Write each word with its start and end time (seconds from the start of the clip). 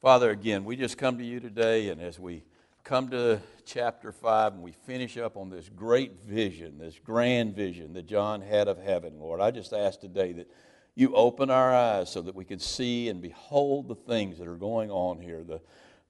Father, 0.00 0.30
again, 0.30 0.64
we 0.64 0.76
just 0.76 0.96
come 0.96 1.18
to 1.18 1.24
you 1.24 1.40
today, 1.40 1.88
and 1.88 2.00
as 2.00 2.20
we 2.20 2.44
come 2.84 3.08
to 3.08 3.40
chapter 3.64 4.12
5 4.12 4.52
and 4.52 4.62
we 4.62 4.70
finish 4.70 5.16
up 5.16 5.36
on 5.36 5.50
this 5.50 5.68
great 5.74 6.22
vision, 6.24 6.78
this 6.78 7.00
grand 7.04 7.56
vision 7.56 7.94
that 7.94 8.06
John 8.06 8.40
had 8.40 8.68
of 8.68 8.78
heaven, 8.78 9.18
Lord, 9.18 9.40
I 9.40 9.50
just 9.50 9.72
ask 9.72 9.98
today 9.98 10.30
that 10.34 10.48
you 10.94 11.16
open 11.16 11.50
our 11.50 11.74
eyes 11.74 12.12
so 12.12 12.22
that 12.22 12.36
we 12.36 12.44
can 12.44 12.60
see 12.60 13.08
and 13.08 13.20
behold 13.20 13.88
the 13.88 13.96
things 13.96 14.38
that 14.38 14.46
are 14.46 14.54
going 14.54 14.88
on 14.92 15.18
here 15.18 15.42
the, 15.42 15.60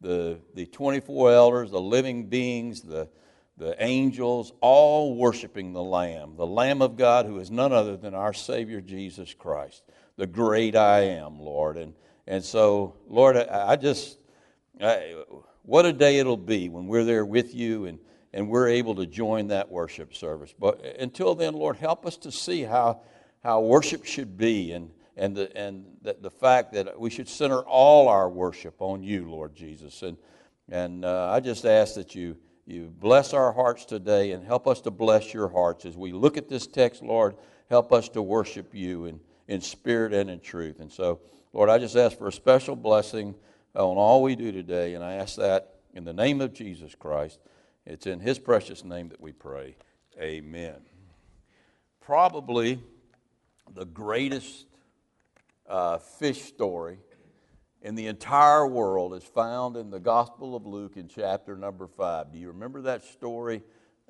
the, 0.03 0.39
the 0.55 0.67
24 0.67 1.33
elders, 1.33 1.71
the 1.71 1.81
living 1.81 2.27
beings, 2.27 2.83
the, 2.83 3.09
the 3.57 3.75
angels, 3.83 4.53
all 4.61 5.17
worshiping 5.17 5.73
the 5.73 5.83
Lamb, 5.83 6.35
the 6.37 6.47
Lamb 6.47 6.83
of 6.83 6.99
God 6.99 7.25
who 7.25 7.39
is 7.39 7.51
none 7.51 7.73
other 7.73 7.97
than 7.97 8.13
our 8.13 8.35
Savior 8.35 8.83
Jesus 8.83 9.33
Christ, 9.33 9.83
the 10.19 10.27
great 10.27 10.77
I 10.77 11.05
am, 11.05 11.41
Lord. 11.41 11.79
And 11.79 11.95
and 12.29 12.45
so, 12.45 12.95
Lord, 13.09 13.39
I, 13.39 13.71
I 13.71 13.77
just, 13.77 14.19
I, 14.79 15.17
what 15.63 15.87
a 15.87 15.95
day 15.95 16.19
it'll 16.19 16.37
be 16.37 16.69
when 16.69 16.87
we're 16.87 17.05
there 17.05 17.25
with 17.25 17.55
you 17.55 17.87
and, 17.87 17.99
and 18.35 18.51
we're 18.51 18.69
able 18.69 18.95
to 18.97 19.07
join 19.07 19.49
that 19.49 19.71
worship 19.71 20.15
service. 20.15 20.55
But 20.57 20.85
until 21.01 21.35
then, 21.35 21.55
Lord, 21.55 21.77
help 21.77 22.05
us 22.05 22.19
to 22.19 22.31
see 22.31 22.63
how, 22.63 23.01
how 23.43 23.63
worship 23.63 24.05
should 24.05 24.37
be 24.37 24.73
and, 24.73 24.91
and, 25.17 25.35
the, 25.35 25.57
and 25.57 25.87
the, 26.03 26.19
the 26.21 26.31
fact 26.31 26.75
that 26.75 27.01
we 27.01 27.09
should 27.09 27.31
center 27.31 27.61
all 27.61 28.09
our 28.09 28.29
worship 28.29 28.75
on 28.81 29.03
you, 29.03 29.31
Lord 29.31 29.57
Jesus. 29.57 30.03
And, 30.03 30.19
and 30.69 31.07
uh, 31.07 31.31
I 31.33 31.41
just 31.41 31.65
ask 31.65 31.95
that 31.95 32.15
you, 32.15 32.37
you 32.67 32.93
bless 33.01 33.33
our 33.33 33.55
hearts 33.55 33.87
today 33.87 34.33
and 34.33 34.45
help 34.45 34.69
us 34.69 34.83
to 34.83 34.91
bless 34.91 35.33
your 35.33 35.49
hearts 35.49 35.87
as 35.87 35.97
we 35.97 36.13
look 36.13 36.37
at 36.37 36.47
this 36.47 36.67
text, 36.67 37.03
Lord. 37.03 37.37
Help 37.71 37.91
us 37.91 38.11
to 38.11 38.21
worship 38.21 38.75
you 38.75 39.07
in, 39.07 39.19
in 39.47 39.63
spirit 39.63 40.13
and 40.13 40.29
in 40.29 40.41
truth. 40.41 40.81
And 40.81 40.93
so, 40.93 41.21
Lord, 41.53 41.71
I 41.71 41.79
just 41.79 41.97
ask 41.97 42.19
for 42.19 42.29
a 42.29 42.33
special 42.33 42.77
blessing 42.77 43.35
on 43.75 43.97
all 43.97 44.23
we 44.23 44.37
do 44.37 44.53
today, 44.53 44.95
and 44.95 45.03
I 45.03 45.15
ask 45.15 45.37
that 45.37 45.77
in 45.95 46.05
the 46.05 46.13
name 46.13 46.43
of 46.43 46.53
Jesus 46.53 46.95
Christ. 46.95 47.39
It's 47.87 48.07
in 48.07 48.21
His 48.21 48.39
precious 48.39 48.85
name 48.85 49.09
that 49.09 49.21
we 49.21 49.33
pray. 49.33 49.77
Amen. 50.21 50.77
Probably 52.01 52.83
the 53.75 53.87
greatest 53.87 54.67
uh, 55.67 55.99
fish 55.99 56.43
story 56.43 56.99
in 57.81 57.95
the 57.95 58.09
entire 58.09 58.67
world 58.67 59.15
is 59.15 59.25
found 59.25 59.77
in 59.77 59.89
the 59.89 60.01
Gospel 60.01 60.55
of 60.55 60.67
Luke 60.67 60.97
in 60.97 61.09
chapter 61.09 61.57
number 61.57 61.87
five. 61.87 62.31
Do 62.31 62.39
you 62.39 62.49
remember 62.49 62.83
that 62.83 63.05
story? 63.05 63.63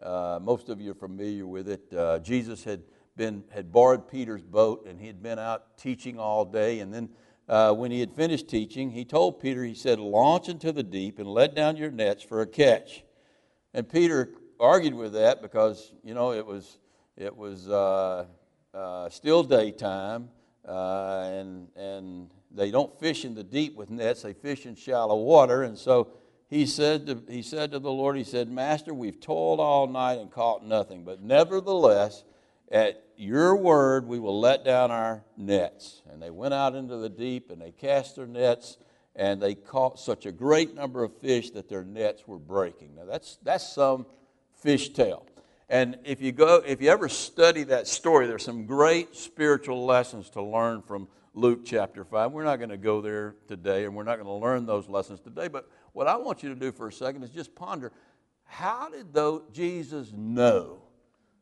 Uh, 0.02 0.40
most 0.42 0.68
of 0.68 0.80
you 0.80 0.90
are 0.90 0.94
familiar 0.94 1.46
with 1.46 1.68
it. 1.68 1.92
Uh, 1.92 2.18
Jesus 2.18 2.64
had 2.64 2.82
been 3.16 3.44
had 3.50 3.70
borrowed 3.70 4.08
Peter's 4.08 4.42
boat 4.42 4.86
and 4.88 5.00
he 5.00 5.06
had 5.06 5.22
been 5.22 5.38
out 5.38 5.76
teaching 5.76 6.18
all 6.18 6.44
day, 6.44 6.80
and 6.80 6.92
then 6.92 7.08
uh, 7.48 7.72
when 7.72 7.90
he 7.90 8.00
had 8.00 8.12
finished 8.12 8.48
teaching, 8.48 8.90
he 8.90 9.04
told 9.04 9.40
Peter, 9.40 9.64
he 9.64 9.74
said, 9.74 9.98
Launch 9.98 10.48
into 10.48 10.70
the 10.70 10.82
deep 10.82 11.18
and 11.18 11.28
let 11.28 11.54
down 11.54 11.76
your 11.76 11.90
nets 11.90 12.22
for 12.22 12.42
a 12.42 12.46
catch. 12.46 13.04
And 13.72 13.88
Peter 13.88 14.30
argued 14.60 14.94
with 14.94 15.12
that 15.14 15.40
because, 15.40 15.92
you 16.04 16.14
know, 16.14 16.32
it 16.32 16.44
was, 16.44 16.78
it 17.16 17.34
was 17.34 17.68
uh, 17.68 18.26
uh, 18.74 19.08
still 19.08 19.42
daytime, 19.42 20.28
uh, 20.66 21.30
and, 21.32 21.68
and 21.74 22.30
they 22.50 22.70
don't 22.70 22.98
fish 23.00 23.24
in 23.24 23.34
the 23.34 23.44
deep 23.44 23.76
with 23.76 23.90
nets, 23.90 24.22
they 24.22 24.34
fish 24.34 24.66
in 24.66 24.74
shallow 24.74 25.16
water. 25.16 25.62
And 25.62 25.78
so 25.78 26.08
he 26.48 26.66
said, 26.66 27.06
to, 27.06 27.22
he 27.28 27.42
said 27.42 27.72
to 27.72 27.78
the 27.78 27.90
Lord, 27.90 28.16
He 28.16 28.24
said, 28.24 28.50
Master, 28.50 28.92
we've 28.92 29.20
toiled 29.20 29.60
all 29.60 29.86
night 29.86 30.18
and 30.18 30.30
caught 30.30 30.64
nothing, 30.64 31.04
but 31.04 31.22
nevertheless, 31.22 32.24
at 32.70 33.02
your 33.18 33.56
word 33.56 34.06
we 34.06 34.18
will 34.18 34.38
let 34.38 34.64
down 34.64 34.90
our 34.90 35.24
nets. 35.36 36.02
And 36.10 36.22
they 36.22 36.30
went 36.30 36.54
out 36.54 36.74
into 36.74 36.96
the 36.96 37.08
deep 37.08 37.50
and 37.50 37.60
they 37.60 37.72
cast 37.72 38.16
their 38.16 38.26
nets 38.26 38.78
and 39.16 39.42
they 39.42 39.54
caught 39.54 39.98
such 39.98 40.26
a 40.26 40.32
great 40.32 40.74
number 40.74 41.02
of 41.02 41.16
fish 41.18 41.50
that 41.50 41.68
their 41.68 41.84
nets 41.84 42.28
were 42.28 42.38
breaking. 42.38 42.94
Now 42.94 43.04
that's, 43.04 43.38
that's 43.42 43.66
some 43.66 44.06
fish 44.62 44.90
tale. 44.90 45.26
And 45.68 45.98
if 46.04 46.22
you 46.22 46.32
go, 46.32 46.62
if 46.64 46.80
you 46.80 46.88
ever 46.90 47.08
study 47.08 47.64
that 47.64 47.88
story, 47.88 48.26
there's 48.26 48.44
some 48.44 48.64
great 48.64 49.14
spiritual 49.16 49.84
lessons 49.84 50.30
to 50.30 50.42
learn 50.42 50.82
from 50.82 51.08
Luke 51.34 51.64
chapter 51.64 52.04
5. 52.04 52.32
We're 52.32 52.44
not 52.44 52.56
going 52.56 52.70
to 52.70 52.78
go 52.78 53.00
there 53.00 53.34
today 53.48 53.84
and 53.84 53.94
we're 53.94 54.04
not 54.04 54.16
going 54.16 54.26
to 54.26 54.32
learn 54.32 54.64
those 54.64 54.88
lessons 54.88 55.20
today. 55.20 55.48
But 55.48 55.68
what 55.92 56.06
I 56.06 56.16
want 56.16 56.42
you 56.42 56.48
to 56.50 56.54
do 56.54 56.72
for 56.72 56.88
a 56.88 56.92
second 56.92 57.24
is 57.24 57.30
just 57.30 57.54
ponder 57.54 57.92
how 58.44 58.88
did 58.88 59.12
though 59.12 59.42
Jesus 59.52 60.12
know 60.12 60.82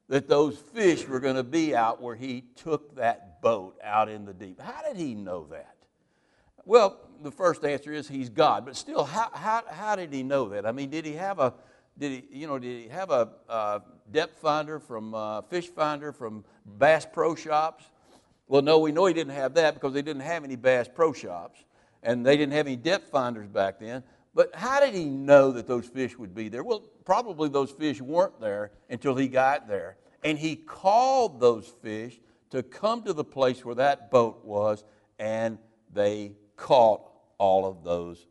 that 0.09 0.29
those 0.29 0.57
fish 0.59 1.07
were 1.07 1.21
going 1.21 1.37
to 1.37 1.43
be 1.43 1.75
out 1.75 2.01
where 2.01 2.15
he 2.15 2.45
took 2.55 2.97
that 2.97 3.43
boat 3.43 3.77
out 3.83 4.09
in 4.09 4.25
the 4.25 4.33
deep. 4.33 4.61
How 4.61 4.83
did 4.83 4.97
he 4.97 5.15
know 5.15 5.47
that? 5.51 5.75
Well, 6.65 6.99
the 7.23 7.31
first 7.31 7.65
answer 7.65 7.93
is 7.93 8.09
he's 8.09 8.29
God, 8.29 8.65
but 8.65 8.77
still, 8.77 9.05
how, 9.05 9.31
how, 9.33 9.63
how 9.69 9.97
did 9.97 10.13
he 10.13 10.23
know 10.23 10.49
that? 10.51 10.67
I 10.67 10.73
mean, 10.73 10.91
did 10.91 11.05
he 11.05 11.13
have 11.13 11.39
a 11.39 11.55
did 11.99 12.13
he, 12.13 12.41
you 12.41 12.47
know, 12.47 12.59
did 12.59 12.83
he 12.83 12.89
have 12.89 13.11
a, 13.11 13.31
a 13.49 13.83
depth 14.13 14.39
finder 14.39 14.79
from 14.79 15.15
uh, 15.15 15.43
Fish 15.43 15.69
Finder 15.69 16.13
from 16.13 16.45
Bass 16.67 17.07
Pro 17.11 17.35
Shops? 17.35 17.85
Well, 18.49 18.63
no, 18.63 18.79
we 18.79 18.93
know 18.93 19.07
he 19.07 19.15
didn't 19.15 19.33
have 19.33 19.55
that 19.55 19.75
because 19.75 19.95
they 19.95 20.03
didn't 20.03 20.23
have 20.23 20.45
any 20.45 20.57
Bass 20.57 20.89
Pro 20.93 21.13
Shops, 21.13 21.65
and 22.03 22.25
they 22.25 22.37
didn't 22.37 22.53
have 22.53 22.67
any 22.67 22.77
depth 22.77 23.11
finders 23.11 23.49
back 23.49 23.81
then. 23.81 24.03
But 24.37 24.55
how 24.55 24.81
did 24.81 24.93
he 24.93 25.07
know 25.07 25.51
that 25.53 25.67
those 25.67 25.87
fish 25.87 26.19
would 26.19 26.35
be 26.35 26.51
there? 26.51 26.63
Well, 26.63 26.81
probably 27.07 27.49
those 27.49 27.71
fish 27.71 28.03
weren't 28.03 28.39
there 28.39 28.71
until 28.91 29.17
he 29.17 29.29
got 29.29 29.67
there. 29.67 29.97
And 30.23 30.39
he 30.39 30.57
called 30.57 31.41
those 31.41 31.67
fish 31.67 32.21
to 32.51 32.63
come 32.63 33.03
to 33.05 33.15
the 33.15 33.25
place 33.25 33.65
where 33.65 33.77
that 33.77 34.11
boat 34.11 34.45
was, 34.45 34.85
and 35.19 35.57
they 35.91 36.33
caught 36.55 37.11
all 37.39 37.65
of 37.65 37.83
those 37.83 38.27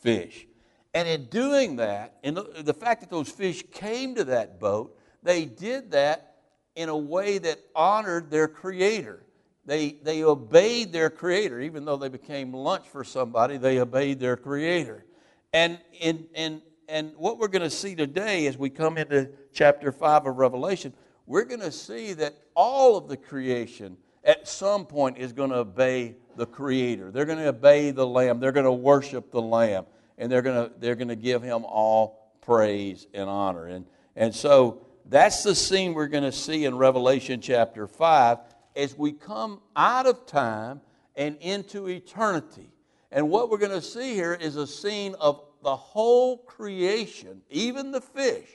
fish. 0.00 0.46
And 0.94 1.06
in 1.06 1.26
doing 1.26 1.76
that, 1.76 2.16
in 2.22 2.32
the, 2.32 2.62
the 2.64 2.72
fact 2.72 3.02
that 3.02 3.10
those 3.10 3.28
fish 3.28 3.62
came 3.70 4.14
to 4.14 4.24
that 4.24 4.60
boat, 4.60 4.98
they 5.22 5.44
did 5.44 5.90
that 5.90 6.36
in 6.74 6.88
a 6.88 6.96
way 6.96 7.36
that 7.36 7.60
honored 7.76 8.30
their 8.30 8.48
creator. 8.48 9.26
They, 9.66 9.98
they 10.02 10.24
obeyed 10.24 10.90
their 10.90 11.10
creator. 11.10 11.60
Even 11.60 11.84
though 11.84 11.98
they 11.98 12.08
became 12.08 12.54
lunch 12.54 12.88
for 12.88 13.04
somebody, 13.04 13.58
they 13.58 13.78
obeyed 13.78 14.20
their 14.20 14.38
creator. 14.38 15.04
And, 15.52 15.78
in, 15.98 16.26
in, 16.34 16.62
and 16.88 17.12
what 17.16 17.38
we're 17.38 17.48
going 17.48 17.62
to 17.62 17.70
see 17.70 17.94
today 17.94 18.46
as 18.46 18.56
we 18.56 18.70
come 18.70 18.98
into 18.98 19.30
chapter 19.52 19.90
5 19.90 20.26
of 20.26 20.36
Revelation, 20.36 20.92
we're 21.26 21.44
going 21.44 21.60
to 21.60 21.72
see 21.72 22.12
that 22.14 22.34
all 22.54 22.96
of 22.96 23.08
the 23.08 23.16
creation 23.16 23.96
at 24.24 24.46
some 24.46 24.86
point 24.86 25.18
is 25.18 25.32
going 25.32 25.50
to 25.50 25.56
obey 25.56 26.16
the 26.36 26.46
Creator. 26.46 27.10
They're 27.10 27.24
going 27.24 27.38
to 27.38 27.48
obey 27.48 27.90
the 27.90 28.06
Lamb. 28.06 28.38
They're 28.38 28.52
going 28.52 28.64
to 28.64 28.72
worship 28.72 29.30
the 29.30 29.42
Lamb. 29.42 29.86
And 30.18 30.30
they're 30.30 30.42
going 30.42 30.68
to, 30.68 30.78
they're 30.78 30.94
going 30.94 31.08
to 31.08 31.16
give 31.16 31.42
Him 31.42 31.64
all 31.64 32.32
praise 32.42 33.06
and 33.14 33.28
honor. 33.28 33.66
And, 33.66 33.86
and 34.14 34.34
so 34.34 34.86
that's 35.06 35.42
the 35.42 35.54
scene 35.54 35.94
we're 35.94 36.06
going 36.06 36.24
to 36.24 36.32
see 36.32 36.64
in 36.64 36.76
Revelation 36.76 37.40
chapter 37.40 37.86
5 37.86 38.38
as 38.76 38.96
we 38.96 39.12
come 39.12 39.60
out 39.74 40.06
of 40.06 40.26
time 40.26 40.80
and 41.16 41.36
into 41.40 41.88
eternity. 41.88 42.70
And 43.12 43.28
what 43.28 43.50
we're 43.50 43.58
going 43.58 43.72
to 43.72 43.82
see 43.82 44.14
here 44.14 44.34
is 44.34 44.56
a 44.56 44.66
scene 44.66 45.14
of 45.20 45.42
the 45.62 45.74
whole 45.74 46.38
creation, 46.38 47.42
even 47.50 47.90
the 47.90 48.00
fish, 48.00 48.48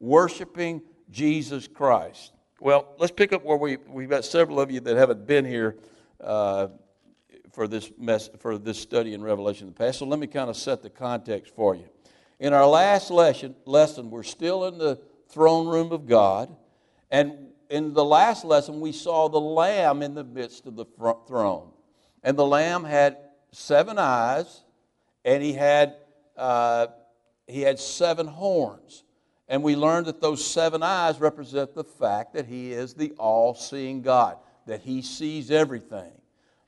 worshiping 0.00 0.82
Jesus 1.10 1.68
Christ. 1.68 2.32
Well, 2.60 2.94
let's 2.98 3.12
pick 3.12 3.32
up 3.32 3.44
where 3.44 3.56
we, 3.56 3.76
we've 3.88 4.08
got 4.08 4.24
several 4.24 4.60
of 4.60 4.70
you 4.70 4.80
that 4.80 4.96
haven't 4.96 5.26
been 5.26 5.44
here 5.44 5.76
uh, 6.20 6.68
for, 7.52 7.68
this 7.68 7.90
mess, 7.98 8.30
for 8.38 8.56
this 8.56 8.78
study 8.78 9.14
in 9.14 9.22
Revelation 9.22 9.66
in 9.66 9.74
the 9.74 9.78
past. 9.78 9.98
So 9.98 10.06
let 10.06 10.18
me 10.18 10.26
kind 10.26 10.48
of 10.48 10.56
set 10.56 10.82
the 10.82 10.90
context 10.90 11.54
for 11.54 11.74
you. 11.74 11.84
In 12.40 12.52
our 12.52 12.66
last 12.66 13.10
lesson, 13.10 13.54
lesson, 13.66 14.10
we're 14.10 14.22
still 14.22 14.64
in 14.66 14.78
the 14.78 15.00
throne 15.28 15.68
room 15.68 15.92
of 15.92 16.06
God. 16.06 16.54
And 17.10 17.48
in 17.68 17.92
the 17.92 18.04
last 18.04 18.44
lesson, 18.44 18.80
we 18.80 18.92
saw 18.92 19.28
the 19.28 19.40
Lamb 19.40 20.02
in 20.02 20.14
the 20.14 20.24
midst 20.24 20.66
of 20.66 20.76
the 20.76 20.86
throne. 21.26 21.68
And 22.22 22.36
the 22.36 22.46
Lamb 22.46 22.84
had 22.84 23.18
seven 23.52 23.98
eyes, 23.98 24.62
and 25.24 25.42
he 25.42 25.52
had, 25.52 25.94
uh, 26.36 26.88
he 27.46 27.60
had 27.60 27.78
seven 27.78 28.26
horns. 28.26 29.04
And 29.52 29.62
we 29.62 29.76
learned 29.76 30.06
that 30.06 30.22
those 30.22 30.42
seven 30.42 30.82
eyes 30.82 31.20
represent 31.20 31.74
the 31.74 31.84
fact 31.84 32.32
that 32.32 32.46
He 32.46 32.72
is 32.72 32.94
the 32.94 33.12
all 33.18 33.54
seeing 33.54 34.00
God, 34.00 34.38
that 34.66 34.80
He 34.80 35.02
sees 35.02 35.50
everything. 35.50 36.12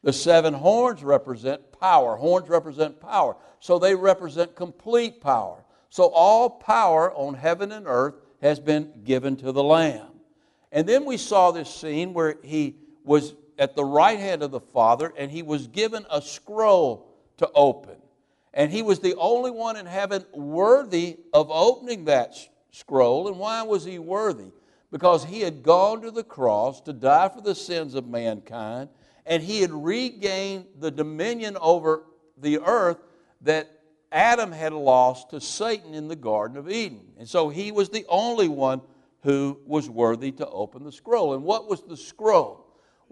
The 0.02 0.12
seven 0.12 0.52
horns 0.52 1.02
represent 1.02 1.72
power. 1.81 2.16
Horns 2.16 2.48
represent 2.50 3.00
power. 3.00 3.36
So 3.58 3.78
they 3.78 3.94
represent 3.94 4.54
complete 4.54 5.22
power. 5.22 5.64
So 5.88 6.08
all 6.08 6.50
power 6.50 7.10
on 7.14 7.32
heaven 7.32 7.72
and 7.72 7.86
earth 7.86 8.16
has 8.42 8.60
been 8.60 8.92
given 9.02 9.36
to 9.36 9.50
the 9.50 9.64
Lamb. 9.64 10.10
And 10.70 10.86
then 10.86 11.06
we 11.06 11.16
saw 11.16 11.52
this 11.52 11.75
scene 11.75 12.12
where 12.12 12.36
He 12.42 12.76
was 13.02 13.34
at 13.58 13.76
the 13.76 13.84
right 13.84 14.18
hand 14.18 14.42
of 14.42 14.50
the 14.50 14.60
Father 14.60 15.12
and 15.16 15.30
He 15.30 15.42
was 15.42 15.66
given 15.66 16.04
a 16.10 16.20
scroll 16.20 17.08
to 17.38 17.50
open. 17.54 17.96
And 18.52 18.70
He 18.70 18.82
was 18.82 19.00
the 19.00 19.14
only 19.16 19.50
one 19.50 19.76
in 19.76 19.86
heaven 19.86 20.24
worthy 20.32 21.18
of 21.32 21.50
opening 21.50 22.04
that 22.06 22.34
scroll. 22.74 23.28
And 23.28 23.38
why 23.38 23.62
was 23.62 23.84
he 23.84 23.98
worthy? 23.98 24.50
Because 24.90 25.24
he 25.24 25.40
had 25.40 25.62
gone 25.62 26.02
to 26.02 26.10
the 26.10 26.24
cross 26.24 26.80
to 26.82 26.92
die 26.92 27.28
for 27.28 27.40
the 27.40 27.54
sins 27.54 27.94
of 27.94 28.06
mankind, 28.06 28.88
and 29.26 29.42
he 29.42 29.60
had 29.60 29.72
regained 29.72 30.66
the 30.78 30.90
dominion 30.90 31.56
over 31.60 32.04
the 32.38 32.60
earth 32.60 32.98
that 33.40 33.70
Adam 34.12 34.52
had 34.52 34.72
lost 34.72 35.30
to 35.30 35.40
Satan 35.40 35.94
in 35.94 36.06
the 36.06 36.16
Garden 36.16 36.56
of 36.56 36.70
Eden. 36.70 37.00
And 37.18 37.28
so 37.28 37.48
he 37.48 37.72
was 37.72 37.88
the 37.88 38.04
only 38.08 38.48
one 38.48 38.80
who 39.22 39.58
was 39.66 39.88
worthy 39.88 40.30
to 40.32 40.48
open 40.48 40.84
the 40.84 40.92
scroll. 40.92 41.34
And 41.34 41.42
what 41.42 41.68
was 41.68 41.82
the 41.82 41.96
scroll? 41.96 42.63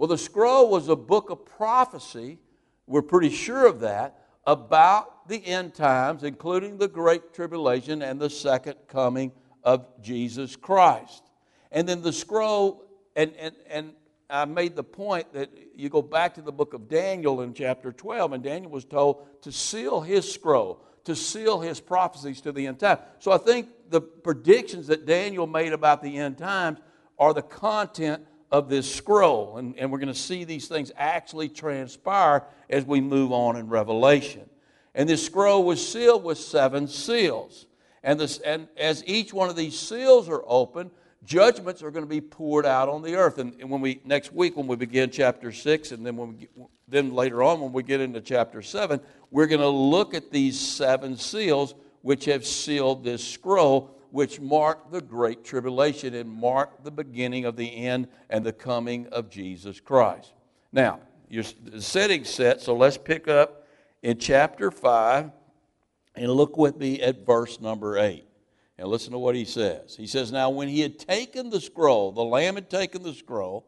Well, 0.02 0.08
the 0.08 0.18
scroll 0.18 0.68
was 0.68 0.88
a 0.88 0.96
book 0.96 1.30
of 1.30 1.46
prophecy, 1.46 2.40
we're 2.88 3.02
pretty 3.02 3.30
sure 3.30 3.68
of 3.68 3.78
that, 3.82 4.18
about 4.44 5.28
the 5.28 5.46
end 5.46 5.76
times, 5.76 6.24
including 6.24 6.76
the 6.76 6.88
Great 6.88 7.32
Tribulation 7.32 8.02
and 8.02 8.20
the 8.20 8.28
second 8.28 8.74
coming 8.88 9.30
of 9.62 9.86
Jesus 10.02 10.56
Christ. 10.56 11.22
And 11.70 11.88
then 11.88 12.02
the 12.02 12.12
scroll, 12.12 12.84
and, 13.14 13.32
and, 13.36 13.54
and 13.70 13.92
I 14.28 14.44
made 14.44 14.74
the 14.74 14.82
point 14.82 15.32
that 15.34 15.50
you 15.76 15.88
go 15.88 16.02
back 16.02 16.34
to 16.34 16.42
the 16.42 16.50
book 16.50 16.74
of 16.74 16.88
Daniel 16.88 17.42
in 17.42 17.54
chapter 17.54 17.92
12, 17.92 18.32
and 18.32 18.42
Daniel 18.42 18.72
was 18.72 18.84
told 18.84 19.40
to 19.42 19.52
seal 19.52 20.00
his 20.00 20.28
scroll 20.28 20.84
to 21.04 21.14
seal 21.14 21.60
his 21.60 21.78
prophecies 21.78 22.40
to 22.40 22.50
the 22.50 22.66
end 22.66 22.80
time. 22.80 22.98
So 23.20 23.30
I 23.30 23.38
think 23.38 23.68
the 23.88 24.00
predictions 24.00 24.88
that 24.88 25.06
Daniel 25.06 25.46
made 25.46 25.72
about 25.72 26.02
the 26.02 26.16
end 26.16 26.38
times 26.38 26.80
are 27.18 27.32
the 27.32 27.42
content 27.42 28.26
of 28.52 28.68
this 28.68 28.94
scroll. 28.94 29.56
And, 29.56 29.76
and 29.78 29.90
we're 29.90 29.98
going 29.98 30.08
to 30.12 30.14
see 30.14 30.44
these 30.44 30.68
things 30.68 30.92
actually 30.96 31.48
transpire 31.48 32.44
as 32.70 32.84
we 32.84 33.00
move 33.00 33.32
on 33.32 33.56
in 33.56 33.68
Revelation. 33.68 34.48
And 34.94 35.08
this 35.08 35.24
scroll 35.24 35.64
was 35.64 35.84
sealed 35.84 36.22
with 36.22 36.38
seven 36.38 36.86
seals. 36.86 37.66
And, 38.04 38.20
this, 38.20 38.38
and 38.38 38.68
as 38.76 39.02
each 39.06 39.32
one 39.32 39.48
of 39.48 39.56
these 39.56 39.78
seals 39.78 40.28
are 40.28 40.42
opened, 40.46 40.90
judgments 41.24 41.82
are 41.82 41.90
going 41.90 42.04
to 42.04 42.08
be 42.08 42.20
poured 42.20 42.66
out 42.66 42.88
on 42.88 43.00
the 43.02 43.14
earth. 43.14 43.38
And, 43.38 43.54
and 43.58 43.70
when 43.70 43.80
we 43.80 44.00
next 44.04 44.32
week, 44.32 44.56
when 44.56 44.66
we 44.66 44.76
begin 44.76 45.10
chapter 45.10 45.50
six, 45.50 45.92
and 45.92 46.04
then 46.04 46.16
when 46.16 46.36
get, 46.36 46.50
then 46.88 47.14
later 47.14 47.42
on 47.42 47.60
when 47.60 47.72
we 47.72 47.82
get 47.82 48.00
into 48.00 48.20
chapter 48.20 48.60
seven, 48.60 49.00
we're 49.30 49.46
going 49.46 49.60
to 49.60 49.68
look 49.68 50.14
at 50.14 50.30
these 50.30 50.60
seven 50.60 51.16
seals 51.16 51.74
which 52.02 52.26
have 52.26 52.44
sealed 52.44 53.02
this 53.02 53.26
scroll, 53.26 53.96
which 54.12 54.38
mark 54.40 54.90
the 54.92 55.00
great 55.00 55.42
tribulation 55.42 56.14
and 56.14 56.30
mark 56.30 56.84
the 56.84 56.90
beginning 56.90 57.46
of 57.46 57.56
the 57.56 57.74
end 57.86 58.06
and 58.28 58.44
the 58.44 58.52
coming 58.52 59.06
of 59.08 59.30
Jesus 59.30 59.80
Christ. 59.80 60.34
Now, 60.70 61.00
your 61.30 61.44
setting 61.78 62.24
set, 62.24 62.60
so 62.60 62.76
let's 62.76 62.98
pick 62.98 63.26
up 63.26 63.66
in 64.02 64.18
chapter 64.18 64.70
5 64.70 65.30
and 66.14 66.30
look 66.30 66.58
with 66.58 66.76
me 66.76 67.00
at 67.00 67.24
verse 67.24 67.58
number 67.58 67.96
8. 67.96 68.26
And 68.76 68.88
listen 68.88 69.12
to 69.12 69.18
what 69.18 69.34
he 69.34 69.46
says. 69.46 69.96
He 69.96 70.06
says, 70.06 70.30
Now, 70.30 70.50
when 70.50 70.68
he 70.68 70.80
had 70.80 70.98
taken 70.98 71.48
the 71.48 71.60
scroll, 71.60 72.12
the 72.12 72.24
Lamb 72.24 72.56
had 72.56 72.68
taken 72.68 73.02
the 73.02 73.14
scroll, 73.14 73.66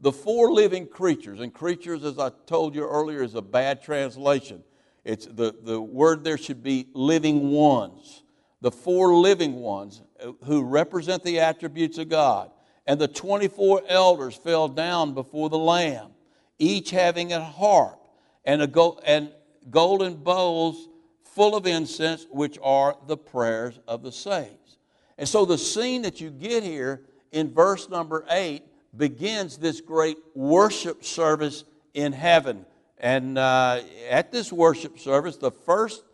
the 0.00 0.12
four 0.12 0.52
living 0.52 0.86
creatures, 0.86 1.40
and 1.40 1.52
creatures, 1.52 2.04
as 2.04 2.20
I 2.20 2.30
told 2.46 2.76
you 2.76 2.84
earlier, 2.84 3.22
is 3.22 3.34
a 3.34 3.42
bad 3.42 3.82
translation. 3.82 4.62
It's 5.04 5.26
the, 5.26 5.54
the 5.60 5.80
word 5.80 6.22
there 6.22 6.38
should 6.38 6.62
be 6.62 6.86
living 6.92 7.50
ones. 7.50 8.22
The 8.62 8.70
four 8.70 9.14
living 9.14 9.56
ones 9.56 10.00
who 10.44 10.62
represent 10.62 11.22
the 11.22 11.40
attributes 11.40 11.98
of 11.98 12.08
God. 12.08 12.50
And 12.86 13.00
the 13.00 13.08
24 13.08 13.82
elders 13.88 14.36
fell 14.36 14.68
down 14.68 15.14
before 15.14 15.50
the 15.50 15.58
Lamb, 15.58 16.12
each 16.58 16.90
having 16.90 17.32
a 17.32 17.42
harp 17.42 17.98
and, 18.44 18.62
a 18.62 18.66
go- 18.66 19.00
and 19.04 19.30
golden 19.70 20.14
bowls 20.14 20.88
full 21.24 21.56
of 21.56 21.66
incense, 21.66 22.26
which 22.30 22.58
are 22.62 22.96
the 23.06 23.16
prayers 23.16 23.78
of 23.86 24.02
the 24.02 24.12
saints. 24.12 24.78
And 25.18 25.28
so 25.28 25.44
the 25.44 25.58
scene 25.58 26.02
that 26.02 26.20
you 26.20 26.30
get 26.30 26.62
here 26.62 27.02
in 27.32 27.52
verse 27.52 27.88
number 27.88 28.24
8 28.30 28.62
begins 28.96 29.56
this 29.56 29.80
great 29.80 30.18
worship 30.34 31.04
service 31.04 31.64
in 31.94 32.12
heaven. 32.12 32.64
And 32.98 33.38
uh, 33.38 33.82
at 34.08 34.30
this 34.30 34.52
worship 34.52 34.98
service, 34.98 35.36
the 35.36 35.50
first 35.50 36.04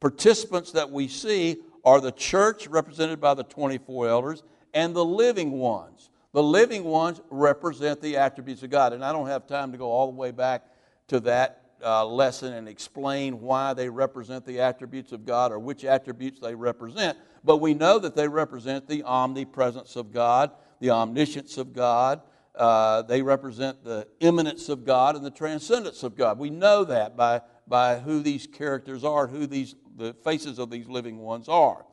participants 0.00 0.72
that 0.72 0.90
we 0.90 1.08
see 1.08 1.58
are 1.84 2.00
the 2.00 2.12
church, 2.12 2.66
represented 2.66 3.20
by 3.20 3.34
the 3.34 3.44
24 3.44 4.08
elders, 4.08 4.42
and 4.72 4.94
the 4.94 5.04
living 5.04 5.52
ones. 5.52 6.10
The 6.32 6.42
living 6.42 6.84
ones 6.84 7.20
represent 7.30 8.00
the 8.00 8.16
attributes 8.16 8.62
of 8.62 8.70
God. 8.70 8.92
And 8.92 9.04
I 9.04 9.12
don't 9.12 9.28
have 9.28 9.46
time 9.46 9.70
to 9.72 9.78
go 9.78 9.90
all 9.90 10.06
the 10.06 10.16
way 10.16 10.30
back 10.30 10.64
to 11.08 11.20
that 11.20 11.60
uh, 11.84 12.04
lesson 12.04 12.54
and 12.54 12.68
explain 12.68 13.40
why 13.40 13.74
they 13.74 13.88
represent 13.88 14.44
the 14.44 14.60
attributes 14.60 15.12
of 15.12 15.24
God 15.24 15.52
or 15.52 15.58
which 15.58 15.84
attributes 15.84 16.40
they 16.40 16.54
represent. 16.54 17.18
But 17.44 17.58
we 17.58 17.74
know 17.74 17.98
that 17.98 18.16
they 18.16 18.26
represent 18.26 18.88
the 18.88 19.02
omnipresence 19.02 19.96
of 19.96 20.12
God, 20.12 20.50
the 20.80 20.90
omniscience 20.90 21.58
of 21.58 21.72
God, 21.72 22.22
uh, 22.54 23.02
they 23.02 23.20
represent 23.20 23.82
the 23.82 24.06
immanence 24.20 24.68
of 24.68 24.84
God 24.84 25.16
and 25.16 25.24
the 25.24 25.30
transcendence 25.30 26.02
of 26.02 26.16
God. 26.16 26.38
We 26.38 26.50
know 26.50 26.84
that 26.84 27.16
by, 27.16 27.42
by 27.66 27.98
who 27.98 28.20
these 28.20 28.46
characters 28.46 29.02
are, 29.02 29.26
who 29.26 29.46
these, 29.46 29.74
the 29.96 30.12
faces 30.12 30.58
of 30.58 30.70
these 30.70 30.88
living 30.88 31.18
ones 31.18 31.48
are. 31.48 31.84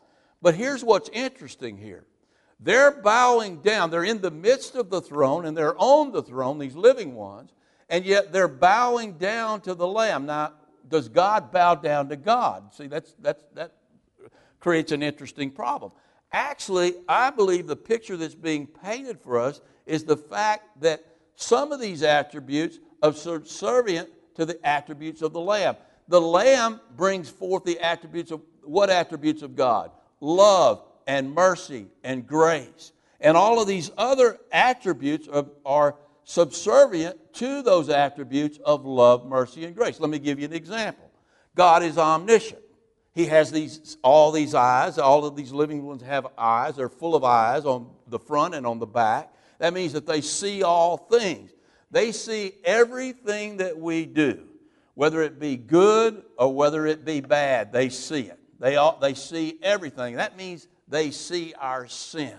But 0.42 0.56
here's 0.56 0.84
what's 0.84 1.10
interesting 1.10 1.78
here. 1.78 2.06
They're 2.60 2.92
bowing 2.92 3.62
down. 3.62 3.90
They're 3.90 4.04
in 4.04 4.22
the 4.22 4.32
midst 4.32 4.76
of 4.76 4.90
the 4.90 5.02
throne 5.02 5.46
and 5.46 5.58
they're 5.58 5.78
on 5.78 6.12
the 6.12 6.22
throne, 6.22 6.60
these 6.60 6.76
living 6.76 7.16
ones, 7.16 7.52
and 7.90 8.06
yet 8.06 8.32
they're 8.32 8.48
bowing 8.48 9.14
down 9.14 9.62
to 9.62 9.74
the 9.74 9.88
Lamb. 9.88 10.26
Now, 10.26 10.54
does 10.88 11.10
God 11.10 11.52
bow 11.52 11.76
down 11.76 12.10
to 12.10 12.16
God? 12.16 12.74
See, 12.74 12.88
that's, 12.88 13.16
that's, 13.20 13.44
that 13.54 13.74
creates 14.60 14.92
an 14.92 15.02
interesting 15.02 15.50
problem. 15.50 15.92
Actually, 16.32 16.96
I 17.08 17.30
believe 17.30 17.68
the 17.68 17.76
picture 17.76 18.16
that's 18.16 18.36
being 18.36 18.68
painted 18.68 19.20
for 19.20 19.40
us 19.40 19.62
is 19.86 20.06
the 20.06 20.18
fact 20.18 20.82
that 20.82 21.04
some 21.36 21.72
of 21.72 21.82
these 21.82 22.04
attributes 22.04 22.80
are 23.02 23.14
subservient 23.14 24.10
to 24.36 24.46
the 24.46 24.60
attributes 24.66 25.22
of 25.22 25.34
the 25.34 25.42
Lamb. 25.42 25.76
The 26.12 26.20
Lamb 26.20 26.82
brings 26.98 27.30
forth 27.30 27.64
the 27.64 27.80
attributes 27.80 28.32
of 28.32 28.42
what 28.64 28.90
attributes 28.90 29.44
of 29.44 29.56
God? 29.56 29.92
Love 30.20 30.84
and 31.08 31.34
mercy 31.34 31.88
and 32.04 32.28
grace. 32.28 32.92
And 33.22 33.38
all 33.38 33.62
of 33.62 33.68
these 33.68 33.92
other 33.98 34.38
attributes 34.52 35.30
are, 35.30 35.46
are 35.66 35.96
subservient 36.26 37.34
to 37.36 37.62
those 37.62 37.88
attributes 37.88 38.60
of 38.66 38.86
love, 38.86 39.26
mercy, 39.26 39.64
and 39.64 39.74
grace. 39.74 40.02
Let 40.02 40.10
me 40.10 40.20
give 40.20 40.38
you 40.38 40.46
an 40.46 40.54
example. 40.54 41.10
God 41.56 41.82
is 41.82 41.98
omniscient. 41.98 42.62
He 43.14 43.28
has 43.28 43.50
these, 43.50 43.96
all 44.04 44.34
these 44.34 44.54
eyes. 44.54 44.98
All 44.98 45.24
of 45.24 45.38
these 45.38 45.54
living 45.54 45.86
ones 45.86 46.02
have 46.02 46.28
eyes. 46.38 46.76
They're 46.76 46.90
full 46.90 47.16
of 47.16 47.24
eyes 47.24 47.64
on 47.64 47.90
the 48.08 48.20
front 48.20 48.54
and 48.54 48.68
on 48.68 48.80
the 48.80 48.86
back. 48.86 49.34
That 49.60 49.74
means 49.74 49.94
that 49.94 50.06
they 50.06 50.20
see 50.20 50.62
all 50.62 50.98
things. 50.98 51.52
They 51.90 52.12
see 52.12 52.52
everything 52.66 53.58
that 53.58 53.78
we 53.78 54.06
do, 54.06 54.48
whether 55.02 55.24
it 55.24 55.40
be 55.40 55.58
good 55.58 56.22
or 56.38 56.54
whether 56.54 56.86
it 56.86 57.04
be 57.04 57.22
bad, 57.22 57.74
they 57.74 57.90
see 57.90 58.22
it. 58.22 58.38
They, 58.60 58.76
all, 58.76 59.00
they 59.02 59.16
see 59.16 59.58
everything. 59.64 60.18
That 60.18 60.38
means 60.38 60.68
they 60.88 61.10
see 61.10 61.56
our 61.60 61.88
sin. 61.88 62.38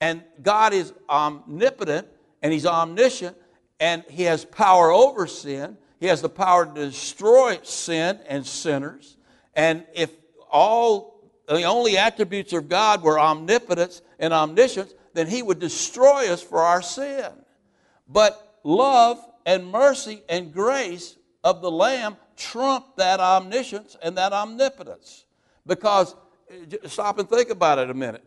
And 0.00 0.22
God 0.40 0.72
is 0.72 0.94
omnipotent 1.06 2.08
and 2.40 2.50
He's 2.50 2.64
omniscient 2.64 3.36
and 3.78 4.02
He 4.08 4.22
has 4.22 4.42
power 4.42 4.90
over 4.90 5.26
sin. 5.26 5.76
He 6.00 6.06
has 6.06 6.22
the 6.22 6.30
power 6.30 6.64
to 6.64 6.72
destroy 6.72 7.58
sin 7.62 8.20
and 8.26 8.46
sinners. 8.46 9.18
And 9.52 9.84
if 9.92 10.10
all 10.50 11.20
the 11.46 11.64
only 11.64 11.98
attributes 11.98 12.54
of 12.54 12.70
God 12.70 13.02
were 13.02 13.20
omnipotence 13.20 14.00
and 14.18 14.32
omniscience, 14.32 14.94
then 15.12 15.26
he 15.26 15.42
would 15.42 15.58
destroy 15.58 16.32
us 16.32 16.42
for 16.42 16.60
our 16.60 16.80
sin. 16.80 17.30
But 18.08 18.60
love 18.64 19.22
and 19.44 19.70
mercy 19.70 20.22
and 20.26 20.54
grace 20.54 21.16
of 21.46 21.62
the 21.62 21.70
Lamb 21.70 22.16
trump 22.36 22.96
that 22.96 23.20
omniscience 23.20 23.96
and 24.02 24.18
that 24.18 24.32
omnipotence. 24.32 25.26
Because, 25.64 26.16
stop 26.86 27.20
and 27.20 27.30
think 27.30 27.50
about 27.50 27.78
it 27.78 27.88
a 27.88 27.94
minute. 27.94 28.24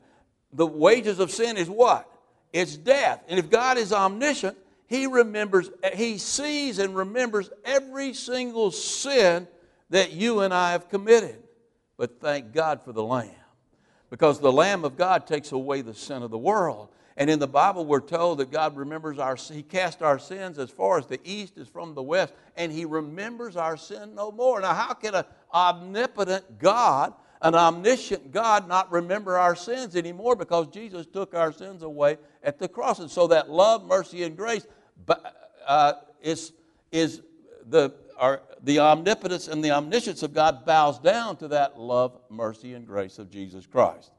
The 0.54 0.66
wages 0.66 1.20
of 1.20 1.30
sin 1.30 1.58
is 1.58 1.70
what? 1.70 2.10
It's 2.54 2.78
death. 2.78 3.22
And 3.28 3.38
if 3.38 3.50
God 3.50 3.78
is 3.78 3.92
omniscient, 3.92 4.58
he 4.88 5.06
remembers, 5.06 5.70
he 5.94 6.18
sees 6.18 6.80
and 6.80 6.96
remembers 6.96 7.50
every 7.66 8.14
single 8.14 8.72
sin 8.72 9.50
that 9.90 10.14
you 10.14 10.40
and 10.40 10.54
I 10.54 10.72
have 10.72 10.88
committed. 10.88 11.44
But 11.98 12.22
thank 12.22 12.54
God 12.54 12.82
for 12.84 12.94
the 12.94 13.04
Lamb 13.04 13.36
because 14.10 14.40
the 14.40 14.52
Lamb 14.52 14.84
of 14.84 14.98
God 14.98 15.28
takes 15.28 15.52
away 15.52 15.82
the 15.82 15.94
sin 15.94 16.24
of 16.24 16.32
the 16.32 16.38
world. 16.38 16.90
And 17.18 17.30
in 17.30 17.38
the 17.40 17.48
Bible, 17.48 17.86
we're 17.86 18.00
told 18.00 18.38
that 18.38 18.50
God 18.50 18.78
remembers 18.78 19.20
our, 19.20 19.36
He 19.36 19.62
cast 19.62 20.02
our 20.02 20.18
sins 20.18 20.58
as 20.58 20.70
far 20.70 20.98
as 20.98 21.06
the 21.06 21.20
east 21.26 21.58
is 21.58 21.68
from 21.68 21.94
the 21.94 22.02
west, 22.02 22.34
and 22.56 22.72
He 22.72 22.86
remembers 22.86 23.58
our 23.58 23.76
sin 23.76 24.16
no 24.16 24.32
more. 24.32 24.62
Now, 24.62 24.74
how 24.74 24.94
can 24.94 25.16
an 25.16 25.26
omnipotent 25.54 26.60
God, 26.60 27.14
an 27.42 27.56
omniscient 27.56 28.32
God, 28.32 28.70
not 28.70 28.90
remember 28.90 29.38
our 29.38 29.56
sins 29.56 29.98
anymore? 29.98 30.38
Because 30.38 30.68
Jesus 30.68 31.06
took 31.06 31.34
our 31.34 31.52
sins 31.52 31.84
away 31.84 32.18
at 32.42 32.58
the 32.58 32.70
cross. 32.70 33.00
And 33.00 33.12
so 33.12 33.28
that 33.28 33.50
love, 33.50 33.86
mercy, 33.86 34.24
and 34.24 34.38
grace 34.38 34.66
uh, 35.68 35.94
is, 36.22 36.54
is 36.92 37.22
the, 37.68 37.94
our, 38.20 38.42
the 38.64 38.80
omnipotence 38.80 39.48
and 39.48 39.64
the 39.64 39.72
omniscience 39.72 40.22
of 40.24 40.34
God 40.34 40.66
bows 40.66 41.00
down 41.00 41.38
to 41.38 41.48
that 41.50 41.80
love, 41.80 42.20
mercy, 42.30 42.74
and 42.74 42.86
grace 42.86 43.18
of 43.18 43.32
Jesus 43.32 43.66
Christ. 43.66 44.12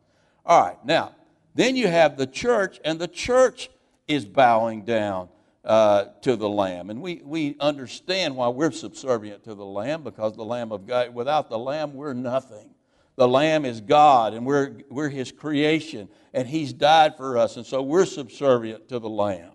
All 0.45 0.63
right, 0.63 0.85
now, 0.85 1.15
then 1.55 1.77
you 1.77 1.89
have 1.89 2.17
the 2.17 2.27
church, 2.27 2.81
and 2.85 2.99
the 2.99 3.09
church 3.09 3.71
is 4.09 4.25
bowing 4.25 4.85
down 4.85 5.29
uh, 5.65 6.07
to 6.23 6.37
the 6.37 6.49
Lamb. 6.49 6.91
And 6.91 7.03
we, 7.03 7.21
we 7.25 7.57
understand 7.61 8.35
why 8.35 8.49
we're 8.49 8.71
subservient 8.71 9.45
to 9.45 9.55
the 9.55 9.65
Lamb 9.65 10.03
because 10.03 10.35
the 10.35 10.45
Lamb 10.45 10.73
of 10.73 10.87
God, 10.87 11.15
without 11.15 11.51
the 11.51 11.59
Lamb, 11.59 11.95
we're 11.95 12.15
nothing. 12.15 12.71
The 13.17 13.29
Lamb 13.29 13.67
is 13.67 13.83
God, 13.83 14.33
and 14.33 14.47
we're, 14.47 14.79
we're 14.89 15.11
His 15.11 15.31
creation, 15.31 16.09
and 16.33 16.49
He's 16.49 16.73
died 16.73 17.17
for 17.17 17.37
us, 17.37 17.57
and 17.57 17.67
so 17.67 17.83
we're 17.83 18.07
subservient 18.07 18.89
to 18.89 18.99
the 18.99 19.11
Lamb. 19.11 19.53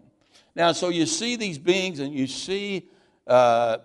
Now, 0.55 0.71
so 0.71 0.89
you 0.89 1.05
see 1.05 1.35
these 1.35 1.57
beings, 1.57 1.99
and 1.99 2.13
you 2.13 2.27
see 2.27 2.87
uh, 3.25 3.77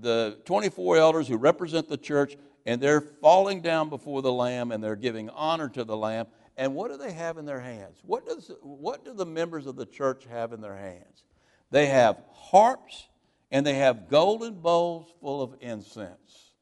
the 0.00 0.38
24 0.44 0.96
elders 0.96 1.28
who 1.28 1.36
represent 1.36 1.88
the 1.88 1.96
church, 1.96 2.36
and 2.66 2.80
they're 2.80 3.00
falling 3.00 3.60
down 3.60 3.88
before 3.88 4.22
the 4.22 4.32
Lamb, 4.32 4.72
and 4.72 4.82
they're 4.82 4.96
giving 4.96 5.30
honor 5.30 5.68
to 5.70 5.84
the 5.84 5.96
Lamb. 5.96 6.26
And 6.56 6.74
what 6.74 6.90
do 6.90 6.96
they 6.96 7.12
have 7.12 7.38
in 7.38 7.46
their 7.46 7.60
hands? 7.60 7.98
What, 8.02 8.26
does, 8.26 8.50
what 8.60 9.04
do 9.04 9.14
the 9.14 9.26
members 9.26 9.66
of 9.66 9.76
the 9.76 9.86
church 9.86 10.26
have 10.30 10.52
in 10.52 10.60
their 10.60 10.76
hands? 10.76 11.24
They 11.70 11.86
have 11.86 12.22
harps 12.32 13.08
and 13.50 13.66
they 13.66 13.74
have 13.74 14.08
golden 14.08 14.54
bowls 14.54 15.12
full 15.20 15.42
of 15.42 15.54
incense. 15.60 16.52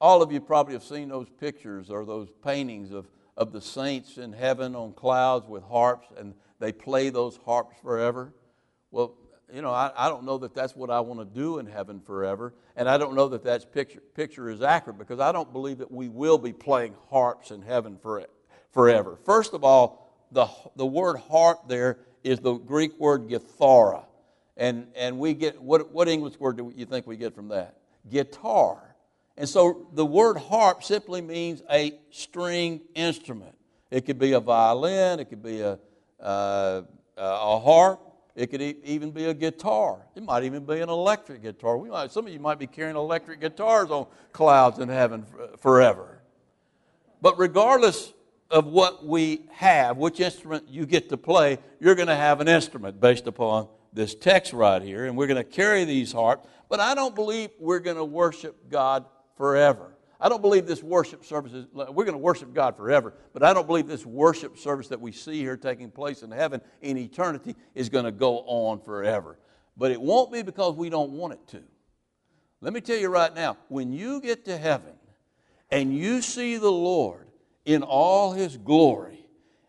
All 0.00 0.22
of 0.22 0.32
you 0.32 0.40
probably 0.40 0.72
have 0.74 0.82
seen 0.82 1.08
those 1.08 1.28
pictures 1.28 1.90
or 1.90 2.04
those 2.04 2.28
paintings 2.42 2.90
of, 2.90 3.08
of 3.36 3.52
the 3.52 3.60
saints 3.60 4.16
in 4.16 4.32
heaven 4.32 4.74
on 4.74 4.92
clouds 4.92 5.46
with 5.46 5.62
harps, 5.64 6.08
and 6.16 6.34
they 6.58 6.72
play 6.72 7.10
those 7.10 7.38
harps 7.44 7.76
forever. 7.82 8.32
Well, 8.90 9.14
you 9.52 9.62
know, 9.62 9.70
I, 9.70 9.92
I 9.96 10.08
don't 10.08 10.24
know 10.24 10.38
that 10.38 10.54
that's 10.54 10.74
what 10.74 10.90
I 10.90 11.00
want 11.00 11.20
to 11.20 11.40
do 11.40 11.58
in 11.58 11.66
heaven 11.66 12.00
forever, 12.00 12.54
and 12.76 12.88
I 12.88 12.98
don't 12.98 13.14
know 13.14 13.28
that 13.28 13.44
that 13.44 13.72
picture, 13.72 14.00
picture 14.14 14.48
is 14.50 14.62
accurate 14.62 14.98
because 14.98 15.20
I 15.20 15.32
don't 15.32 15.52
believe 15.52 15.78
that 15.78 15.90
we 15.90 16.08
will 16.08 16.38
be 16.38 16.52
playing 16.52 16.94
harps 17.10 17.50
in 17.50 17.62
heaven 17.62 17.98
for, 18.00 18.24
forever. 18.72 19.18
First 19.24 19.54
of 19.54 19.64
all, 19.64 20.28
the, 20.32 20.46
the 20.76 20.86
word 20.86 21.16
harp 21.16 21.68
there 21.68 21.98
is 22.22 22.38
the 22.40 22.54
Greek 22.54 22.98
word 22.98 23.28
kithara. 23.28 24.04
And, 24.56 24.88
and 24.94 25.18
we 25.18 25.34
get, 25.34 25.60
what, 25.60 25.90
what 25.92 26.08
English 26.08 26.38
word 26.38 26.58
do 26.58 26.72
you 26.76 26.84
think 26.84 27.06
we 27.06 27.16
get 27.16 27.34
from 27.34 27.48
that? 27.48 27.76
Guitar. 28.10 28.94
And 29.36 29.48
so 29.48 29.88
the 29.94 30.04
word 30.04 30.36
harp 30.36 30.84
simply 30.84 31.22
means 31.22 31.62
a 31.70 31.98
string 32.10 32.82
instrument. 32.94 33.56
It 33.90 34.02
could 34.02 34.18
be 34.18 34.32
a 34.32 34.40
violin, 34.40 35.18
it 35.18 35.30
could 35.30 35.42
be 35.42 35.60
a, 35.60 35.78
uh, 36.20 36.82
a 37.16 37.58
harp, 37.58 38.00
it 38.40 38.50
could 38.50 38.62
even 38.62 39.10
be 39.10 39.26
a 39.26 39.34
guitar. 39.34 39.98
It 40.14 40.22
might 40.22 40.44
even 40.44 40.64
be 40.64 40.80
an 40.80 40.88
electric 40.88 41.42
guitar. 41.42 41.76
We 41.76 41.90
might, 41.90 42.10
some 42.10 42.26
of 42.26 42.32
you 42.32 42.40
might 42.40 42.58
be 42.58 42.66
carrying 42.66 42.96
electric 42.96 43.38
guitars 43.38 43.90
on 43.90 44.06
clouds 44.32 44.78
in 44.78 44.88
heaven 44.88 45.26
uh, 45.38 45.58
forever. 45.58 46.22
But 47.20 47.38
regardless 47.38 48.14
of 48.50 48.64
what 48.64 49.04
we 49.04 49.42
have, 49.50 49.98
which 49.98 50.20
instrument 50.20 50.64
you 50.70 50.86
get 50.86 51.10
to 51.10 51.18
play, 51.18 51.58
you're 51.80 51.94
going 51.94 52.08
to 52.08 52.16
have 52.16 52.40
an 52.40 52.48
instrument 52.48 52.98
based 52.98 53.26
upon 53.26 53.68
this 53.92 54.14
text 54.14 54.54
right 54.54 54.80
here, 54.80 55.04
and 55.04 55.18
we're 55.18 55.26
going 55.26 55.36
to 55.36 55.44
carry 55.44 55.84
these 55.84 56.10
harps, 56.10 56.48
but 56.70 56.80
I 56.80 56.94
don't 56.94 57.14
believe 57.14 57.50
we're 57.58 57.80
going 57.80 57.98
to 57.98 58.04
worship 58.04 58.70
God 58.70 59.04
forever. 59.36 59.92
I 60.20 60.28
don't 60.28 60.42
believe 60.42 60.66
this 60.66 60.82
worship 60.82 61.24
service 61.24 61.52
is, 61.52 61.66
we're 61.72 62.04
going 62.04 62.12
to 62.12 62.18
worship 62.18 62.52
God 62.52 62.76
forever, 62.76 63.14
but 63.32 63.42
I 63.42 63.54
don't 63.54 63.66
believe 63.66 63.86
this 63.86 64.04
worship 64.04 64.58
service 64.58 64.88
that 64.88 65.00
we 65.00 65.12
see 65.12 65.38
here 65.38 65.56
taking 65.56 65.90
place 65.90 66.22
in 66.22 66.30
heaven 66.30 66.60
in 66.82 66.98
eternity 66.98 67.56
is 67.74 67.88
going 67.88 68.04
to 68.04 68.12
go 68.12 68.40
on 68.40 68.80
forever. 68.80 69.38
But 69.78 69.92
it 69.92 70.00
won't 70.00 70.30
be 70.30 70.42
because 70.42 70.74
we 70.74 70.90
don't 70.90 71.12
want 71.12 71.32
it 71.32 71.48
to. 71.48 71.62
Let 72.60 72.74
me 72.74 72.82
tell 72.82 72.98
you 72.98 73.08
right 73.08 73.34
now 73.34 73.56
when 73.68 73.92
you 73.92 74.20
get 74.20 74.44
to 74.44 74.58
heaven 74.58 74.92
and 75.70 75.96
you 75.96 76.20
see 76.20 76.58
the 76.58 76.70
Lord 76.70 77.28
in 77.64 77.82
all 77.82 78.32
his 78.32 78.58
glory 78.58 79.26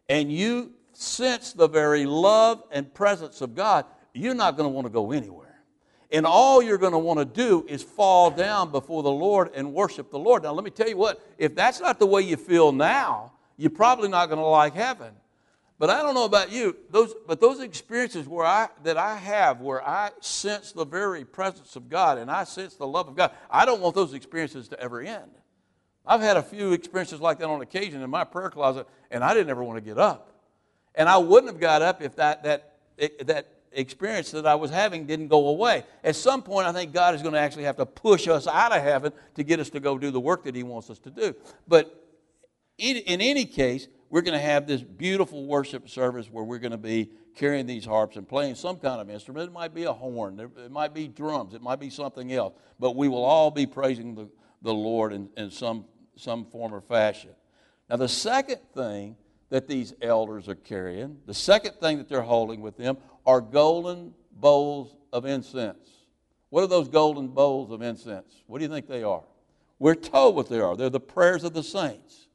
and 0.10 0.30
you 0.30 0.74
sense 0.92 1.54
the 1.54 1.70
very 1.70 2.06
love 2.06 2.64
and 2.72 2.94
presence 2.94 3.40
of 3.40 3.56
God, 3.56 3.86
you're 4.14 4.36
not 4.36 4.58
going 4.58 4.68
to 4.68 4.74
want 4.74 4.86
to 4.86 4.92
go 4.92 5.14
anywhere. 5.14 5.41
And 6.12 6.26
all 6.26 6.62
you're 6.62 6.78
going 6.78 6.92
to 6.92 6.98
want 6.98 7.20
to 7.20 7.26
do 7.26 7.66
is 7.70 7.82
fall 7.82 8.32
down 8.32 8.72
before 8.72 9.02
the 9.02 9.12
Lord 9.12 9.52
and 9.56 9.74
worship 9.74 10.12
the 10.12 10.20
Lord. 10.20 10.44
Now, 10.44 10.52
let 10.52 10.66
me 10.66 10.72
tell 10.72 10.90
you 10.90 10.98
what, 10.98 11.26
if 11.38 11.56
that's 11.56 11.80
not 11.80 12.00
the 12.00 12.06
way 12.06 12.22
you 12.22 12.36
feel 12.36 12.72
now, 12.72 13.32
you're 13.56 13.70
probably 13.70 14.10
not 14.10 14.28
going 14.28 14.40
to 14.40 14.46
like 14.46 14.74
heaven. 14.74 15.14
But 15.80 15.90
I 15.90 16.04
don't 16.04 16.14
know 16.14 16.26
about 16.26 16.52
you, 16.52 16.76
those, 16.92 17.16
but 17.26 17.40
those 17.42 17.60
experiences 17.60 18.28
where 18.28 18.46
I, 18.46 18.68
that 18.84 18.98
I 18.98 19.16
have, 19.16 19.62
where 19.62 19.88
I 19.88 20.12
sense 20.20 20.74
the 20.74 20.86
very 20.86 21.26
presence 21.26 21.76
of 21.76 21.90
God 21.90 22.20
and 22.20 22.30
I 22.30 22.44
sense 22.44 22.76
the 22.76 22.86
love 22.86 23.08
of 23.08 23.16
God, 23.16 23.32
I 23.50 23.66
don't 23.66 23.82
want 23.82 23.96
those 23.96 24.14
experiences 24.14 24.68
to 24.68 24.80
ever 24.80 25.02
end. 25.02 25.32
I've 26.06 26.22
had 26.22 26.38
a 26.38 26.44
few 26.44 26.74
experiences 26.74 27.20
like 27.20 27.40
that 27.40 27.48
on 27.48 27.62
occasion 27.62 28.02
in 28.02 28.10
my 28.10 28.26
prayer 28.26 28.50
closet, 28.50 28.88
and 29.10 29.24
I 29.24 29.34
didn't 29.34 29.50
ever 29.50 29.64
want 29.64 29.78
to 29.78 29.82
get 29.82 29.98
up. 29.98 30.32
And 30.94 31.08
I 31.08 31.18
wouldn't 31.18 31.52
have 31.52 31.60
got 31.60 31.82
up 31.82 32.02
if 32.02 32.16
that, 32.18 32.44
that, 32.44 32.76
that 33.26 33.48
experience 33.72 34.32
that 34.32 34.46
I 34.46 34.56
was 34.56 34.72
having 34.72 35.06
didn't 35.06 35.28
go 35.28 35.48
away. 35.48 35.86
At 36.04 36.16
some 36.16 36.42
point, 36.44 36.68
I 36.68 36.72
think 36.72 36.94
God 36.94 37.16
is 37.16 37.22
going 37.22 37.34
to 37.34 37.40
actually 37.40 37.64
have 37.64 37.78
to 37.78 37.86
push 37.86 38.28
us 38.28 38.48
out 38.48 38.76
of 38.76 38.82
heaven 38.82 39.14
to 39.36 39.44
get 39.44 39.60
us 39.60 39.70
to 39.72 39.80
go 39.80 39.98
do 39.98 40.12
the 40.12 40.20
work 40.20 40.44
that 40.44 40.56
He 40.56 40.64
wants 40.64 40.90
us 40.90 41.00
to 41.00 41.10
do. 41.10 41.36
But 41.68 41.98
in, 42.78 42.98
in 42.98 43.22
any 43.22 43.46
case, 43.46 43.88
we're 44.10 44.22
going 44.22 44.38
to 44.38 44.46
have 44.46 44.68
this 44.68 44.82
beautiful 44.82 45.46
worship 45.46 45.88
service 45.88 46.28
where 46.30 46.44
we're 46.44 46.60
going 46.60 46.72
to 46.72 46.78
be 46.78 47.10
carrying 47.36 47.66
these 47.66 47.86
harps 47.86 48.18
and 48.18 48.28
playing 48.28 48.56
some 48.56 48.78
kind 48.78 49.00
of 49.00 49.10
instrument. 49.10 49.50
It 49.50 49.54
might 49.54 49.74
be 49.74 49.86
a 49.86 49.94
horn, 49.94 50.40
it 50.40 50.72
might 50.72 50.94
be 50.94 51.08
drums, 51.08 51.54
it 51.54 51.62
might 51.62 51.80
be 51.80 51.90
something 51.90 52.34
else. 52.34 52.54
But 52.80 52.96
we 52.96 53.08
will 53.08 53.24
all 53.24 53.52
be 53.52 53.66
praising 53.66 54.16
the, 54.16 54.30
the 54.62 54.74
Lord 54.74 55.14
in, 55.14 55.30
in 55.38 55.50
some, 55.50 55.86
some 56.18 56.46
form 56.46 56.74
or 56.74 56.82
fashion. 56.82 57.32
Now, 57.90 57.96
the 57.98 58.10
second 58.10 58.60
thing 58.74 59.16
that 59.50 59.68
these 59.68 59.94
elders 60.02 60.48
are 60.48 60.56
carrying, 60.56 61.18
the 61.26 61.34
second 61.34 61.74
thing 61.76 61.98
that 61.98 62.08
they're 62.08 62.22
holding 62.22 62.62
with 62.62 62.78
them 62.78 62.98
are 63.26 63.42
golden 63.42 64.14
bowls 64.34 64.96
of 65.14 65.26
incense. 65.26 65.90
What 66.50 66.64
are 66.64 66.68
those 66.68 66.90
golden 66.90 67.28
bowls 67.28 67.72
of 67.72 67.82
incense? 67.82 68.44
What 68.48 68.60
do 68.60 68.66
you 68.66 68.70
think 68.70 68.88
they 68.88 69.04
are? 69.04 69.24
We're 69.80 69.96
told 69.96 70.36
what 70.36 70.50
they 70.50 70.60
are. 70.60 70.76
They're 70.76 70.90
the 70.90 71.00
prayers 71.00 71.44
of 71.44 71.54
the 71.54 71.64
saints. 71.64 72.28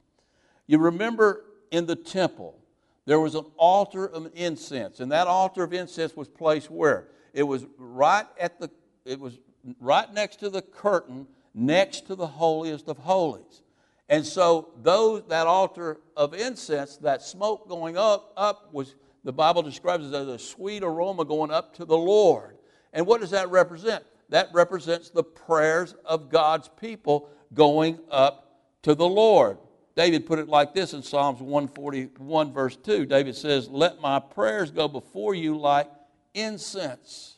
You 0.65 0.79
remember 0.79 1.45
in 1.71 1.85
the 1.85 1.95
temple, 1.95 2.59
there 3.05 3.19
was 3.19 3.35
an 3.35 3.45
altar 3.55 4.05
of 4.07 4.29
incense, 4.35 4.99
and 4.99 5.11
that 5.11 5.27
altar 5.27 5.63
of 5.63 5.73
incense 5.73 6.15
was 6.15 6.27
placed 6.27 6.69
where? 6.69 7.07
It 7.33 7.43
was 7.43 7.65
right 7.77 8.25
at 8.39 8.59
the 8.59 8.69
it 9.05 9.19
was 9.19 9.39
right 9.79 10.11
next 10.13 10.41
to 10.41 10.49
the 10.49 10.61
curtain, 10.61 11.27
next 11.53 12.07
to 12.07 12.15
the 12.15 12.27
holiest 12.27 12.89
of 12.89 12.97
holies. 12.97 13.61
And 14.09 14.25
so 14.25 14.69
those 14.81 15.23
that 15.29 15.47
altar 15.47 15.99
of 16.15 16.33
incense, 16.33 16.97
that 16.97 17.21
smoke 17.21 17.69
going 17.69 17.97
up, 17.97 18.33
up 18.35 18.73
was 18.73 18.95
the 19.27 19.33
Bible 19.33 19.61
describes 19.61 20.07
it 20.07 20.13
as 20.13 20.29
a 20.29 20.39
sweet 20.39 20.83
aroma 20.83 21.25
going 21.25 21.51
up 21.51 21.75
to 21.75 21.83
the 21.83 21.97
Lord. 21.97 22.55
And 22.93 23.05
what 23.05 23.19
does 23.19 23.31
that 23.31 23.51
represent? 23.51 24.05
That 24.29 24.47
represents 24.53 25.09
the 25.09 25.21
prayers 25.21 25.95
of 26.05 26.29
God's 26.29 26.69
people 26.79 27.27
going 27.53 27.99
up 28.09 28.61
to 28.83 28.95
the 28.95 29.05
Lord. 29.05 29.57
David 29.97 30.25
put 30.25 30.39
it 30.39 30.47
like 30.47 30.73
this 30.73 30.93
in 30.93 31.03
Psalms 31.03 31.41
141, 31.41 32.53
verse 32.53 32.77
2. 32.77 33.05
David 33.05 33.35
says, 33.35 33.67
Let 33.67 33.99
my 33.99 34.17
prayers 34.17 34.71
go 34.71 34.87
before 34.87 35.35
you 35.35 35.57
like 35.57 35.89
incense. 36.33 37.35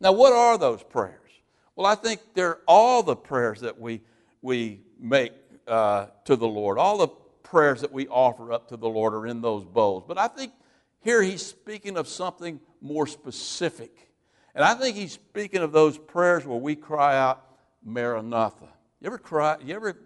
Now, 0.00 0.10
what 0.10 0.32
are 0.32 0.58
those 0.58 0.82
prayers? 0.82 1.30
Well, 1.76 1.86
I 1.86 1.94
think 1.94 2.22
they're 2.34 2.58
all 2.66 3.04
the 3.04 3.14
prayers 3.14 3.60
that 3.60 3.80
we, 3.80 4.00
we 4.42 4.80
make 4.98 5.32
uh, 5.68 6.06
to 6.24 6.34
the 6.34 6.48
Lord. 6.48 6.76
All 6.76 6.98
the 6.98 7.08
prayers 7.44 7.82
that 7.82 7.92
we 7.92 8.08
offer 8.08 8.52
up 8.52 8.66
to 8.70 8.76
the 8.76 8.88
Lord 8.88 9.14
are 9.14 9.28
in 9.28 9.40
those 9.40 9.64
bowls. 9.64 10.02
But 10.08 10.18
I 10.18 10.26
think 10.26 10.54
here 11.00 11.22
he's 11.22 11.44
speaking 11.44 11.96
of 11.96 12.08
something 12.08 12.60
more 12.80 13.06
specific. 13.06 14.12
And 14.54 14.64
I 14.64 14.74
think 14.74 14.96
he's 14.96 15.12
speaking 15.12 15.62
of 15.62 15.72
those 15.72 15.96
prayers 15.96 16.44
where 16.44 16.58
we 16.58 16.76
cry 16.76 17.16
out, 17.16 17.44
Maranatha. 17.84 18.68
You 19.00 19.06
ever 19.06 19.18
cry, 19.18 19.56
you 19.64 19.74
ever 19.74 19.96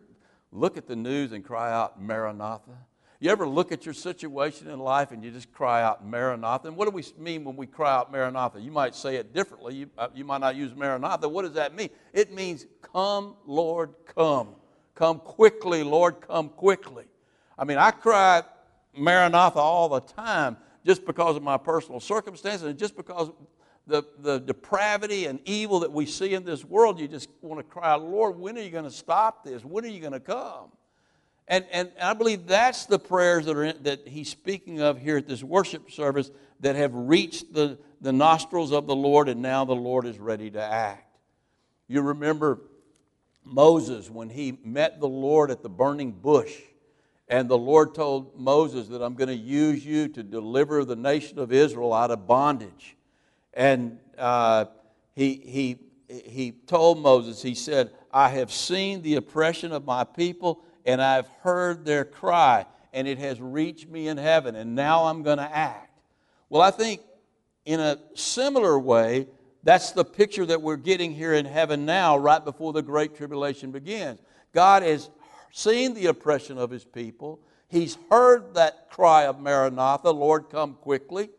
look 0.52 0.76
at 0.76 0.86
the 0.86 0.96
news 0.96 1.32
and 1.32 1.44
cry 1.44 1.72
out, 1.72 2.00
Maranatha? 2.00 2.76
You 3.18 3.30
ever 3.30 3.48
look 3.48 3.72
at 3.72 3.86
your 3.86 3.94
situation 3.94 4.68
in 4.68 4.78
life 4.78 5.10
and 5.10 5.24
you 5.24 5.30
just 5.30 5.50
cry 5.50 5.82
out 5.82 6.06
Maranatha? 6.06 6.68
And 6.68 6.76
what 6.76 6.84
do 6.84 6.90
we 6.90 7.02
mean 7.18 7.44
when 7.44 7.56
we 7.56 7.66
cry 7.66 7.92
out 7.94 8.12
Maranatha? 8.12 8.60
You 8.60 8.70
might 8.70 8.94
say 8.94 9.16
it 9.16 9.32
differently. 9.32 9.74
You, 9.74 9.90
uh, 9.96 10.08
you 10.14 10.24
might 10.24 10.42
not 10.42 10.56
use 10.56 10.74
Maranatha. 10.74 11.28
What 11.28 11.42
does 11.42 11.54
that 11.54 11.74
mean? 11.74 11.88
It 12.12 12.32
means, 12.32 12.66
Come, 12.82 13.34
Lord, 13.46 13.94
come. 14.14 14.54
Come 14.94 15.18
quickly, 15.18 15.82
Lord, 15.82 16.20
come 16.20 16.50
quickly. 16.50 17.06
I 17.58 17.64
mean, 17.64 17.78
I 17.78 17.90
cry 17.90 18.42
Maranatha 18.96 19.58
all 19.58 19.88
the 19.88 20.00
time 20.00 20.56
just 20.84 21.06
because 21.06 21.36
of 21.36 21.42
my 21.42 21.56
personal 21.56 22.00
circumstances 22.00 22.62
and 22.62 22.78
just 22.78 22.96
because 22.96 23.30
the, 23.86 24.02
the 24.20 24.40
depravity 24.40 25.26
and 25.26 25.40
evil 25.44 25.80
that 25.80 25.92
we 25.92 26.06
see 26.06 26.34
in 26.34 26.44
this 26.44 26.64
world, 26.64 26.98
you 26.98 27.08
just 27.08 27.28
want 27.42 27.58
to 27.58 27.64
cry, 27.64 27.94
Lord, 27.94 28.38
when 28.38 28.56
are 28.56 28.62
you 28.62 28.70
going 28.70 28.84
to 28.84 28.90
stop 28.90 29.44
this? 29.44 29.64
When 29.64 29.84
are 29.84 29.88
you 29.88 30.00
going 30.00 30.12
to 30.12 30.20
come? 30.20 30.70
And, 31.46 31.66
and 31.70 31.90
I 32.00 32.14
believe 32.14 32.46
that's 32.46 32.86
the 32.86 32.98
prayers 32.98 33.44
that, 33.44 33.56
are 33.56 33.64
in, 33.64 33.82
that 33.82 34.08
he's 34.08 34.30
speaking 34.30 34.80
of 34.80 34.98
here 34.98 35.18
at 35.18 35.28
this 35.28 35.42
worship 35.42 35.90
service 35.90 36.30
that 36.60 36.76
have 36.76 36.94
reached 36.94 37.52
the, 37.52 37.78
the 38.00 38.12
nostrils 38.12 38.72
of 38.72 38.86
the 38.86 38.96
Lord, 38.96 39.28
and 39.28 39.42
now 39.42 39.66
the 39.66 39.74
Lord 39.74 40.06
is 40.06 40.18
ready 40.18 40.50
to 40.52 40.62
act. 40.62 41.18
You 41.86 42.00
remember 42.00 42.60
Moses 43.44 44.08
when 44.08 44.30
he 44.30 44.58
met 44.64 45.00
the 45.00 45.08
Lord 45.08 45.50
at 45.50 45.62
the 45.62 45.68
burning 45.68 46.12
bush 46.12 46.54
and 47.28 47.48
the 47.48 47.58
Lord 47.58 47.94
told 47.94 48.38
Moses 48.38 48.88
that 48.88 49.02
I'm 49.02 49.14
going 49.14 49.28
to 49.28 49.34
use 49.34 49.84
you 49.84 50.08
to 50.08 50.22
deliver 50.22 50.84
the 50.84 50.96
nation 50.96 51.38
of 51.38 51.52
Israel 51.52 51.92
out 51.92 52.10
of 52.10 52.26
bondage. 52.26 52.96
And 53.54 53.98
uh, 54.18 54.66
he, 55.14 55.34
he, 55.34 55.78
he 56.08 56.52
told 56.66 56.98
Moses, 56.98 57.40
he 57.40 57.54
said, 57.54 57.90
I 58.12 58.28
have 58.28 58.52
seen 58.52 59.02
the 59.02 59.16
oppression 59.16 59.72
of 59.72 59.84
my 59.84 60.04
people, 60.04 60.62
and 60.84 61.00
I've 61.00 61.28
heard 61.42 61.84
their 61.84 62.04
cry, 62.04 62.66
and 62.92 63.08
it 63.08 63.18
has 63.18 63.40
reached 63.40 63.88
me 63.88 64.08
in 64.08 64.18
heaven, 64.18 64.54
and 64.54 64.74
now 64.74 65.04
I'm 65.04 65.22
going 65.22 65.38
to 65.38 65.56
act. 65.56 66.00
Well, 66.50 66.62
I 66.62 66.70
think 66.70 67.00
in 67.64 67.80
a 67.80 67.98
similar 68.14 68.78
way, 68.78 69.26
that's 69.62 69.92
the 69.92 70.04
picture 70.04 70.44
that 70.44 70.60
we're 70.60 70.76
getting 70.76 71.12
here 71.12 71.32
in 71.32 71.46
heaven 71.46 71.86
now, 71.86 72.18
right 72.18 72.44
before 72.44 72.74
the 72.74 72.82
Great 72.82 73.16
Tribulation 73.16 73.70
begins. 73.72 74.20
God 74.52 74.82
has 74.82 75.08
seen 75.54 75.94
the 75.94 76.06
oppression 76.06 76.58
of 76.58 76.68
his 76.68 76.84
people. 76.84 77.38
He's 77.68 77.96
heard 78.10 78.54
that 78.54 78.90
cry 78.90 79.26
of 79.26 79.40
Maranatha, 79.40 80.10
Lord, 80.10 80.50
come 80.50 80.74
quickly. 80.74 81.30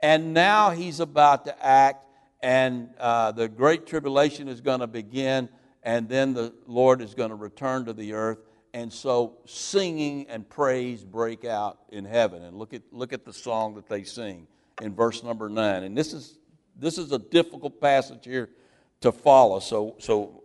And 0.00 0.32
now 0.32 0.70
he's 0.70 1.00
about 1.00 1.44
to 1.46 1.66
act, 1.66 2.06
and 2.40 2.90
uh, 3.00 3.32
the 3.32 3.48
Great 3.48 3.84
Tribulation 3.86 4.48
is 4.48 4.60
going 4.60 4.78
to 4.78 4.86
begin, 4.86 5.48
and 5.82 6.08
then 6.08 6.34
the 6.34 6.54
Lord 6.66 7.02
is 7.02 7.14
going 7.14 7.30
to 7.30 7.34
return 7.34 7.86
to 7.86 7.92
the 7.92 8.12
earth. 8.12 8.38
And 8.72 8.92
so 8.92 9.38
singing 9.44 10.26
and 10.28 10.48
praise 10.48 11.04
break 11.04 11.44
out 11.44 11.78
in 11.90 12.04
heaven. 12.04 12.42
And 12.42 12.56
look 12.56 12.74
at, 12.74 12.82
look 12.92 13.12
at 13.12 13.24
the 13.24 13.32
song 13.32 13.74
that 13.74 13.88
they 13.88 14.04
sing 14.04 14.46
in 14.82 14.94
verse 14.94 15.24
number 15.24 15.48
9. 15.48 15.82
And 15.82 15.96
this 15.96 16.12
is 16.12 16.38
this 16.76 16.98
is 16.98 17.12
a 17.12 17.18
difficult 17.18 17.80
passage 17.80 18.24
here 18.24 18.50
to 19.00 19.12
follow. 19.12 19.60
So, 19.60 19.94
so, 19.98 20.42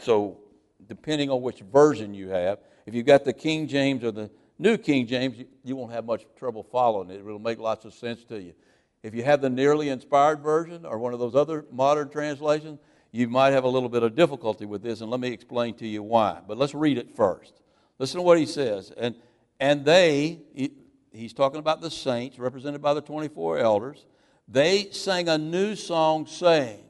so 0.00 0.41
depending 0.88 1.30
on 1.30 1.42
which 1.42 1.60
version 1.60 2.14
you 2.14 2.28
have, 2.28 2.58
if 2.86 2.94
you've 2.94 3.06
got 3.06 3.24
the 3.24 3.32
King 3.32 3.68
James 3.68 4.02
or 4.04 4.10
the 4.10 4.30
New 4.58 4.76
King 4.76 5.06
James, 5.06 5.38
you, 5.38 5.46
you 5.64 5.76
won't 5.76 5.92
have 5.92 6.04
much 6.04 6.24
trouble 6.36 6.62
following 6.62 7.10
it. 7.10 7.20
It'll 7.20 7.38
make 7.38 7.58
lots 7.58 7.84
of 7.84 7.94
sense 7.94 8.24
to 8.24 8.40
you. 8.40 8.54
If 9.02 9.14
you 9.14 9.24
have 9.24 9.40
the 9.40 9.50
nearly 9.50 9.88
inspired 9.88 10.40
version 10.40 10.86
or 10.86 10.98
one 10.98 11.12
of 11.12 11.18
those 11.18 11.34
other 11.34 11.64
modern 11.72 12.08
translations, 12.08 12.78
you 13.10 13.28
might 13.28 13.50
have 13.50 13.64
a 13.64 13.68
little 13.68 13.88
bit 13.88 14.02
of 14.02 14.14
difficulty 14.14 14.64
with 14.64 14.82
this, 14.82 15.00
and 15.00 15.10
let 15.10 15.20
me 15.20 15.28
explain 15.28 15.74
to 15.74 15.86
you 15.86 16.02
why. 16.02 16.40
But 16.46 16.56
let's 16.56 16.74
read 16.74 16.98
it 16.98 17.14
first. 17.14 17.52
Listen 17.98 18.18
to 18.18 18.22
what 18.22 18.38
he 18.38 18.46
says. 18.46 18.92
And, 18.96 19.16
and 19.60 19.84
they, 19.84 20.40
he, 20.54 20.72
he's 21.12 21.32
talking 21.32 21.58
about 21.58 21.80
the 21.80 21.90
saints, 21.90 22.38
represented 22.38 22.80
by 22.80 22.94
the 22.94 23.02
24 23.02 23.58
elders, 23.58 24.06
they 24.48 24.90
sang 24.90 25.28
a 25.28 25.38
new 25.38 25.74
song 25.74 26.26
saying, 26.26 26.84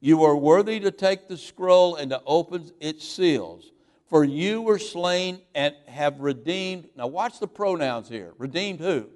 You 0.00 0.24
are 0.24 0.36
worthy 0.36 0.80
to 0.80 0.90
take 0.90 1.28
the 1.28 1.36
scroll 1.36 1.96
and 1.96 2.10
to 2.10 2.20
open 2.26 2.70
its 2.80 3.06
seals, 3.08 3.72
for 4.08 4.24
you 4.24 4.62
were 4.62 4.78
slain 4.78 5.40
and 5.54 5.74
have 5.86 6.20
redeemed. 6.20 6.88
Now, 6.96 7.06
watch 7.06 7.40
the 7.40 7.48
pronouns 7.48 8.08
here. 8.08 8.32
Redeemed 8.38 8.80
who? 8.80 9.08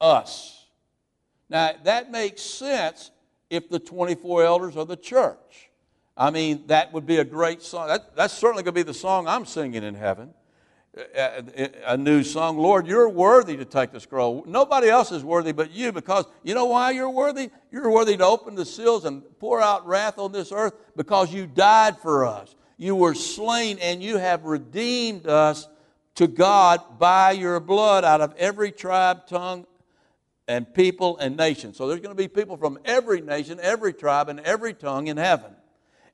Us. 0.00 0.66
Now, 1.48 1.72
that 1.84 2.10
makes 2.10 2.42
sense 2.42 3.10
if 3.50 3.68
the 3.68 3.78
24 3.78 4.44
elders 4.44 4.76
are 4.76 4.84
the 4.84 4.96
church. 4.96 5.70
I 6.16 6.30
mean, 6.30 6.64
that 6.68 6.92
would 6.92 7.06
be 7.06 7.16
a 7.16 7.24
great 7.24 7.62
song. 7.62 7.88
That, 7.88 8.14
that's 8.14 8.34
certainly 8.34 8.62
going 8.62 8.74
to 8.74 8.80
be 8.80 8.82
the 8.82 8.94
song 8.94 9.26
I'm 9.26 9.44
singing 9.44 9.82
in 9.82 9.94
heaven 9.94 10.32
a 10.96 11.96
new 11.96 12.22
song 12.22 12.56
Lord, 12.56 12.86
you're 12.86 13.08
worthy 13.08 13.56
to 13.56 13.64
take 13.64 13.90
the 13.90 14.00
scroll. 14.00 14.44
Nobody 14.46 14.88
else 14.88 15.10
is 15.10 15.24
worthy 15.24 15.52
but 15.52 15.72
you 15.72 15.92
because 15.92 16.26
you 16.42 16.54
know 16.54 16.66
why 16.66 16.92
you're 16.92 17.10
worthy? 17.10 17.50
You're 17.72 17.90
worthy 17.90 18.16
to 18.16 18.24
open 18.24 18.54
the 18.54 18.64
seals 18.64 19.04
and 19.04 19.22
pour 19.40 19.60
out 19.60 19.86
wrath 19.86 20.18
on 20.18 20.32
this 20.32 20.52
earth 20.52 20.74
because 20.96 21.32
you 21.32 21.46
died 21.46 21.98
for 21.98 22.24
us. 22.24 22.54
You 22.76 22.94
were 22.94 23.14
slain 23.14 23.78
and 23.78 24.02
you 24.02 24.18
have 24.18 24.44
redeemed 24.44 25.26
us 25.26 25.68
to 26.16 26.28
God 26.28 26.98
by 26.98 27.32
your 27.32 27.58
blood 27.58 28.04
out 28.04 28.20
of 28.20 28.34
every 28.36 28.70
tribe, 28.70 29.26
tongue, 29.26 29.66
and 30.46 30.72
people 30.74 31.18
and 31.18 31.36
nation. 31.36 31.74
So 31.74 31.88
there's 31.88 32.00
going 32.00 32.14
to 32.16 32.22
be 32.22 32.28
people 32.28 32.56
from 32.56 32.78
every 32.84 33.20
nation, 33.20 33.58
every 33.60 33.92
tribe, 33.92 34.28
and 34.28 34.38
every 34.40 34.74
tongue 34.74 35.08
in 35.08 35.16
heaven. 35.16 35.56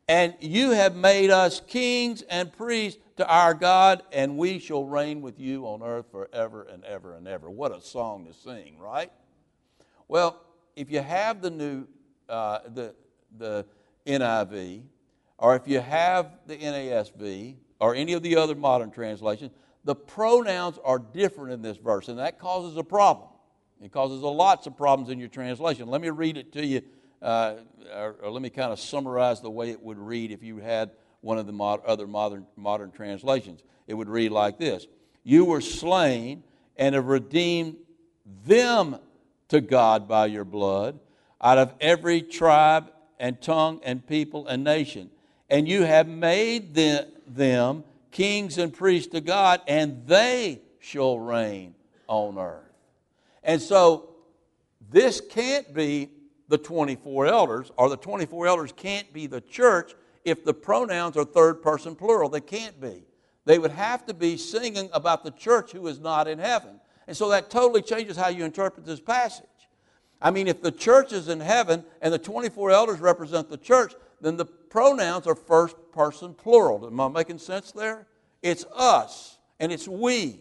And 0.09 0.35
you 0.41 0.71
have 0.71 0.97
made 0.97 1.31
us 1.31 1.61
kings 1.61 2.23
and 2.23 2.53
priests 2.53 3.01
to 3.21 3.29
our 3.29 3.53
God, 3.53 4.03
and 4.13 4.39
we 4.39 4.59
shall 4.59 4.85
reign 4.85 5.21
with 5.21 5.39
you 5.39 5.67
on 5.67 5.83
earth 5.83 6.07
forever 6.11 6.63
and 6.63 6.83
ever 6.85 7.15
and 7.15 7.29
ever. 7.29 7.51
What 7.51 7.71
a 7.71 7.81
song 7.83 8.25
to 8.25 8.33
sing, 8.33 8.79
right? 8.79 9.13
Well, 10.09 10.41
if 10.75 10.91
you 10.91 11.01
have 11.03 11.43
the 11.43 11.51
new, 11.51 11.87
uh, 12.31 12.61
the, 12.67 12.95
the 13.37 13.67
NIV, 14.07 14.85
or 15.37 15.55
if 15.55 15.69
you 15.69 15.81
have 15.81 16.39
the 16.47 16.57
NASB, 16.57 17.57
or 17.79 17.95
any 17.95 18.15
of 18.15 18.23
the 18.23 18.37
other 18.37 18.55
modern 18.55 18.91
translations, 18.91 19.53
the 19.85 19.95
pronouns 19.95 20.79
are 20.83 20.99
different 20.99 21.53
in 21.53 21.61
this 21.61 21.77
verse, 21.77 22.09
and 22.09 22.19
that 22.19 22.39
causes 22.39 22.79
a 22.79 22.85
problem. 22.85 23.29
It 23.83 23.93
causes 23.93 24.23
a 24.23 24.29
lots 24.29 24.67
of 24.67 24.79
problems 24.79 25.11
in 25.11 25.19
your 25.19 25.29
translation. 25.29 25.89
Let 25.89 26.01
me 26.01 26.09
read 26.09 26.39
it 26.39 26.53
to 26.55 26.65
you, 26.65 26.81
uh, 27.21 27.57
or, 27.95 28.17
or 28.23 28.31
let 28.31 28.41
me 28.41 28.49
kind 28.49 28.73
of 28.73 28.81
summarize 28.81 29.43
the 29.43 29.51
way 29.51 29.71
it 29.71 29.83
would 29.83 29.99
read 29.99 30.31
if 30.31 30.43
you 30.43 30.57
had 30.57 30.93
one 31.21 31.39
of 31.39 31.47
the 31.47 31.53
mod- 31.53 31.85
other 31.85 32.07
modern, 32.07 32.47
modern 32.57 32.91
translations. 32.91 33.63
It 33.87 33.95
would 33.95 34.09
read 34.09 34.31
like 34.31 34.59
this 34.59 34.87
You 35.25 35.45
were 35.45 35.61
slain 35.61 36.43
and 36.77 36.95
have 36.95 37.07
redeemed 37.07 37.77
them 38.45 38.99
to 39.49 39.61
God 39.61 40.09
by 40.09 40.27
your 40.27 40.45
blood 40.45 40.99
out 41.41 41.59
of 41.59 41.75
every 41.81 42.23
tribe 42.23 42.93
and 43.19 43.41
tongue 43.41 43.81
and 43.83 44.07
people 44.07 44.47
and 44.47 44.65
nation. 44.65 45.11
And 45.49 45.69
you 45.69 45.83
have 45.83 46.07
made 46.07 46.75
them 46.75 47.85
kings 48.11 48.59
and 48.59 48.73
priests 48.73 49.13
to 49.13 49.21
God, 49.21 49.61
and 49.67 50.07
they 50.07 50.63
shall 50.79 51.19
reign 51.19 51.75
on 52.07 52.39
earth. 52.39 52.65
And 53.43 53.61
so, 53.61 54.11
this 54.91 55.21
can't 55.21 55.73
be 55.73 56.11
the 56.49 56.59
24 56.59 57.27
elders, 57.27 57.71
or 57.77 57.89
the 57.89 57.97
24 57.97 58.47
elders 58.47 58.73
can't 58.73 59.13
be 59.13 59.27
the 59.27 59.41
church 59.41 59.93
if 60.31 60.45
the 60.45 60.55
pronouns 60.55 61.17
are 61.17 61.25
third 61.25 61.63
person 61.63 61.95
plural. 61.95 62.29
They 62.29 62.41
can't 62.41 62.81
be. 62.81 63.05
They 63.45 63.59
would 63.59 63.73
have 63.73 64.07
to 64.07 64.15
be 64.15 64.37
singing 64.37 64.89
about 64.93 65.25
the 65.25 65.31
church 65.31 65.73
who 65.73 65.87
is 65.87 65.99
not 65.99 66.29
in 66.29 66.39
heaven. 66.39 66.81
And 67.07 67.17
so 67.17 67.29
that 67.31 67.51
totally 67.51 67.83
changes 67.83 68.17
how 68.17 68.29
you 68.29 68.45
interpret 68.45 68.87
this 68.87 69.01
passage. 69.01 69.47
I 70.23 70.31
mean, 70.31 70.49
if 70.49 70.63
the 70.63 70.71
church 70.71 71.13
is 71.13 71.29
in 71.29 71.41
heaven 71.41 71.85
and 72.03 72.13
the 72.13 72.19
24 72.19 72.71
elders 72.71 73.01
represent 73.01 73.49
the 73.49 73.57
church, 73.57 73.95
then 74.21 74.37
the 74.37 74.45
pronouns 74.45 75.27
are 75.27 75.35
first 75.35 75.77
person 75.93 76.35
plural. 76.35 76.87
Am 76.87 77.01
I 77.01 77.09
making 77.09 77.39
sense 77.39 77.73
there? 77.73 78.07
It's 78.43 78.65
us 78.75 79.39
and 79.59 79.73
it's 79.73 79.89
we. 79.89 80.41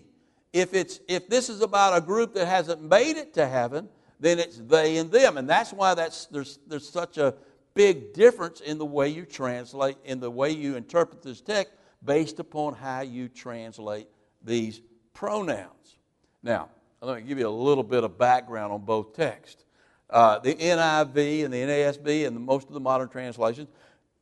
If, 0.52 0.74
it's, 0.74 1.00
if 1.08 1.30
this 1.30 1.50
is 1.50 1.62
about 1.62 1.98
a 1.98 2.02
group 2.02 2.34
that 2.34 2.48
hasn't 2.48 2.82
made 2.82 3.18
it 3.18 3.34
to 3.36 3.48
heaven, 3.48 3.88
then 4.20 4.40
it's 4.40 4.58
they 4.58 4.98
and 4.98 5.12
them. 5.12 5.38
And 5.38 5.50
that's 5.50 5.72
why 5.72 5.94
that's, 5.94 6.26
there's, 6.26 6.60
there's 6.68 6.90
such 6.90 7.18
a 7.18 7.36
big 7.80 8.12
difference 8.12 8.60
in 8.60 8.78
the 8.78 8.86
way 8.86 9.08
you 9.08 9.24
translate, 9.24 9.96
in 10.04 10.20
the 10.20 10.30
way 10.30 10.52
you 10.52 10.76
interpret 10.76 11.22
this 11.22 11.40
text, 11.40 11.72
based 12.04 12.38
upon 12.38 12.74
how 12.74 13.00
you 13.00 13.30
translate 13.30 14.06
these 14.44 14.82
pronouns. 15.14 15.96
Now, 16.44 16.68
let 17.00 17.16
me 17.16 17.22
give 17.22 17.40
you 17.40 17.48
a 17.48 17.50
little 17.50 17.86
bit 17.86 18.04
of 18.04 18.18
background 18.18 18.74
on 18.74 18.82
both 18.82 19.14
texts. 19.14 19.64
Uh, 20.10 20.40
the 20.40 20.56
NIV 20.56 21.46
and 21.46 21.54
the 21.54 21.58
NASB 21.58 22.28
and 22.28 22.36
the, 22.36 22.42
most 22.42 22.68
of 22.68 22.74
the 22.74 22.82
modern 22.82 23.08
translations 23.08 23.70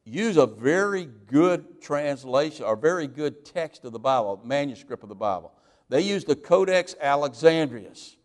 use 0.05 0.37
a 0.37 0.45
very 0.45 1.05
good 1.25 1.81
translation 1.81 2.63
or 2.63 2.75
very 2.75 3.07
good 3.07 3.43
text 3.43 3.85
of 3.85 3.91
the 3.91 3.97
Bible, 3.97 4.39
manuscript 4.45 5.01
of 5.01 5.09
the 5.09 5.15
Bible. 5.15 5.51
They 5.89 6.01
use 6.01 6.23
the 6.23 6.35
Codex 6.35 6.93
Alexandrinus, 7.01 8.17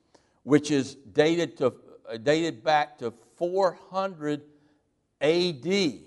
which 0.43 0.71
is 0.71 0.97
dated, 1.15 1.57
to, 1.57 1.73
uh, 2.07 2.19
dated 2.19 2.63
back 2.63 2.99
to 2.99 3.15
400 3.37 4.43
AD. 5.23 6.01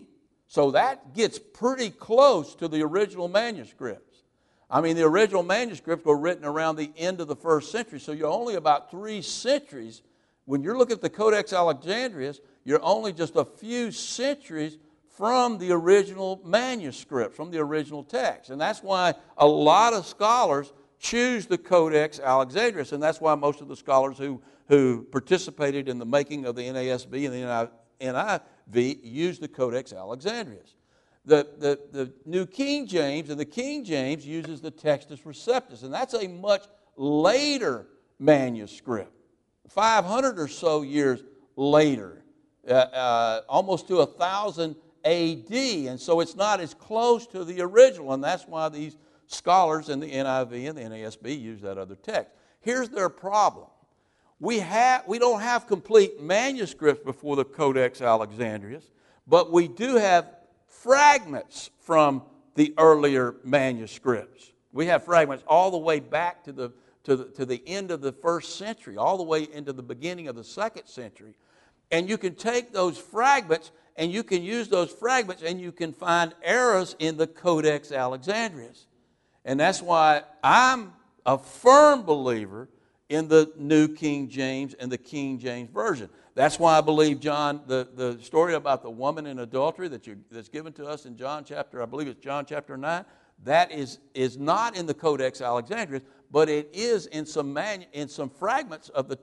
So 0.48 0.72
that 0.72 1.14
gets 1.14 1.40
pretty 1.40 1.90
close 1.90 2.56
to 2.56 2.68
the 2.68 2.84
original 2.84 3.28
manuscripts. 3.28 4.24
I 4.70 4.82
mean, 4.82 4.96
the 4.96 5.04
original 5.04 5.44
manuscripts 5.44 6.06
were 6.06 6.18
written 6.18 6.44
around 6.44 6.76
the 6.76 6.92
end 6.98 7.22
of 7.22 7.28
the 7.28 7.36
first 7.36 7.72
century, 7.72 8.00
so 8.00 8.12
you're 8.12 8.28
only 8.28 8.56
about 8.56 8.92
three 8.92 9.22
centuries. 9.22 10.02
When 10.46 10.64
you're 10.64 10.78
looking 10.78 10.96
at 10.96 11.02
the 11.02 11.10
Codex 11.10 11.54
Alexandrinus, 11.54 12.42
you're 12.64 12.84
only 12.84 13.14
just 13.14 13.36
a 13.36 13.46
few 13.46 13.92
centuries 13.92 14.78
from 15.16 15.60
the 15.60 15.72
original 15.72 16.42
manuscript, 16.44 17.36
from 17.36 17.52
the 17.52 17.60
original 17.60 18.04
text. 18.04 18.50
And 18.50 18.60
that's 18.60 18.84
why 18.84 19.14
a 19.38 19.48
lot 19.48 19.94
of 19.94 20.06
scholars 20.06 20.74
choose 21.00 21.46
the 21.46 21.58
Codex 21.58 22.20
Alexandrinus, 22.20 22.92
and 22.92 23.02
that's 23.02 23.22
why 23.22 23.36
most 23.36 23.62
of 23.62 23.68
the 23.68 23.76
scholars 23.76 24.18
who, 24.18 24.42
who 24.68 25.04
participated 25.12 25.88
in 25.88 26.00
the 26.00 26.06
making 26.06 26.46
of 26.46 26.56
the 26.56 26.64
NASB 26.64 27.26
and 27.26 27.34
the 27.34 27.70
Used 28.74 29.42
the 29.42 29.48
Codex 29.48 29.94
Alexandrinus. 29.94 30.76
The, 31.26 31.48
the, 31.58 31.80
the 31.92 32.14
New 32.26 32.46
King 32.46 32.86
James 32.86 33.30
and 33.30 33.40
the 33.40 33.46
King 33.46 33.84
James 33.84 34.26
uses 34.26 34.62
the 34.62 34.72
Textus 34.72 35.24
Receptus, 35.24 35.84
and 35.84 35.92
that's 35.92 36.14
a 36.14 36.28
much 36.28 36.64
later 36.98 37.88
manuscript, 38.20 39.12
500 39.70 40.40
or 40.40 40.48
so 40.48 40.84
years 40.84 41.24
later, 41.56 42.24
uh, 42.68 42.74
uh, 42.74 43.42
almost 43.50 43.88
to 43.88 43.98
1,000 43.98 44.76
AD. 45.04 45.52
And 45.52 46.00
so 46.00 46.20
it's 46.20 46.36
not 46.36 46.60
as 46.60 46.74
close 46.74 47.26
to 47.28 47.44
the 47.44 47.62
original, 47.62 48.14
and 48.14 48.24
that's 48.24 48.48
why 48.48 48.70
these 48.70 48.96
scholars 49.28 49.90
in 49.90 50.00
the 50.00 50.12
NIV 50.12 50.70
and 50.70 50.78
the 50.78 50.82
NASB 50.82 51.40
use 51.40 51.62
that 51.62 51.78
other 51.78 51.96
text. 51.96 52.32
Here's 52.62 52.90
their 52.90 53.10
problem 53.10 53.68
We, 54.40 54.60
have, 54.60 55.08
we 55.08 55.18
don't 55.20 55.42
have 55.42 55.68
complete 55.68 56.22
manuscripts 56.22 57.04
before 57.04 57.36
the 57.36 57.46
Codex 57.46 58.02
Alexandrinus, 58.02 58.92
but 59.28 59.52
we 59.52 59.68
do 59.68 59.96
have 59.96 60.28
fragments 60.68 61.70
from 61.80 62.24
the 62.56 62.74
earlier 62.78 63.36
manuscripts. 63.44 64.52
We 64.74 64.88
have 64.88 65.06
fragments 65.06 65.44
all 65.48 65.72
the 65.72 65.78
way 65.78 66.00
back 66.00 66.44
to 66.44 66.52
the, 66.52 66.74
to 67.06 67.16
the, 67.16 67.26
to 67.26 67.46
the 67.46 67.62
end 67.66 67.92
of 67.92 68.02
the 68.02 68.12
first 68.12 68.58
century, 68.58 68.98
all 68.98 69.18
the 69.18 69.24
way 69.24 69.48
into 69.54 69.72
the 69.72 69.84
beginning 69.84 70.28
of 70.28 70.36
the 70.36 70.44
second 70.44 70.86
century. 70.86 71.36
And 71.92 72.10
you 72.10 72.18
can 72.18 72.36
take 72.36 72.74
those 72.74 72.98
fragments 72.98 73.72
and 73.96 74.12
you 74.12 74.24
can 74.24 74.44
use 74.44 74.68
those 74.68 74.92
fragments 74.92 75.44
and 75.44 75.62
you 75.62 75.72
can 75.72 75.94
find 75.94 76.34
errors 76.44 76.96
in 77.00 77.16
the 77.16 77.28
Codex 77.28 77.92
Alexandrinus. 77.92 78.88
And 79.46 79.60
that's 79.60 79.82
why 79.82 80.24
I'm 80.44 80.92
a 81.26 81.38
firm 81.38 82.04
believer 82.04 82.68
in 83.10 83.28
the 83.28 83.52
New 83.58 83.88
King 83.88 84.30
James 84.30 84.74
and 84.76 84.92
the 84.92 84.98
King 84.98 85.38
James 85.38 85.70
Version. 85.70 86.10
That's 86.34 86.60
why 86.60 86.78
I 86.78 86.82
believe 86.82 87.20
John, 87.20 87.62
the, 87.66 87.88
the 87.96 88.20
story 88.22 88.56
about 88.56 88.82
the 88.82 88.90
woman 88.90 89.26
in 89.26 89.40
adultery 89.40 89.88
that 89.90 90.06
you, 90.06 90.18
that's 90.32 90.50
given 90.50 90.74
to 90.74 90.86
us 90.86 91.06
in 91.06 91.16
John 91.16 91.46
chapter, 91.46 91.82
I 91.82 91.86
believe 91.86 92.08
it's 92.08 92.24
John 92.24 92.46
chapter 92.46 92.76
9, 92.76 93.06
that 93.44 93.72
is, 93.72 94.00
is 94.14 94.38
not 94.38 94.76
in 94.76 94.86
the 94.86 94.94
Codex 94.94 95.40
Alexandrinus, 95.42 96.04
but 96.32 96.50
it 96.50 96.70
is 96.74 97.06
in 97.08 97.26
some, 97.26 97.54
manu- 97.54 97.86
in 97.94 98.10
some 98.10 98.30
fragments 98.30 98.90
of 98.90 99.08
the, 99.08 99.18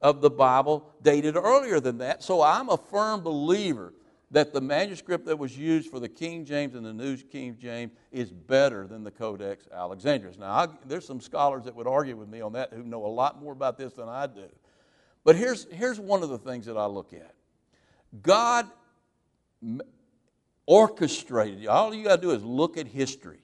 of 0.00 0.20
the 0.20 0.30
Bible 0.30 0.88
dated 1.02 1.36
earlier 1.36 1.80
than 1.80 1.98
that. 1.98 2.22
So 2.22 2.42
I'm 2.42 2.68
a 2.68 2.76
firm 2.76 3.22
believer 3.22 3.92
that 4.32 4.54
the 4.54 4.60
manuscript 4.60 5.26
that 5.26 5.38
was 5.38 5.56
used 5.56 5.90
for 5.90 6.00
the 6.00 6.08
King 6.08 6.44
James 6.44 6.74
and 6.74 6.84
the 6.84 6.92
New 6.92 7.16
King 7.18 7.56
James 7.58 7.92
is 8.10 8.32
better 8.32 8.86
than 8.86 9.04
the 9.04 9.10
Codex 9.10 9.68
Alexandrinus. 9.72 10.38
Now, 10.38 10.50
I, 10.50 10.68
there's 10.86 11.06
some 11.06 11.20
scholars 11.20 11.64
that 11.64 11.76
would 11.76 11.86
argue 11.86 12.16
with 12.16 12.28
me 12.28 12.40
on 12.40 12.54
that 12.54 12.72
who 12.72 12.82
know 12.82 13.04
a 13.04 13.08
lot 13.08 13.40
more 13.40 13.52
about 13.52 13.76
this 13.76 13.92
than 13.92 14.08
I 14.08 14.26
do. 14.26 14.48
But 15.22 15.36
here's, 15.36 15.70
here's 15.70 16.00
one 16.00 16.22
of 16.22 16.30
the 16.30 16.38
things 16.38 16.66
that 16.66 16.76
I 16.76 16.86
look 16.86 17.12
at 17.12 17.34
God 18.22 18.66
orchestrated, 20.66 21.66
all 21.66 21.94
you 21.94 22.04
got 22.04 22.16
to 22.16 22.22
do 22.22 22.30
is 22.30 22.42
look 22.42 22.76
at 22.78 22.86
history. 22.86 23.40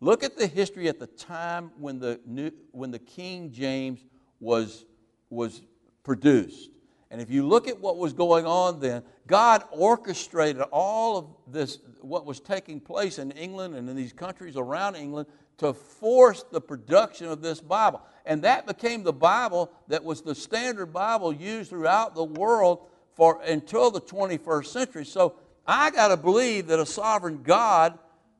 Look 0.00 0.24
at 0.24 0.36
the 0.36 0.48
history 0.48 0.88
at 0.88 0.98
the 0.98 1.06
time 1.06 1.70
when 1.78 2.00
the, 2.00 2.20
new, 2.26 2.50
when 2.72 2.90
the 2.90 2.98
King 2.98 3.52
James 3.52 4.00
was, 4.40 4.84
was 5.30 5.62
produced. 6.02 6.70
And 7.12 7.20
if 7.20 7.30
you 7.30 7.46
look 7.46 7.68
at 7.68 7.78
what 7.78 7.98
was 7.98 8.14
going 8.14 8.46
on 8.46 8.80
then, 8.80 9.02
God 9.26 9.64
orchestrated 9.70 10.62
all 10.72 11.18
of 11.18 11.26
this, 11.46 11.78
what 12.00 12.24
was 12.24 12.40
taking 12.40 12.80
place 12.80 13.18
in 13.18 13.32
England 13.32 13.74
and 13.74 13.86
in 13.86 13.94
these 13.94 14.14
countries 14.14 14.56
around 14.56 14.96
England, 14.96 15.28
to 15.58 15.74
force 15.74 16.42
the 16.50 16.60
production 16.60 17.28
of 17.28 17.42
this 17.42 17.60
Bible. 17.60 18.00
And 18.24 18.42
that 18.44 18.66
became 18.66 19.02
the 19.02 19.12
Bible 19.12 19.70
that 19.88 20.02
was 20.02 20.22
the 20.22 20.34
standard 20.34 20.86
Bible 20.86 21.34
used 21.34 21.68
throughout 21.68 22.14
the 22.14 22.24
world 22.24 22.86
for 23.14 23.42
until 23.42 23.90
the 23.90 24.00
21st 24.00 24.66
century. 24.66 25.04
So 25.04 25.34
I 25.66 25.90
got 25.90 26.08
to 26.08 26.16
believe 26.16 26.66
that 26.68 26.80
a 26.80 26.86
sovereign 26.86 27.42
God 27.42 27.98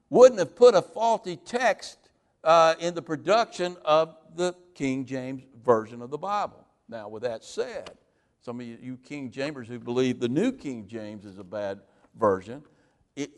wouldn't 0.08 0.38
have 0.38 0.56
put 0.56 0.74
a 0.74 0.80
faulty 0.80 1.36
text 1.36 1.98
uh, 2.42 2.74
in 2.80 2.94
the 2.94 3.02
production 3.02 3.76
of 3.84 4.16
the 4.34 4.54
King 4.74 5.04
James 5.04 5.42
Version 5.62 6.00
of 6.00 6.08
the 6.08 6.18
Bible. 6.18 6.66
Now, 6.88 7.08
with 7.08 7.22
that 7.22 7.44
said, 7.44 7.90
some 8.42 8.58
of 8.60 8.66
you 8.66 8.98
King 9.04 9.30
Jamers 9.30 9.66
who 9.66 9.78
believe 9.78 10.18
the 10.18 10.28
New 10.28 10.52
King 10.52 10.86
James 10.88 11.24
is 11.24 11.38
a 11.38 11.44
bad 11.44 11.80
version, 12.18 12.62
it, 13.14 13.30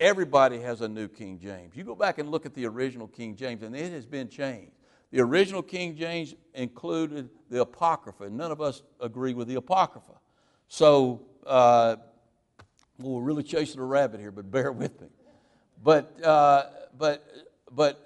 everybody 0.00 0.60
has 0.60 0.80
a 0.80 0.88
New 0.88 1.08
King 1.08 1.38
James. 1.38 1.76
You 1.76 1.84
go 1.84 1.94
back 1.94 2.18
and 2.18 2.30
look 2.30 2.46
at 2.46 2.54
the 2.54 2.66
original 2.66 3.06
King 3.06 3.36
James, 3.36 3.62
and 3.62 3.76
it 3.76 3.92
has 3.92 4.06
been 4.06 4.28
changed. 4.28 4.72
The 5.10 5.20
original 5.20 5.62
King 5.62 5.94
James 5.94 6.34
included 6.54 7.28
the 7.50 7.60
Apocrypha, 7.60 8.24
and 8.24 8.36
none 8.36 8.50
of 8.50 8.60
us 8.62 8.82
agree 8.98 9.34
with 9.34 9.46
the 9.46 9.56
Apocrypha. 9.56 10.14
So, 10.68 11.22
uh, 11.46 11.96
we're 12.98 13.20
really 13.20 13.42
chasing 13.42 13.80
a 13.80 13.84
rabbit 13.84 14.20
here, 14.20 14.32
but 14.32 14.50
bear 14.50 14.72
with 14.72 14.98
me. 15.00 15.08
But, 15.82 16.24
uh, 16.24 16.64
but, 16.98 17.26
but 17.70 18.05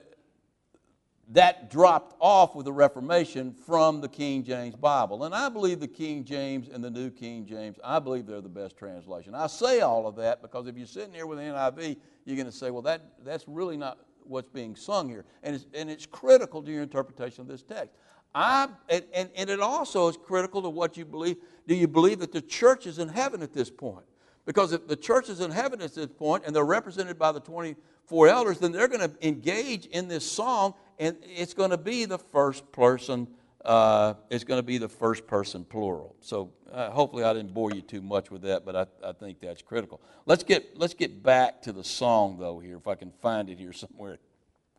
that 1.32 1.70
dropped 1.70 2.16
off 2.18 2.56
with 2.56 2.64
the 2.64 2.72
Reformation 2.72 3.54
from 3.54 4.00
the 4.00 4.08
King 4.08 4.42
James 4.42 4.74
Bible. 4.74 5.24
And 5.24 5.34
I 5.34 5.48
believe 5.48 5.78
the 5.78 5.86
King 5.86 6.24
James 6.24 6.68
and 6.68 6.82
the 6.82 6.90
New 6.90 7.08
King 7.08 7.46
James, 7.46 7.78
I 7.84 8.00
believe 8.00 8.26
they're 8.26 8.40
the 8.40 8.48
best 8.48 8.76
translation. 8.76 9.34
I 9.34 9.46
say 9.46 9.80
all 9.80 10.08
of 10.08 10.16
that 10.16 10.42
because 10.42 10.66
if 10.66 10.76
you're 10.76 10.88
sitting 10.88 11.14
here 11.14 11.26
with 11.26 11.38
the 11.38 11.44
NIV, 11.44 11.96
you're 12.24 12.36
going 12.36 12.46
to 12.46 12.52
say, 12.52 12.70
well, 12.70 12.82
that, 12.82 13.02
that's 13.24 13.44
really 13.46 13.76
not 13.76 13.98
what's 14.24 14.48
being 14.48 14.74
sung 14.74 15.08
here. 15.08 15.24
And 15.44 15.54
it's, 15.54 15.66
and 15.72 15.88
it's 15.88 16.04
critical 16.04 16.62
to 16.62 16.70
your 16.70 16.82
interpretation 16.82 17.42
of 17.42 17.46
this 17.46 17.62
text. 17.62 17.94
I, 18.34 18.68
and, 18.88 19.04
and, 19.14 19.30
and 19.36 19.50
it 19.50 19.60
also 19.60 20.08
is 20.08 20.16
critical 20.16 20.62
to 20.62 20.68
what 20.68 20.96
you 20.96 21.04
believe. 21.04 21.36
Do 21.68 21.76
you 21.76 21.86
believe 21.86 22.18
that 22.20 22.32
the 22.32 22.42
church 22.42 22.86
is 22.86 22.98
in 22.98 23.08
heaven 23.08 23.40
at 23.42 23.52
this 23.52 23.70
point? 23.70 24.04
Because 24.46 24.72
if 24.72 24.88
the 24.88 24.96
church 24.96 25.28
is 25.28 25.40
in 25.40 25.52
heaven 25.52 25.80
at 25.80 25.94
this 25.94 26.06
point 26.06 26.44
and 26.44 26.54
they're 26.54 26.64
represented 26.64 27.18
by 27.18 27.30
the 27.30 27.40
24 27.40 28.28
elders, 28.28 28.58
then 28.58 28.72
they're 28.72 28.88
going 28.88 29.08
to 29.08 29.26
engage 29.26 29.86
in 29.86 30.08
this 30.08 30.28
song 30.28 30.74
and 31.00 31.16
it's 31.22 31.54
going 31.54 31.70
to 31.70 31.78
be 31.78 32.04
the 32.04 32.18
first 32.18 32.70
person. 32.70 33.26
Uh, 33.64 34.14
it's 34.28 34.44
going 34.44 34.58
to 34.58 34.66
be 34.66 34.78
the 34.78 34.88
first 34.88 35.26
person 35.26 35.64
plural. 35.64 36.14
So 36.20 36.52
uh, 36.70 36.90
hopefully 36.90 37.24
I 37.24 37.32
didn't 37.32 37.52
bore 37.52 37.72
you 37.72 37.80
too 37.80 38.02
much 38.02 38.30
with 38.30 38.42
that, 38.42 38.64
but 38.64 38.76
I, 38.76 38.86
I 39.08 39.12
think 39.12 39.40
that's 39.40 39.62
critical. 39.62 40.00
Let's 40.26 40.44
get 40.44 40.78
let's 40.78 40.94
get 40.94 41.22
back 41.22 41.62
to 41.62 41.72
the 41.72 41.82
song 41.82 42.38
though 42.38 42.58
here, 42.58 42.76
if 42.76 42.86
I 42.86 42.94
can 42.94 43.10
find 43.22 43.50
it 43.50 43.58
here 43.58 43.72
somewhere 43.72 44.18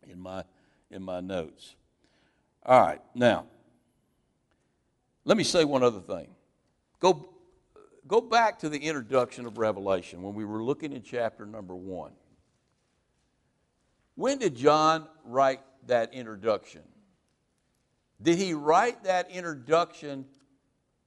in 0.08 0.18
my 0.18 0.44
in 0.90 1.02
my 1.02 1.20
notes. 1.20 1.74
All 2.64 2.80
right, 2.80 3.00
now 3.14 3.46
let 5.24 5.36
me 5.36 5.44
say 5.44 5.64
one 5.64 5.82
other 5.82 6.00
thing. 6.00 6.28
Go 7.00 7.28
go 8.06 8.20
back 8.20 8.60
to 8.60 8.68
the 8.68 8.78
introduction 8.78 9.46
of 9.46 9.58
Revelation 9.58 10.22
when 10.22 10.34
we 10.34 10.44
were 10.44 10.62
looking 10.62 10.92
in 10.92 11.02
chapter 11.02 11.44
number 11.44 11.74
one. 11.74 12.12
When 14.14 14.38
did 14.38 14.54
John 14.54 15.06
write 15.24 15.60
that 15.86 16.14
introduction? 16.14 16.82
Did 18.20 18.38
he 18.38 18.54
write 18.54 19.04
that 19.04 19.30
introduction 19.30 20.26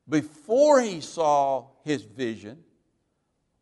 before 0.08 0.82
he 0.82 1.02
saw 1.02 1.68
his 1.84 2.04
vision 2.04 2.64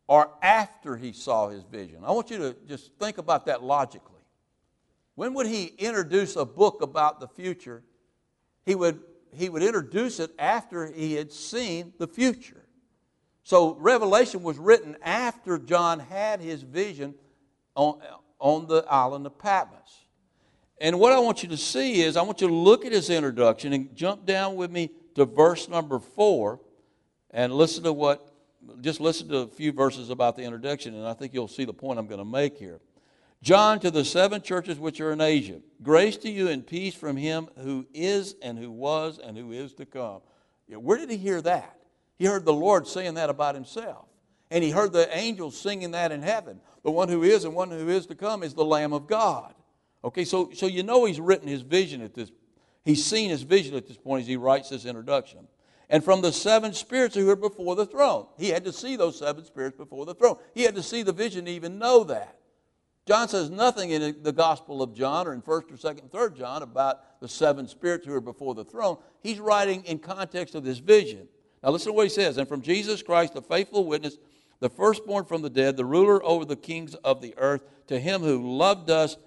or 0.08 0.30
after 0.42 0.96
he 0.96 1.12
saw 1.12 1.48
his 1.48 1.62
vision? 1.64 2.04
I 2.04 2.10
want 2.10 2.30
you 2.30 2.38
to 2.38 2.56
just 2.66 2.92
think 2.98 3.18
about 3.18 3.46
that 3.46 3.62
logically. 3.62 4.10
When 5.14 5.34
would 5.34 5.46
he 5.46 5.66
introduce 5.78 6.36
a 6.36 6.44
book 6.44 6.82
about 6.82 7.20
the 7.20 7.28
future? 7.28 7.84
He 8.66 8.74
would, 8.74 9.00
he 9.32 9.48
would 9.48 9.62
introduce 9.62 10.18
it 10.18 10.32
after 10.38 10.86
he 10.86 11.14
had 11.14 11.30
seen 11.30 11.92
the 11.98 12.08
future. 12.08 12.64
So 13.44 13.76
Revelation 13.76 14.42
was 14.42 14.58
written 14.58 14.96
after 15.02 15.58
John 15.58 16.00
had 16.00 16.40
his 16.40 16.62
vision 16.62 17.14
on, 17.76 18.00
on 18.40 18.66
the 18.66 18.84
island 18.88 19.26
of 19.26 19.38
Patmos. 19.38 20.03
And 20.80 20.98
what 20.98 21.12
I 21.12 21.18
want 21.20 21.42
you 21.42 21.48
to 21.50 21.56
see 21.56 22.02
is, 22.02 22.16
I 22.16 22.22
want 22.22 22.40
you 22.40 22.48
to 22.48 22.54
look 22.54 22.84
at 22.84 22.92
his 22.92 23.10
introduction 23.10 23.72
and 23.72 23.94
jump 23.94 24.26
down 24.26 24.56
with 24.56 24.70
me 24.70 24.90
to 25.14 25.24
verse 25.24 25.68
number 25.68 25.98
four 25.98 26.60
and 27.30 27.52
listen 27.52 27.84
to 27.84 27.92
what, 27.92 28.32
just 28.80 29.00
listen 29.00 29.28
to 29.28 29.38
a 29.38 29.46
few 29.46 29.72
verses 29.72 30.10
about 30.10 30.36
the 30.36 30.42
introduction, 30.42 30.94
and 30.94 31.06
I 31.06 31.14
think 31.14 31.32
you'll 31.32 31.48
see 31.48 31.64
the 31.64 31.72
point 31.72 31.98
I'm 31.98 32.06
going 32.06 32.18
to 32.18 32.24
make 32.24 32.58
here. 32.58 32.80
John 33.42 33.78
to 33.80 33.90
the 33.90 34.04
seven 34.04 34.40
churches 34.40 34.78
which 34.78 35.00
are 35.00 35.12
in 35.12 35.20
Asia, 35.20 35.60
grace 35.82 36.16
to 36.18 36.30
you 36.30 36.48
and 36.48 36.66
peace 36.66 36.94
from 36.94 37.16
him 37.16 37.48
who 37.58 37.86
is 37.92 38.36
and 38.40 38.58
who 38.58 38.70
was 38.70 39.18
and 39.18 39.36
who 39.36 39.52
is 39.52 39.74
to 39.74 39.84
come. 39.84 40.22
Where 40.68 40.96
did 40.96 41.10
he 41.10 41.18
hear 41.18 41.42
that? 41.42 41.78
He 42.16 42.24
heard 42.24 42.44
the 42.44 42.54
Lord 42.54 42.86
saying 42.86 43.14
that 43.14 43.28
about 43.28 43.54
himself. 43.54 44.06
And 44.50 44.64
he 44.64 44.70
heard 44.70 44.92
the 44.92 45.14
angels 45.16 45.58
singing 45.58 45.90
that 45.90 46.10
in 46.10 46.22
heaven. 46.22 46.60
The 46.84 46.90
one 46.90 47.08
who 47.08 47.22
is 47.22 47.44
and 47.44 47.54
one 47.54 47.70
who 47.70 47.88
is 47.88 48.06
to 48.06 48.14
come 48.14 48.42
is 48.42 48.54
the 48.54 48.64
Lamb 48.64 48.92
of 48.92 49.06
God. 49.06 49.54
Okay, 50.04 50.24
so, 50.24 50.50
so 50.52 50.66
you 50.66 50.82
know 50.82 51.06
he's 51.06 51.18
written 51.18 51.48
his 51.48 51.62
vision 51.62 52.02
at 52.02 52.14
this, 52.14 52.30
he's 52.84 53.04
seen 53.04 53.30
his 53.30 53.42
vision 53.42 53.74
at 53.74 53.88
this 53.88 53.96
point 53.96 54.22
as 54.22 54.28
he 54.28 54.36
writes 54.36 54.68
this 54.68 54.84
introduction. 54.84 55.48
And 55.88 56.04
from 56.04 56.20
the 56.20 56.32
seven 56.32 56.74
spirits 56.74 57.14
who 57.14 57.28
are 57.30 57.36
before 57.36 57.74
the 57.74 57.86
throne. 57.86 58.26
He 58.38 58.48
had 58.48 58.64
to 58.64 58.72
see 58.72 58.96
those 58.96 59.18
seven 59.18 59.44
spirits 59.44 59.76
before 59.76 60.06
the 60.06 60.14
throne. 60.14 60.36
He 60.54 60.62
had 60.62 60.74
to 60.76 60.82
see 60.82 61.02
the 61.02 61.12
vision 61.12 61.44
to 61.46 61.50
even 61.50 61.78
know 61.78 62.04
that. 62.04 62.38
John 63.06 63.28
says 63.28 63.50
nothing 63.50 63.90
in 63.90 64.22
the 64.22 64.32
Gospel 64.32 64.82
of 64.82 64.94
John 64.94 65.26
or 65.26 65.34
in 65.34 65.42
1st 65.42 65.72
or 65.72 65.76
2nd 65.76 66.00
and 66.00 66.10
3rd 66.10 66.38
John 66.38 66.62
about 66.62 67.20
the 67.20 67.28
seven 67.28 67.68
spirits 67.68 68.06
who 68.06 68.14
are 68.14 68.20
before 68.20 68.54
the 68.54 68.64
throne. 68.64 68.96
He's 69.22 69.38
writing 69.38 69.84
in 69.84 69.98
context 69.98 70.54
of 70.54 70.64
this 70.64 70.78
vision. 70.78 71.28
Now 71.62 71.70
listen 71.70 71.92
to 71.92 71.92
what 71.92 72.04
he 72.04 72.10
says. 72.10 72.38
And 72.38 72.48
from 72.48 72.62
Jesus 72.62 73.02
Christ, 73.02 73.34
the 73.34 73.42
faithful 73.42 73.86
witness, 73.86 74.16
the 74.60 74.70
firstborn 74.70 75.26
from 75.26 75.42
the 75.42 75.50
dead, 75.50 75.76
the 75.76 75.84
ruler 75.84 76.24
over 76.24 76.46
the 76.46 76.56
kings 76.56 76.94
of 76.96 77.20
the 77.20 77.34
earth, 77.36 77.62
to 77.88 78.00
him 78.00 78.22
who 78.22 78.56
loved 78.56 78.88
us 78.88 79.18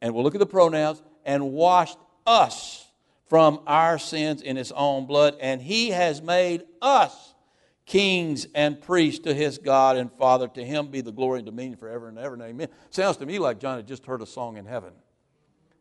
and 0.00 0.14
we'll 0.14 0.24
look 0.24 0.34
at 0.34 0.38
the 0.38 0.46
pronouns, 0.46 1.02
and 1.24 1.52
washed 1.52 1.98
us 2.26 2.86
from 3.28 3.60
our 3.66 3.98
sins 3.98 4.42
in 4.42 4.56
his 4.56 4.72
own 4.72 5.06
blood, 5.06 5.36
and 5.40 5.60
he 5.60 5.90
has 5.90 6.22
made 6.22 6.62
us 6.80 7.34
kings 7.84 8.46
and 8.54 8.80
priests 8.80 9.20
to 9.20 9.34
his 9.34 9.58
God 9.58 9.96
and 9.96 10.12
Father. 10.12 10.48
To 10.48 10.64
him 10.64 10.88
be 10.88 11.00
the 11.00 11.12
glory 11.12 11.40
and 11.40 11.46
dominion 11.46 11.76
forever 11.76 12.08
and 12.08 12.18
ever. 12.18 12.34
And 12.34 12.42
amen. 12.42 12.68
Sounds 12.90 13.16
to 13.18 13.26
me 13.26 13.38
like 13.38 13.60
John 13.60 13.76
had 13.76 13.86
just 13.86 14.06
heard 14.06 14.22
a 14.22 14.26
song 14.26 14.56
in 14.56 14.66
heaven. 14.66 14.92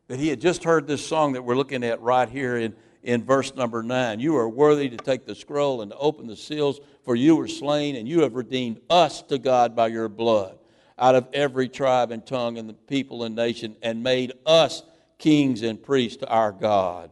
That 0.07 0.19
he 0.19 0.27
had 0.27 0.39
just 0.39 0.63
heard 0.63 0.87
this 0.87 1.05
song 1.05 1.33
that 1.33 1.43
we're 1.43 1.55
looking 1.55 1.83
at 1.83 1.99
right 2.01 2.29
here 2.29 2.57
in, 2.57 2.75
in 3.01 3.23
verse 3.23 3.55
number 3.55 3.81
9. 3.81 4.19
You 4.19 4.35
are 4.37 4.47
worthy 4.47 4.87
to 4.89 4.97
take 4.97 5.25
the 5.25 5.33
scroll 5.33 5.81
and 5.81 5.91
to 5.91 5.97
open 5.97 6.27
the 6.27 6.35
seals, 6.35 6.79
for 7.03 7.15
you 7.15 7.35
were 7.35 7.47
slain, 7.47 7.95
and 7.95 8.07
you 8.07 8.21
have 8.21 8.35
redeemed 8.35 8.81
us 8.89 9.23
to 9.23 9.39
God 9.39 9.75
by 9.75 9.87
your 9.87 10.07
blood 10.07 10.59
out 10.97 11.15
of 11.15 11.27
every 11.33 11.67
tribe 11.67 12.11
and 12.11 12.25
tongue 12.25 12.57
and 12.57 12.69
the 12.69 12.73
people 12.73 13.23
and 13.23 13.35
nation, 13.35 13.75
and 13.81 14.03
made 14.03 14.33
us 14.45 14.83
kings 15.17 15.61
and 15.61 15.81
priests 15.81 16.17
to 16.17 16.27
our 16.27 16.51
God. 16.51 17.11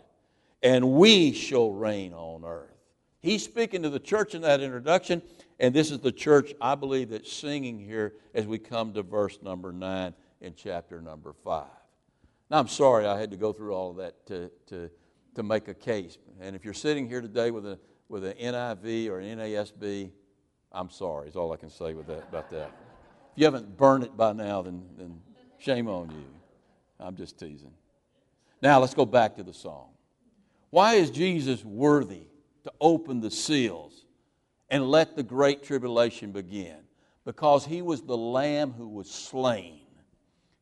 And 0.61 0.93
we 0.93 1.33
shall 1.33 1.71
reign 1.71 2.13
on 2.13 2.45
earth. 2.45 2.69
He's 3.21 3.43
speaking 3.43 3.83
to 3.83 3.89
the 3.89 3.99
church 3.99 4.35
in 4.35 4.41
that 4.41 4.61
introduction, 4.61 5.21
and 5.59 5.73
this 5.73 5.91
is 5.91 5.99
the 5.99 6.11
church, 6.11 6.53
I 6.61 6.75
believe, 6.75 7.09
that's 7.09 7.31
singing 7.31 7.79
here 7.79 8.13
as 8.33 8.45
we 8.45 8.57
come 8.59 8.93
to 8.93 9.03
verse 9.03 9.39
number 9.41 9.71
9 9.71 10.13
in 10.41 10.53
chapter 10.55 11.01
number 11.01 11.33
5. 11.43 11.65
Now, 12.49 12.59
I'm 12.59 12.67
sorry 12.67 13.05
I 13.05 13.19
had 13.19 13.31
to 13.31 13.37
go 13.37 13.53
through 13.53 13.73
all 13.73 13.91
of 13.91 13.97
that 13.97 14.25
to, 14.27 14.51
to, 14.67 14.89
to 15.35 15.43
make 15.43 15.69
a 15.69 15.73
case. 15.73 16.17
And 16.41 16.55
if 16.55 16.65
you're 16.65 16.73
sitting 16.73 17.07
here 17.07 17.21
today 17.21 17.49
with, 17.49 17.65
a, 17.65 17.79
with 18.09 18.25
an 18.25 18.33
NIV 18.33 19.07
or 19.09 19.19
an 19.19 19.39
NASB, 19.39 20.11
I'm 20.71 20.89
sorry, 20.89 21.29
is 21.29 21.35
all 21.35 21.53
I 21.53 21.57
can 21.57 21.69
say 21.69 21.93
with 21.93 22.07
that, 22.07 22.27
about 22.27 22.49
that. 22.51 22.71
If 23.33 23.39
you 23.39 23.45
haven't 23.45 23.75
burned 23.77 24.03
it 24.03 24.15
by 24.15 24.33
now, 24.33 24.61
then, 24.61 24.83
then 24.95 25.19
shame 25.57 25.87
on 25.87 26.11
you. 26.11 26.25
I'm 26.99 27.15
just 27.15 27.39
teasing. 27.39 27.73
Now 28.61 28.79
let's 28.79 28.93
go 28.93 29.07
back 29.07 29.37
to 29.37 29.43
the 29.43 29.55
song. 29.55 29.89
Why 30.69 30.93
is 30.93 31.09
Jesus 31.09 31.65
worthy 31.65 32.27
to 32.63 32.71
open 32.79 33.21
the 33.21 33.31
seals 33.31 34.05
and 34.69 34.87
let 34.87 35.15
the 35.15 35.23
great 35.23 35.63
tribulation 35.63 36.31
begin? 36.31 36.77
Because 37.25 37.65
he 37.65 37.81
was 37.81 38.03
the 38.03 38.15
lamb 38.15 38.71
who 38.71 38.87
was 38.87 39.09
slain. 39.09 39.81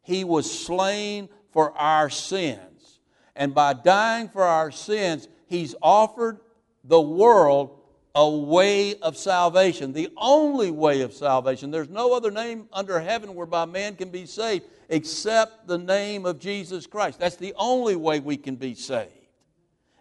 He 0.01 0.23
was 0.23 0.49
slain 0.49 1.27
for 1.51 1.77
our 1.77 2.10
sins. 2.10 3.01
And 3.36 3.53
by 3.53 3.73
dying 3.73 4.29
for 4.29 4.43
our 4.43 4.71
sins, 4.71 5.27
he's 5.47 5.75
offered 5.81 6.39
the 6.86 7.01
world 7.01 7.80
a 8.13 8.30
way 8.30 8.95
of 9.00 9.15
salvation, 9.15 9.93
the 9.93 10.10
only 10.17 10.71
way 10.71 11.02
of 11.02 11.13
salvation. 11.13 11.71
There's 11.71 11.89
no 11.89 12.13
other 12.13 12.32
name 12.32 12.67
under 12.74 13.00
heaven 13.00 13.36
whereby 13.36 13.65
man 13.65 13.95
can 13.95 14.10
be 14.10 14.26
saved 14.26 14.65
except 14.89 15.67
the 15.67 15.78
name 15.78 16.26
of 16.26 16.39
Jesus 16.39 16.86
Christ. 16.86 17.19
That's 17.19 17.38
the 17.38 17.54
only 17.56 17.95
way 17.95 18.19
we 18.19 18.36
can 18.36 18.58
be 18.58 18.76
saved. 18.76 19.12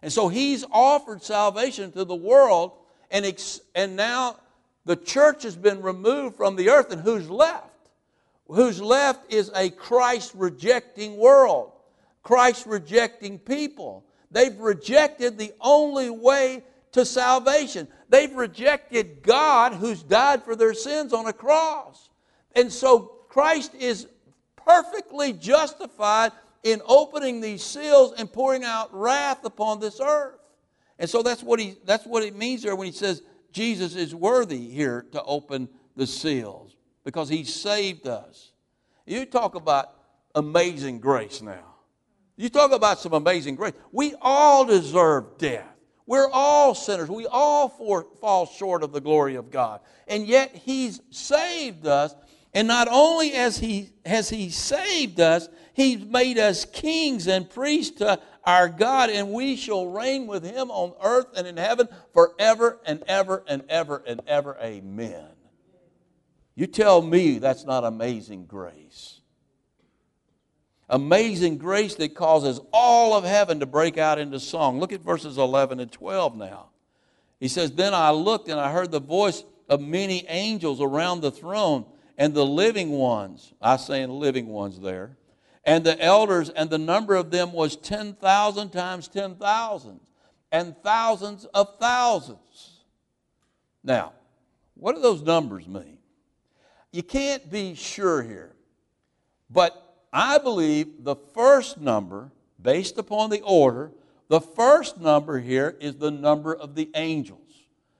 And 0.03 0.13
so 0.13 0.29
he's 0.29 0.65
offered 0.73 1.23
salvation 1.23 1.93
to 1.93 2.05
the 2.05 2.17
world, 2.17 2.73
and, 3.11 3.25
ex- 3.25 3.61
and 3.75 3.95
now 3.95 4.37
the 4.85 4.97
church 4.97 5.45
has 5.45 5.55
been 5.55 5.83
removed 5.83 6.37
from 6.37 6.57
the 6.57 6.71
earth, 6.71 6.91
and 6.91 7.03
who's 7.03 7.31
left? 7.31 7.67
Who's 8.49 8.83
left 8.83 9.33
is 9.33 9.53
a 9.55 9.71
Christ 9.71 10.33
rejecting 10.35 11.17
world, 11.17 11.71
Christ 12.25 12.67
rejecting 12.67 13.39
people. 13.39 14.05
They've 14.33 14.59
rejected 14.59 15.39
the 15.39 15.53
only 15.61 16.11
way 16.11 16.65
to 16.93 17.05
salvation. 17.05 17.89
They've 18.09 18.35
rejected 18.35 19.23
God 19.23 19.75
who's 19.75 20.03
died 20.03 20.43
for 20.43 20.57
their 20.57 20.75
sins 20.75 21.13
on 21.13 21.27
a 21.27 21.33
cross. 21.33 22.11
And 22.55 22.73
so 22.73 23.13
Christ 23.29 23.75
is 23.75 24.07
perfectly 24.57 25.33
justified 25.33 26.33
in 26.63 26.83
opening 26.87 27.41
these 27.41 27.63
seals 27.63 28.13
and 28.19 28.31
pouring 28.31 28.65
out 28.65 28.95
wrath 28.95 29.45
upon 29.45 29.81
this 29.81 30.01
earth. 30.01 30.39
And 30.99 31.09
so 31.09 31.23
that's 31.23 31.43
what 31.43 31.59
he 31.59 31.77
that's 31.85 32.05
what 32.05 32.23
it 32.23 32.37
means 32.37 32.63
there 32.63 32.77
when 32.77 32.87
he 32.87 32.93
says 32.93 33.23
Jesus 33.53 33.95
is 33.97 34.15
worthy 34.15 34.69
here 34.69 35.07
to 35.13 35.23
open 35.23 35.69
the 35.97 36.07
seals 36.07 36.77
because 37.05 37.29
he 37.29 37.45
saved 37.45 38.07
us. 38.07 38.53
You 39.07 39.25
talk 39.25 39.55
about 39.55 39.95
amazing 40.35 41.01
grace 41.01 41.41
now. 41.41 41.65
You 42.37 42.49
talk 42.49 42.73
about 42.73 43.01
some 43.01 43.15
amazing 43.15 43.57
grace. 43.57 43.75
We 43.93 44.15
all 44.21 44.65
deserve 44.65 45.39
death. 45.39 45.70
We're 46.11 46.29
all 46.33 46.75
sinners. 46.75 47.09
We 47.09 47.29
all 47.29 47.69
for, 47.69 48.05
fall 48.21 48.45
short 48.45 48.83
of 48.83 48.91
the 48.91 49.01
glory 49.01 49.37
of 49.37 49.53
God. 49.53 49.79
And 50.09 50.27
yet 50.27 50.57
He's 50.57 51.01
saved 51.11 51.87
us. 51.87 52.17
And 52.53 52.67
not 52.67 52.89
only 52.91 53.29
has 53.29 53.59
he, 53.59 53.91
has 54.05 54.29
he 54.29 54.51
saved 54.51 55.21
us, 55.21 55.49
He's 55.73 56.05
made 56.05 56.37
us 56.37 56.65
kings 56.65 57.29
and 57.29 57.49
priests 57.49 57.99
to 57.99 58.19
our 58.45 58.69
God, 58.69 59.11
and 59.11 59.31
we 59.31 59.55
shall 59.55 59.87
reign 59.87 60.27
with 60.27 60.43
Him 60.43 60.73
on 60.73 60.95
earth 61.01 61.29
and 61.37 61.47
in 61.47 61.57
heaven 61.57 61.87
forever 62.13 62.81
and 62.85 63.05
ever 63.07 63.45
and 63.47 63.63
ever 63.69 64.03
and 64.05 64.21
ever. 64.27 64.59
Amen. 64.61 65.29
You 66.57 66.67
tell 66.67 67.03
me 67.03 67.39
that's 67.39 67.65
not 67.65 67.85
amazing 67.85 68.47
grace 68.47 69.20
amazing 70.91 71.57
grace 71.57 71.95
that 71.95 72.15
causes 72.15 72.61
all 72.73 73.15
of 73.17 73.25
heaven 73.25 73.61
to 73.61 73.67
break 73.67 73.97
out 73.97 74.19
into 74.19 74.39
song. 74.39 74.79
Look 74.79 74.93
at 74.93 75.01
verses 75.01 75.39
11 75.39 75.81
and 75.81 75.91
12 75.91 76.37
now. 76.37 76.67
He 77.39 77.49
says, 77.49 77.73
Then 77.73 77.95
I 77.95 78.11
looked 78.11 78.49
and 78.49 78.61
I 78.61 78.71
heard 78.71 78.91
the 78.91 79.01
voice 79.01 79.45
of 79.69 79.81
many 79.81 80.27
angels 80.29 80.81
around 80.81 81.21
the 81.21 81.31
throne 81.31 81.87
and 82.19 82.35
the 82.35 82.45
living 82.45 82.91
ones. 82.91 83.55
I 83.63 83.77
say 83.77 84.05
living 84.05 84.49
ones 84.49 84.79
there. 84.81 85.17
And 85.65 85.85
the 85.85 85.99
elders, 86.01 86.51
and 86.51 86.69
the 86.69 86.79
number 86.79 87.15
of 87.15 87.31
them 87.31 87.53
was 87.53 87.77
10,000 87.77 88.71
times 88.71 89.09
10,000, 89.09 90.01
and 90.51 90.75
thousands 90.83 91.45
of 91.45 91.79
thousands. 91.79 92.81
Now, 93.85 94.13
what 94.75 94.95
do 94.95 95.03
those 95.03 95.23
numbers 95.23 95.69
mean? 95.69 95.99
You 96.93 97.03
can't 97.03 97.51
be 97.51 97.75
sure 97.75 98.23
here, 98.23 98.53
but 99.51 99.90
I 100.13 100.39
believe 100.39 101.05
the 101.05 101.17
first 101.17 101.81
number, 101.81 102.33
based 102.61 102.99
upon 102.99 103.31
the 103.31 103.43
order, 103.43 103.93
the 104.29 104.41
first 104.41 105.01
number 105.01 105.39
here 105.39 105.77
is 105.81 105.97
the 105.97 106.11
number 106.11 106.55
of 106.55 106.75
the 106.75 106.91
angels. 106.95 107.39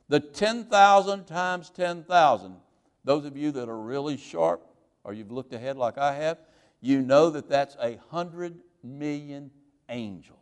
The 0.09 0.21
10,000 0.21 1.25
times 1.27 1.71
10,000. 1.71 2.57
Those 3.05 3.25
of 3.25 3.37
you 3.37 3.53
that 3.53 3.69
are 3.69 3.79
really 3.79 4.17
sharp, 4.17 4.67
or 5.05 5.13
you've 5.13 5.31
looked 5.31 5.53
ahead 5.53 5.77
like 5.77 5.99
I 5.99 6.15
have, 6.15 6.39
you 6.81 7.01
know 7.01 7.31
that 7.31 7.49
that's 7.49 7.77
a 7.81 7.99
hundred 8.11 8.59
million 8.83 9.51
angels. 9.89 10.39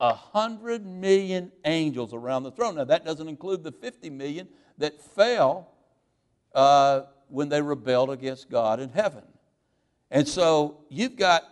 A 0.00 0.14
hundred 0.14 0.84
million 0.84 1.52
angels 1.64 2.12
around 2.12 2.42
the 2.42 2.50
throne. 2.50 2.74
Now, 2.74 2.84
that 2.84 3.04
doesn't 3.04 3.28
include 3.28 3.62
the 3.62 3.72
50 3.72 4.10
million 4.10 4.48
that 4.78 5.00
fell 5.00 5.70
uh, 6.54 7.02
when 7.28 7.48
they 7.48 7.62
rebelled 7.62 8.10
against 8.10 8.50
God 8.50 8.80
in 8.80 8.90
heaven. 8.90 9.22
And 10.14 10.28
so 10.28 10.78
you've 10.88 11.16
got 11.16 11.42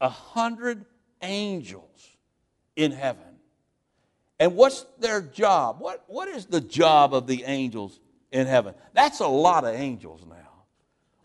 a 0.00 0.08
hundred 0.08 0.84
angels 1.22 2.08
in 2.74 2.90
heaven. 2.90 3.22
And 4.40 4.56
what's 4.56 4.84
their 4.98 5.22
job? 5.22 5.76
What, 5.78 6.02
what 6.08 6.26
is 6.26 6.46
the 6.46 6.60
job 6.60 7.14
of 7.14 7.28
the 7.28 7.44
angels 7.44 8.00
in 8.32 8.48
heaven? 8.48 8.74
That's 8.92 9.20
a 9.20 9.28
lot 9.28 9.64
of 9.64 9.76
angels 9.76 10.24
now. 10.28 10.36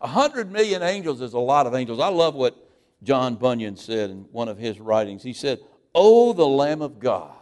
A 0.00 0.06
hundred 0.06 0.52
million 0.52 0.84
angels 0.84 1.20
is 1.20 1.32
a 1.32 1.38
lot 1.38 1.66
of 1.66 1.74
angels. 1.74 1.98
I 1.98 2.08
love 2.08 2.36
what 2.36 2.54
John 3.02 3.34
Bunyan 3.34 3.76
said 3.76 4.10
in 4.10 4.26
one 4.30 4.48
of 4.48 4.56
his 4.56 4.78
writings. 4.78 5.24
He 5.24 5.32
said, 5.32 5.58
Oh, 5.96 6.32
the 6.32 6.46
Lamb 6.46 6.80
of 6.80 7.00
God. 7.00 7.34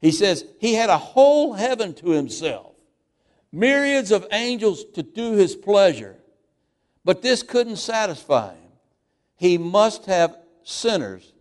He 0.00 0.12
says, 0.12 0.44
He 0.60 0.74
had 0.74 0.88
a 0.88 0.98
whole 0.98 1.54
heaven 1.54 1.94
to 1.94 2.10
Himself, 2.10 2.76
myriads 3.50 4.12
of 4.12 4.26
angels 4.30 4.84
to 4.94 5.02
do 5.02 5.32
His 5.32 5.56
pleasure. 5.56 6.19
But 7.04 7.22
this 7.22 7.42
couldn't 7.42 7.76
satisfy 7.76 8.54
him. 8.54 8.72
He 9.36 9.56
must 9.58 10.06
have 10.06 10.36
sinners 10.64 11.32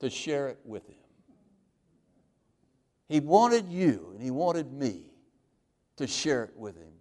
to 0.00 0.10
share 0.10 0.48
it 0.48 0.58
with 0.64 0.86
him. 0.88 0.96
He 3.08 3.20
wanted 3.20 3.68
you 3.68 4.10
and 4.12 4.22
he 4.22 4.30
wanted 4.30 4.72
me 4.72 5.02
to 5.96 6.06
share 6.06 6.44
it 6.44 6.56
with 6.56 6.76
him. 6.76 6.92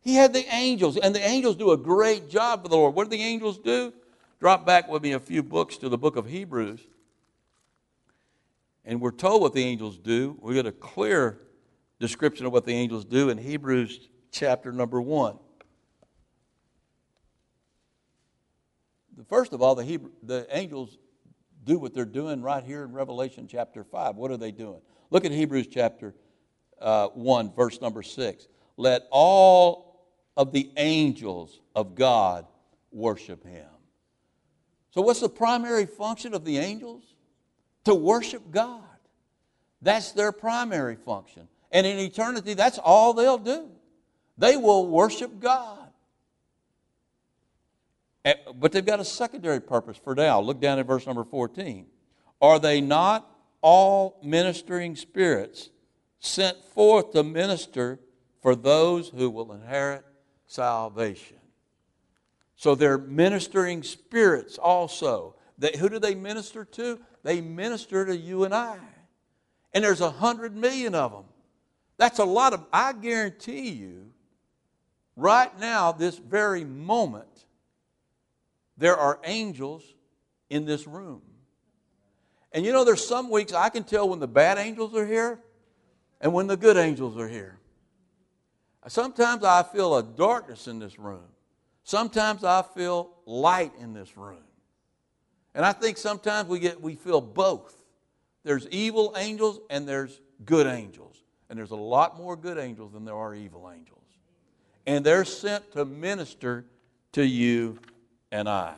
He 0.00 0.14
had 0.14 0.34
the 0.34 0.44
angels, 0.54 0.98
and 0.98 1.14
the 1.14 1.26
angels 1.26 1.56
do 1.56 1.70
a 1.70 1.78
great 1.78 2.28
job 2.28 2.62
for 2.62 2.68
the 2.68 2.76
Lord. 2.76 2.94
What 2.94 3.04
do 3.10 3.16
the 3.16 3.22
angels 3.22 3.58
do? 3.58 3.92
Drop 4.38 4.66
back 4.66 4.88
with 4.88 5.02
me 5.02 5.12
a 5.12 5.20
few 5.20 5.42
books 5.42 5.78
to 5.78 5.88
the 5.88 5.96
book 5.96 6.16
of 6.16 6.26
Hebrews. 6.26 6.80
And 8.84 9.00
we're 9.00 9.12
told 9.12 9.40
what 9.40 9.54
the 9.54 9.64
angels 9.64 9.96
do. 9.96 10.36
We 10.42 10.54
get 10.54 10.66
a 10.66 10.72
clear 10.72 11.40
description 12.00 12.44
of 12.44 12.52
what 12.52 12.66
the 12.66 12.74
angels 12.74 13.06
do 13.06 13.30
in 13.30 13.38
Hebrews 13.38 14.08
chapter 14.30 14.72
number 14.72 15.00
1. 15.00 15.38
First 19.28 19.52
of 19.52 19.62
all, 19.62 19.74
the, 19.74 19.84
Hebrew, 19.84 20.10
the 20.22 20.46
angels 20.50 20.98
do 21.64 21.78
what 21.78 21.94
they're 21.94 22.04
doing 22.04 22.42
right 22.42 22.62
here 22.62 22.84
in 22.84 22.92
Revelation 22.92 23.46
chapter 23.48 23.84
5. 23.84 24.16
What 24.16 24.30
are 24.30 24.36
they 24.36 24.50
doing? 24.50 24.80
Look 25.10 25.24
at 25.24 25.30
Hebrews 25.30 25.68
chapter 25.68 26.14
uh, 26.80 27.08
1, 27.08 27.54
verse 27.54 27.80
number 27.80 28.02
6. 28.02 28.48
Let 28.76 29.06
all 29.10 30.08
of 30.36 30.52
the 30.52 30.70
angels 30.76 31.60
of 31.74 31.94
God 31.94 32.46
worship 32.90 33.44
him. 33.44 33.68
So, 34.90 35.00
what's 35.00 35.20
the 35.20 35.28
primary 35.28 35.86
function 35.86 36.34
of 36.34 36.44
the 36.44 36.58
angels? 36.58 37.02
To 37.84 37.94
worship 37.94 38.50
God. 38.50 38.82
That's 39.82 40.12
their 40.12 40.32
primary 40.32 40.96
function. 40.96 41.48
And 41.70 41.86
in 41.86 41.98
eternity, 41.98 42.54
that's 42.54 42.78
all 42.78 43.12
they'll 43.12 43.38
do. 43.38 43.68
They 44.38 44.56
will 44.56 44.86
worship 44.86 45.40
God. 45.40 45.83
Eh, 48.24 48.34
but 48.54 48.72
they've 48.72 48.84
got 48.86 49.00
a 49.00 49.04
secondary 49.04 49.60
purpose 49.60 49.96
for 49.96 50.14
now. 50.14 50.40
Look 50.40 50.60
down 50.60 50.78
at 50.78 50.86
verse 50.86 51.06
number 51.06 51.24
14. 51.24 51.86
Are 52.40 52.58
they 52.58 52.80
not 52.80 53.30
all 53.64 54.18
ministering 54.22 54.94
spirits 54.94 55.70
sent 56.18 56.62
forth 56.64 57.12
to 57.12 57.22
minister 57.22 57.98
for 58.42 58.54
those 58.54 59.08
who 59.08 59.30
will 59.30 59.52
inherit 59.52 60.04
salvation. 60.46 61.38
So 62.56 62.74
they're 62.74 62.98
ministering 62.98 63.82
spirits 63.82 64.58
also. 64.58 65.36
They, 65.56 65.74
who 65.78 65.88
do 65.88 65.98
they 65.98 66.14
minister 66.14 66.66
to? 66.66 67.00
They 67.22 67.40
minister 67.40 68.04
to 68.04 68.14
you 68.14 68.44
and 68.44 68.54
I. 68.54 68.76
And 69.72 69.82
there's 69.82 70.02
a 70.02 70.10
hundred 70.10 70.54
million 70.54 70.94
of 70.94 71.12
them. 71.12 71.24
That's 71.96 72.18
a 72.18 72.24
lot 72.24 72.52
of, 72.52 72.66
I 72.70 72.92
guarantee 72.92 73.70
you, 73.70 74.10
right 75.16 75.58
now, 75.58 75.92
this 75.92 76.18
very 76.18 76.64
moment, 76.64 77.33
there 78.76 78.96
are 78.96 79.18
angels 79.24 79.82
in 80.50 80.64
this 80.64 80.86
room. 80.86 81.22
And 82.52 82.64
you 82.64 82.72
know, 82.72 82.84
there's 82.84 83.06
some 83.06 83.30
weeks 83.30 83.52
I 83.52 83.68
can 83.68 83.84
tell 83.84 84.08
when 84.08 84.20
the 84.20 84.28
bad 84.28 84.58
angels 84.58 84.94
are 84.94 85.06
here 85.06 85.40
and 86.20 86.32
when 86.32 86.46
the 86.46 86.56
good 86.56 86.76
angels 86.76 87.16
are 87.18 87.28
here. 87.28 87.58
Sometimes 88.86 89.44
I 89.44 89.62
feel 89.62 89.96
a 89.96 90.02
darkness 90.02 90.68
in 90.68 90.78
this 90.78 90.98
room. 90.98 91.24
Sometimes 91.84 92.44
I 92.44 92.62
feel 92.62 93.10
light 93.26 93.72
in 93.80 93.92
this 93.92 94.16
room. 94.16 94.42
And 95.54 95.64
I 95.64 95.72
think 95.72 95.96
sometimes 95.96 96.48
we 96.48 96.58
get 96.58 96.80
we 96.80 96.94
feel 96.94 97.20
both. 97.20 97.74
There's 98.42 98.66
evil 98.68 99.14
angels 99.16 99.60
and 99.70 99.88
there's 99.88 100.20
good 100.44 100.66
angels. 100.66 101.16
And 101.48 101.58
there's 101.58 101.70
a 101.70 101.76
lot 101.76 102.16
more 102.16 102.36
good 102.36 102.58
angels 102.58 102.92
than 102.92 103.04
there 103.04 103.14
are 103.14 103.34
evil 103.34 103.70
angels. 103.74 104.00
And 104.86 105.04
they're 105.04 105.24
sent 105.24 105.72
to 105.72 105.84
minister 105.84 106.64
to 107.12 107.24
you 107.24 107.78
and 108.34 108.48
I. 108.48 108.74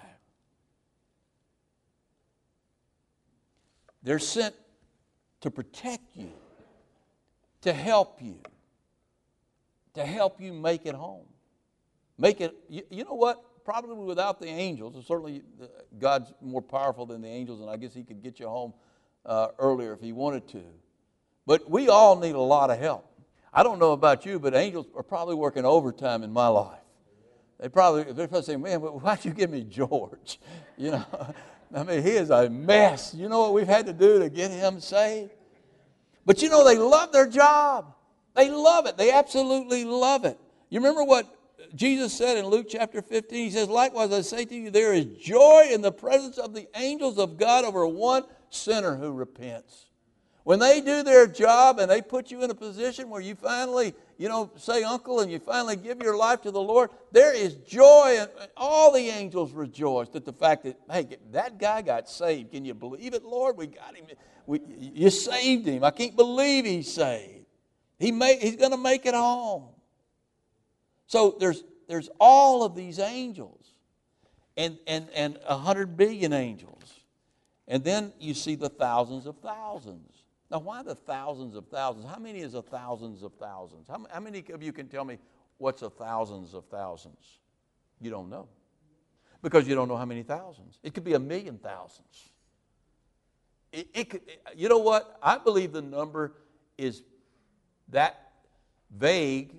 They're 4.03 4.19
sent 4.19 4.55
to 5.41 5.51
protect 5.51 6.15
you, 6.15 6.31
to 7.63 7.73
help 7.73 8.21
you, 8.21 8.37
to 9.95 10.05
help 10.05 10.43
you 10.43 10.53
make 10.53 10.85
it 10.85 10.95
home. 10.95 11.25
Make 12.19 12.43
it, 12.43 12.55
you, 12.69 12.83
you 12.91 13.05
know 13.05 13.15
what? 13.15 13.43
Probably 13.65 13.97
without 13.97 14.41
the 14.41 14.47
angels, 14.47 14.95
certainly 15.07 15.43
uh, 15.61 15.65
God's 15.99 16.35
more 16.43 16.61
powerful 16.61 17.07
than 17.07 17.23
the 17.23 17.29
angels, 17.29 17.63
and 17.63 17.71
I 17.71 17.79
guess 17.79 17.95
He 17.95 18.05
could 18.05 18.23
get 18.23 18.39
you 18.39 18.49
home 18.49 18.75
uh, 19.25 19.49
earlier 19.59 19.95
if 19.95 20.01
He 20.01 20.13
wanted 20.13 20.47
to. 20.49 20.63
But 21.47 21.71
we 21.71 21.89
all 21.89 22.17
need 22.17 22.35
a 22.35 22.41
lot 22.41 22.71
of 22.71 22.79
help. 22.79 23.11
I 23.55 23.63
don't 23.63 23.79
know 23.79 23.93
about 23.93 24.27
you, 24.27 24.39
but 24.39 24.55
angels 24.55 24.87
are 24.95 25.03
probably 25.03 25.35
working 25.35 25.65
overtime 25.65 26.23
in 26.23 26.31
my 26.31 26.49
life. 26.49 26.86
They 27.59 27.69
probably, 27.69 28.05
they're 28.13 28.29
probably 28.29 28.45
saying, 28.45 28.63
man, 28.63 28.81
why'd 28.81 29.25
you 29.25 29.33
give 29.33 29.51
me 29.51 29.63
George? 29.63 30.39
You 30.79 30.91
know, 30.91 31.07
I 31.75 31.85
mean, 31.85 32.03
he 32.03 32.11
is 32.11 32.29
a 32.29 32.51
mess. 32.51 33.15
You 33.15 33.31
know 33.31 33.41
what 33.41 33.55
we've 33.55 33.67
had 33.67 33.87
to 33.87 33.95
do 33.95 34.19
to 34.19 34.29
get 34.29 34.51
him 34.51 34.79
saved? 34.79 35.31
But 36.27 36.43
you 36.43 36.51
know, 36.51 36.67
they 36.67 36.77
love 36.77 37.13
their 37.13 37.27
job. 37.27 37.95
They 38.35 38.51
love 38.51 38.85
it. 38.85 38.99
They 38.99 39.11
absolutely 39.11 39.87
love 39.87 40.27
it. 40.27 40.39
You 40.69 40.81
remember 40.81 41.03
what 41.03 41.35
Jesus 41.75 42.13
said 42.13 42.37
in 42.37 42.47
Luke 42.47 42.67
chapter 42.69 43.01
15? 43.01 43.45
He 43.45 43.51
says, 43.51 43.69
Likewise, 43.69 44.13
I 44.13 44.21
say 44.21 44.45
to 44.45 44.55
you, 44.55 44.71
there 44.71 44.93
is 44.93 45.07
joy 45.07 45.69
in 45.71 45.81
the 45.81 45.93
presence 45.93 46.37
of 46.37 46.53
the 46.53 46.69
angels 46.77 47.19
of 47.19 47.39
God 47.39 47.65
over 47.65 47.87
one 47.87 48.25
sinner 48.51 48.97
who 48.97 49.13
repents. 49.13 49.87
When 50.45 50.59
they 50.59 50.81
do 50.81 51.03
their 51.03 51.27
job 51.27 51.79
and 51.79 51.91
they 51.91 52.03
put 52.03 52.31
you 52.31 52.43
in 52.43 52.51
a 52.51 52.55
position 52.55 53.09
where 53.09 53.21
you 53.21 53.35
finally, 53.35 53.95
you 54.19 54.29
know, 54.29 54.51
say 54.57 54.83
uncle 54.83 55.21
and 55.21 55.31
you 55.31 55.39
finally 55.39 55.77
give 55.77 56.03
your 56.03 56.17
life 56.17 56.43
to 56.43 56.51
the 56.51 56.61
Lord, 56.61 56.91
there 57.13 57.35
is 57.35 57.55
joy 57.55 58.17
and 58.19 58.31
all 58.57 58.93
the 58.93 59.09
angels 59.09 59.53
rejoice 59.53 60.09
at 60.15 60.25
the 60.25 60.33
fact 60.33 60.65
that, 60.65 60.79
hey, 60.91 61.19
that 61.33 61.59
guy 61.59 61.83
got 61.83 62.09
saved. 62.09 62.53
Can 62.53 62.65
you 62.65 62.75
believe 62.75 63.15
it, 63.15 63.25
Lord? 63.25 63.57
We 63.57 63.67
got 63.67 63.95
him. 63.95 64.07
We, 64.47 64.61
you 64.79 65.11
saved 65.11 65.67
him. 65.67 65.85
I 65.85 65.91
can't 65.91 66.17
believe 66.17 66.65
he's 66.65 66.93
saved. 66.93 67.47
He 67.99 68.13
may, 68.13 68.39
he's 68.39 68.57
going 68.57 68.71
to 68.71 68.79
make 68.79 69.07
it 69.07 69.15
home. 69.15 69.65
So 71.07 71.37
there's, 71.39 71.63
there's 71.89 72.09
all 72.19 72.65
of 72.65 72.75
these 72.75 72.99
angels 72.99 73.67
and, 74.57 74.79
and, 74.87 75.09
and 75.15 75.39
100 75.47 75.97
billion 75.97 76.33
angels. 76.33 76.73
And 77.69 77.85
then 77.85 78.13
you 78.19 78.35
see 78.35 78.55
the 78.55 78.69
thousands 78.69 79.27
of 79.27 79.37
thousands. 79.39 80.16
Now, 80.51 80.61
why 80.61 80.83
the 80.83 80.95
thousands 80.95 81.57
of 81.57 81.67
thousands? 81.67 82.07
How 82.07 82.19
many 82.19 82.41
is 82.41 82.55
a 82.55 82.63
thousands 82.63 83.23
of 83.23 83.33
thousands? 83.35 83.89
How, 83.89 84.07
how 84.13 84.21
many 84.21 84.45
of 84.53 84.63
you 84.63 84.73
can 84.73 84.89
tell 84.89 85.05
me 85.05 85.19
what's 85.59 85.83
a 85.83 85.91
thousands 85.91 86.55
of 86.55 86.65
thousands? 86.67 87.39
You 88.01 88.11
don't 88.11 88.31
know. 88.31 88.49
Because 89.43 89.67
you 89.67 89.75
don't 89.75 89.89
know 89.89 89.97
how 89.97 90.05
many 90.05 90.23
thousands. 90.23 90.79
It 90.83 90.95
could 90.95 91.05
be 91.05 91.15
a 91.15 91.19
million 91.19 91.59
thousands. 91.59 92.31
It, 93.73 93.89
it 93.93 94.11
could, 94.11 94.23
you 94.57 94.69
know 94.69 94.79
what? 94.79 95.19
I 95.23 95.39
believe 95.39 95.73
the 95.73 95.83
number 95.83 96.35
is 96.79 97.03
that 97.89 98.33
vague 98.97 99.55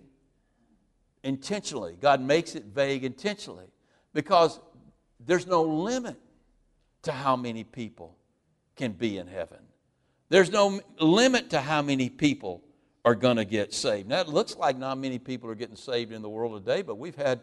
intentionally. 1.23 1.97
God 1.99 2.21
makes 2.21 2.55
it 2.55 2.65
vague 2.65 3.03
intentionally 3.03 3.67
because 4.13 4.59
there's 5.19 5.45
no 5.45 5.63
limit 5.63 6.17
to 7.03 7.11
how 7.11 7.35
many 7.35 7.63
people 7.63 8.15
can 8.75 8.93
be 8.93 9.17
in 9.17 9.27
heaven. 9.27 9.59
There's 10.29 10.51
no 10.51 10.81
limit 10.99 11.51
to 11.51 11.61
how 11.61 11.81
many 11.81 12.09
people 12.09 12.61
are 13.05 13.15
going 13.15 13.37
to 13.37 13.45
get 13.45 13.73
saved. 13.73 14.09
Now, 14.09 14.19
it 14.19 14.27
looks 14.27 14.57
like 14.57 14.77
not 14.77 14.97
many 14.97 15.19
people 15.19 15.49
are 15.49 15.55
getting 15.55 15.77
saved 15.77 16.11
in 16.11 16.21
the 16.21 16.29
world 16.29 16.65
today, 16.65 16.81
but 16.81 16.97
we've 16.97 17.15
had, 17.15 17.39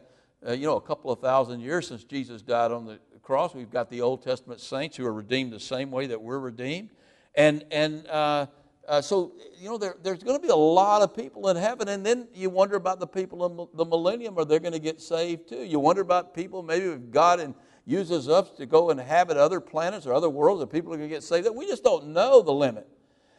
uh, 0.47 0.53
you 0.53 0.67
know, 0.67 0.77
a 0.77 0.81
couple 0.83 1.11
of 1.11 1.21
thousand 1.21 1.61
years 1.61 1.89
since 1.89 2.05
Jesus 2.05 2.43
died 2.43 2.71
on 2.71 2.85
the 2.85 2.99
cross. 3.23 3.55
We've 3.55 3.71
got 3.71 3.89
the 3.89 4.03
Old 4.03 4.23
Testament 4.23 4.61
saints 4.61 4.99
who 4.99 5.07
are 5.07 5.15
redeemed 5.15 5.53
the 5.53 5.61
same 5.61 5.91
way 5.91 6.07
that 6.09 6.21
we're 6.21 6.39
redeemed. 6.39 6.91
And, 7.35 7.65
and 7.71 8.07
uh, 8.09 8.47
uh, 8.87 9.01
so, 9.01 9.33
you 9.59 9.71
know, 9.71 9.79
there, 9.79 9.97
there's 10.03 10.23
going 10.23 10.39
to 10.39 10.43
be 10.43 10.53
a 10.53 10.57
lot 10.57 11.01
of 11.01 11.17
people 11.17 11.49
in 11.49 11.57
heaven, 11.57 11.89
and 11.89 12.05
then 12.05 12.29
you 12.35 12.51
wonder 12.51 12.77
about 12.77 13.01
the 13.01 13.07
people 13.07 13.47
in 13.47 13.67
the 13.73 13.87
millennium. 13.87 14.39
Are 14.39 14.45
they 14.45 14.59
going 14.59 14.75
to 14.75 14.79
get 14.79 15.01
saved 15.01 15.49
too? 15.49 15.65
You 15.65 15.81
wonder 15.81 16.03
about 16.03 16.35
people, 16.35 16.63
maybe 16.63 16.87
if 16.87 17.11
God 17.11 17.41
and 17.41 17.55
uses 17.87 18.29
us 18.29 18.51
to 18.53 18.67
go 18.67 18.91
inhabit 18.91 19.37
other 19.37 19.61
planets 19.61 20.07
or 20.07 20.15
other 20.15 20.31
worlds 20.31 20.61
that 20.61 20.69
people 20.69 20.93
are 20.93 20.97
going 20.97 21.09
to 21.09 21.15
get 21.15 21.23
saved. 21.23 21.49
We 21.55 21.67
just 21.67 21.85
don't 21.85 22.09
know 22.09 22.43
the 22.43 22.53
limit. 22.53 22.89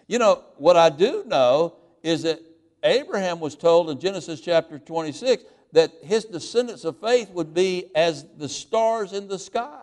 You 0.08 0.20
know, 0.20 0.44
what 0.58 0.78
I 0.78 0.90
do 0.90 1.24
know 1.26 1.78
is 2.04 2.24
that 2.24 2.40
Abraham 2.84 3.40
was 3.40 3.56
told 3.56 3.90
in 3.90 4.00
Genesis 4.00 4.40
chapter 4.40 4.78
26 4.78 5.44
that 5.72 5.92
his 6.04 6.26
descendants 6.26 6.86
of 6.86 7.00
faith 7.00 7.32
would 7.32 7.54
be 7.54 7.90
as 7.96 8.26
the 8.38 8.48
stars 8.48 9.14
in 9.14 9.28
the 9.28 9.40
sky. 9.40 9.82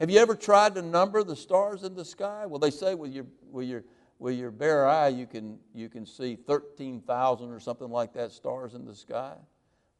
Have 0.00 0.08
you 0.08 0.18
ever 0.18 0.34
tried 0.34 0.74
to 0.76 0.82
number 0.82 1.22
the 1.22 1.36
stars 1.36 1.82
in 1.82 1.94
the 1.94 2.04
sky? 2.06 2.46
Well, 2.46 2.58
they 2.58 2.70
say 2.70 2.94
with 2.94 3.12
your, 3.12 3.26
with 3.50 3.68
your, 3.68 3.84
with 4.18 4.38
your 4.38 4.50
bare 4.50 4.86
eye 4.88 5.08
you 5.08 5.26
can, 5.26 5.58
you 5.74 5.90
can 5.90 6.06
see 6.06 6.36
13,000 6.36 7.50
or 7.50 7.60
something 7.60 7.90
like 7.90 8.14
that 8.14 8.32
stars 8.32 8.72
in 8.72 8.86
the 8.86 8.94
sky. 8.94 9.34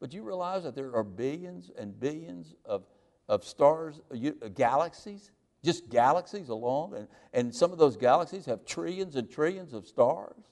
But 0.01 0.15
you 0.15 0.23
realize 0.23 0.63
that 0.63 0.75
there 0.75 0.97
are 0.97 1.05
billions 1.05 1.71
and 1.79 2.01
billions 2.01 2.55
of 2.65 2.85
of 3.31 3.45
stars, 3.45 4.01
uh, 4.13 4.49
galaxies, 4.49 5.31
just 5.65 5.89
galaxies 5.89 6.49
alone. 6.49 6.95
And, 6.95 7.09
and 7.33 7.55
some 7.55 7.73
of 7.73 7.79
those 7.79 7.97
galaxies 7.97 8.45
have 8.47 8.67
trillions 8.67 9.15
and 9.15 9.31
trillions 9.31 9.73
of 9.73 9.87
stars. 9.87 10.43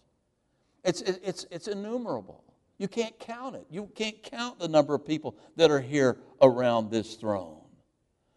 It's, 0.84 1.02
it's, 1.02 1.44
it's 1.50 1.66
innumerable. 1.66 2.44
You 2.78 2.86
can't 2.86 3.18
count 3.18 3.56
it. 3.56 3.66
You 3.68 3.90
can't 3.96 4.22
count 4.22 4.60
the 4.60 4.68
number 4.68 4.94
of 4.94 5.04
people 5.04 5.36
that 5.56 5.72
are 5.72 5.80
here 5.80 6.18
around 6.40 6.92
this 6.92 7.16
throne. 7.16 7.60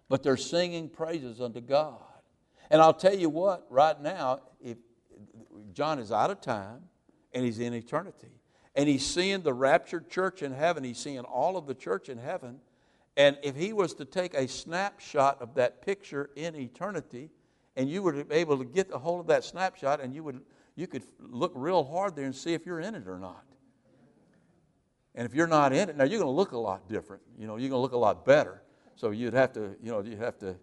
But 0.09 0.23
they're 0.23 0.37
singing 0.37 0.89
praises 0.89 1.39
unto 1.39 1.61
God. 1.61 2.01
And 2.71 2.81
I'll 2.81 2.95
tell 2.95 3.15
you 3.15 3.29
what, 3.29 3.67
right 3.69 4.01
now, 4.01 4.41
if 4.59 4.77
John 5.73 5.99
is 5.99 6.11
out 6.11 6.31
of 6.31 6.41
time 6.41 6.81
and 7.31 7.45
he's 7.45 7.59
in 7.59 7.75
eternity. 7.75 8.39
And 8.73 8.89
he's 8.89 9.05
seeing 9.05 9.41
the 9.43 9.53
raptured 9.53 10.09
church 10.09 10.41
in 10.41 10.51
heaven. 10.51 10.83
He's 10.83 10.97
seeing 10.97 11.19
all 11.19 11.57
of 11.57 11.67
the 11.67 11.75
church 11.75 12.09
in 12.09 12.17
heaven. 12.17 12.59
And 13.17 13.37
if 13.43 13.55
he 13.55 13.73
was 13.73 13.93
to 13.95 14.05
take 14.05 14.33
a 14.33 14.47
snapshot 14.47 15.41
of 15.41 15.55
that 15.55 15.81
picture 15.81 16.29
in 16.35 16.55
eternity, 16.55 17.29
and 17.75 17.89
you 17.89 18.01
were 18.01 18.25
able 18.31 18.57
to 18.57 18.65
get 18.65 18.89
a 18.91 18.97
hold 18.97 19.19
of 19.19 19.27
that 19.27 19.43
snapshot, 19.43 20.01
and 20.01 20.13
you 20.13 20.23
would 20.23 20.41
you 20.75 20.87
could 20.87 21.03
look 21.19 21.51
real 21.55 21.83
hard 21.83 22.15
there 22.15 22.25
and 22.25 22.35
see 22.35 22.53
if 22.53 22.65
you're 22.65 22.79
in 22.79 22.95
it 22.95 23.07
or 23.07 23.19
not. 23.19 23.43
And 25.15 25.25
if 25.25 25.35
you're 25.35 25.47
not 25.47 25.73
in 25.73 25.89
it, 25.89 25.97
now 25.97 26.05
you're 26.05 26.19
going 26.19 26.31
to 26.31 26.35
look 26.35 26.53
a 26.53 26.57
lot 26.57 26.87
different. 26.87 27.21
You 27.37 27.45
know, 27.45 27.57
you're 27.57 27.69
going 27.69 27.79
to 27.79 27.81
look 27.81 27.91
a 27.91 27.97
lot 27.97 28.25
better. 28.25 28.61
So 28.95 29.11
you'd 29.11 29.33
have 29.33 29.51
to, 29.53 29.75
you 29.83 29.91
know, 29.91 30.01
you'd 30.01 30.19
have 30.19 30.37
to. 30.39 30.55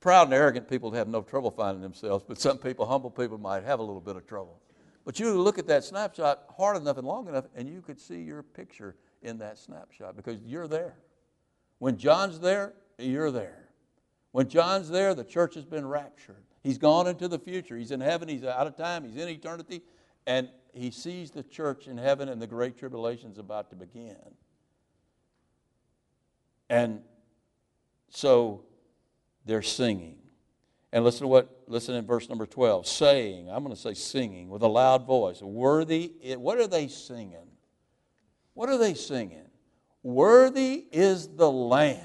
Proud 0.00 0.24
and 0.24 0.34
arrogant 0.34 0.68
people 0.68 0.90
have 0.92 1.08
no 1.08 1.22
trouble 1.22 1.50
finding 1.50 1.80
themselves, 1.80 2.22
but 2.26 2.38
some 2.38 2.58
people, 2.58 2.84
humble 2.84 3.10
people, 3.10 3.38
might 3.38 3.64
have 3.64 3.80
a 3.80 3.82
little 3.82 4.00
bit 4.00 4.14
of 4.14 4.26
trouble. 4.26 4.60
But 5.06 5.18
you 5.18 5.32
look 5.40 5.58
at 5.58 5.66
that 5.68 5.84
snapshot 5.84 6.44
hard 6.56 6.76
enough 6.76 6.98
and 6.98 7.06
long 7.06 7.28
enough, 7.28 7.46
and 7.54 7.66
you 7.66 7.80
could 7.80 7.98
see 7.98 8.20
your 8.20 8.42
picture 8.42 8.96
in 9.22 9.38
that 9.38 9.56
snapshot 9.56 10.14
because 10.14 10.36
you're 10.44 10.68
there. 10.68 10.96
When 11.78 11.96
John's 11.96 12.40
there, 12.40 12.72
you're 12.98 13.30
there. 13.30 13.68
When 14.32 14.48
John's 14.48 14.88
there, 14.88 15.14
the 15.14 15.24
church 15.24 15.54
has 15.54 15.64
been 15.64 15.86
raptured. 15.86 16.42
He's 16.62 16.78
gone 16.78 17.06
into 17.06 17.28
the 17.28 17.38
future. 17.38 17.76
He's 17.76 17.90
in 17.90 18.00
heaven. 18.00 18.28
He's 18.28 18.44
out 18.44 18.66
of 18.66 18.76
time. 18.76 19.04
He's 19.04 19.16
in 19.16 19.28
eternity. 19.28 19.82
And 20.26 20.48
he 20.72 20.90
sees 20.90 21.30
the 21.30 21.42
church 21.42 21.86
in 21.86 21.96
heaven, 21.96 22.28
and 22.28 22.42
the 22.42 22.46
great 22.46 22.78
tribulation 22.78 23.30
is 23.30 23.38
about 23.38 23.70
to 23.70 23.76
begin. 23.76 24.16
And 26.68 27.00
so 28.08 28.64
they're 29.44 29.62
singing. 29.62 30.18
And 30.92 31.04
listen 31.04 31.22
to 31.22 31.28
what, 31.28 31.62
listen 31.66 31.94
in 31.94 32.06
verse 32.06 32.28
number 32.28 32.46
12. 32.46 32.86
Saying, 32.86 33.50
I'm 33.50 33.62
going 33.62 33.74
to 33.74 33.80
say 33.80 33.94
singing 33.94 34.48
with 34.48 34.62
a 34.62 34.68
loud 34.68 35.06
voice. 35.06 35.40
Worthy, 35.42 36.12
what 36.36 36.58
are 36.58 36.66
they 36.66 36.88
singing? 36.88 37.48
What 38.54 38.68
are 38.68 38.78
they 38.78 38.94
singing? 38.94 39.45
Worthy 40.06 40.84
is 40.92 41.26
the 41.26 41.50
Lamb. 41.50 41.98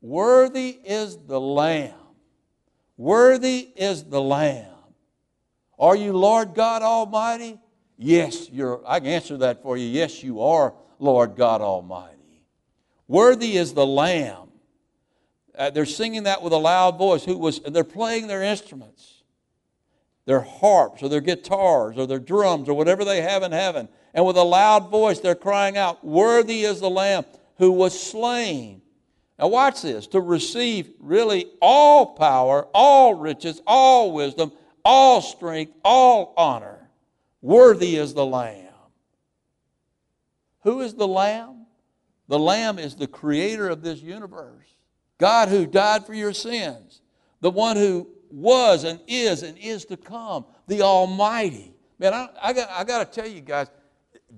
Worthy 0.00 0.70
is 0.82 1.18
the 1.26 1.38
Lamb. 1.38 1.92
Worthy 2.96 3.68
is 3.76 4.04
the 4.04 4.22
Lamb. 4.22 4.72
Are 5.78 5.94
you 5.94 6.14
Lord 6.14 6.54
God 6.54 6.80
Almighty? 6.80 7.60
Yes, 7.98 8.48
you're, 8.48 8.80
I 8.86 8.98
can 8.98 9.08
answer 9.08 9.36
that 9.36 9.62
for 9.62 9.76
you. 9.76 9.88
Yes, 9.88 10.22
you 10.22 10.40
are 10.40 10.72
Lord 10.98 11.36
God 11.36 11.60
Almighty. 11.60 12.46
Worthy 13.06 13.58
is 13.58 13.74
the 13.74 13.84
Lamb. 13.84 14.48
Uh, 15.54 15.68
they're 15.68 15.84
singing 15.84 16.22
that 16.22 16.40
with 16.40 16.54
a 16.54 16.56
loud 16.56 16.96
voice. 16.96 17.22
Who 17.26 17.36
was? 17.36 17.58
And 17.58 17.76
they're 17.76 17.84
playing 17.84 18.26
their 18.26 18.42
instruments, 18.42 19.22
their 20.24 20.40
harps 20.40 21.02
or 21.02 21.10
their 21.10 21.20
guitars 21.20 21.98
or 21.98 22.06
their 22.06 22.18
drums 22.18 22.70
or 22.70 22.72
whatever 22.72 23.04
they 23.04 23.20
have 23.20 23.42
in 23.42 23.52
heaven. 23.52 23.90
And 24.12 24.26
with 24.26 24.36
a 24.36 24.42
loud 24.42 24.90
voice, 24.90 25.20
they're 25.20 25.34
crying 25.34 25.76
out, 25.76 26.04
"Worthy 26.04 26.64
is 26.64 26.80
the 26.80 26.90
Lamb 26.90 27.24
who 27.58 27.70
was 27.70 27.98
slain." 27.98 28.82
Now 29.38 29.48
watch 29.48 29.82
this: 29.82 30.06
to 30.08 30.20
receive 30.20 30.92
really 30.98 31.46
all 31.60 32.14
power, 32.14 32.66
all 32.74 33.14
riches, 33.14 33.60
all 33.66 34.12
wisdom, 34.12 34.52
all 34.84 35.20
strength, 35.20 35.72
all 35.84 36.34
honor. 36.36 36.90
Worthy 37.40 37.96
is 37.96 38.14
the 38.14 38.26
Lamb. 38.26 38.66
Who 40.62 40.80
is 40.80 40.94
the 40.94 41.08
Lamb? 41.08 41.66
The 42.28 42.38
Lamb 42.38 42.78
is 42.78 42.94
the 42.94 43.06
creator 43.06 43.68
of 43.68 43.82
this 43.82 44.00
universe. 44.00 44.66
God 45.18 45.48
who 45.48 45.66
died 45.66 46.06
for 46.06 46.14
your 46.14 46.32
sins. 46.32 47.00
The 47.40 47.50
one 47.50 47.76
who 47.76 48.08
was 48.30 48.84
and 48.84 49.00
is 49.06 49.42
and 49.42 49.56
is 49.58 49.84
to 49.86 49.96
come. 49.96 50.44
The 50.66 50.82
Almighty. 50.82 51.74
Man, 51.98 52.14
I, 52.14 52.28
I 52.40 52.52
got, 52.52 52.70
I 52.70 52.84
got 52.84 53.12
to 53.12 53.20
tell 53.20 53.30
you 53.30 53.40
guys, 53.40 53.68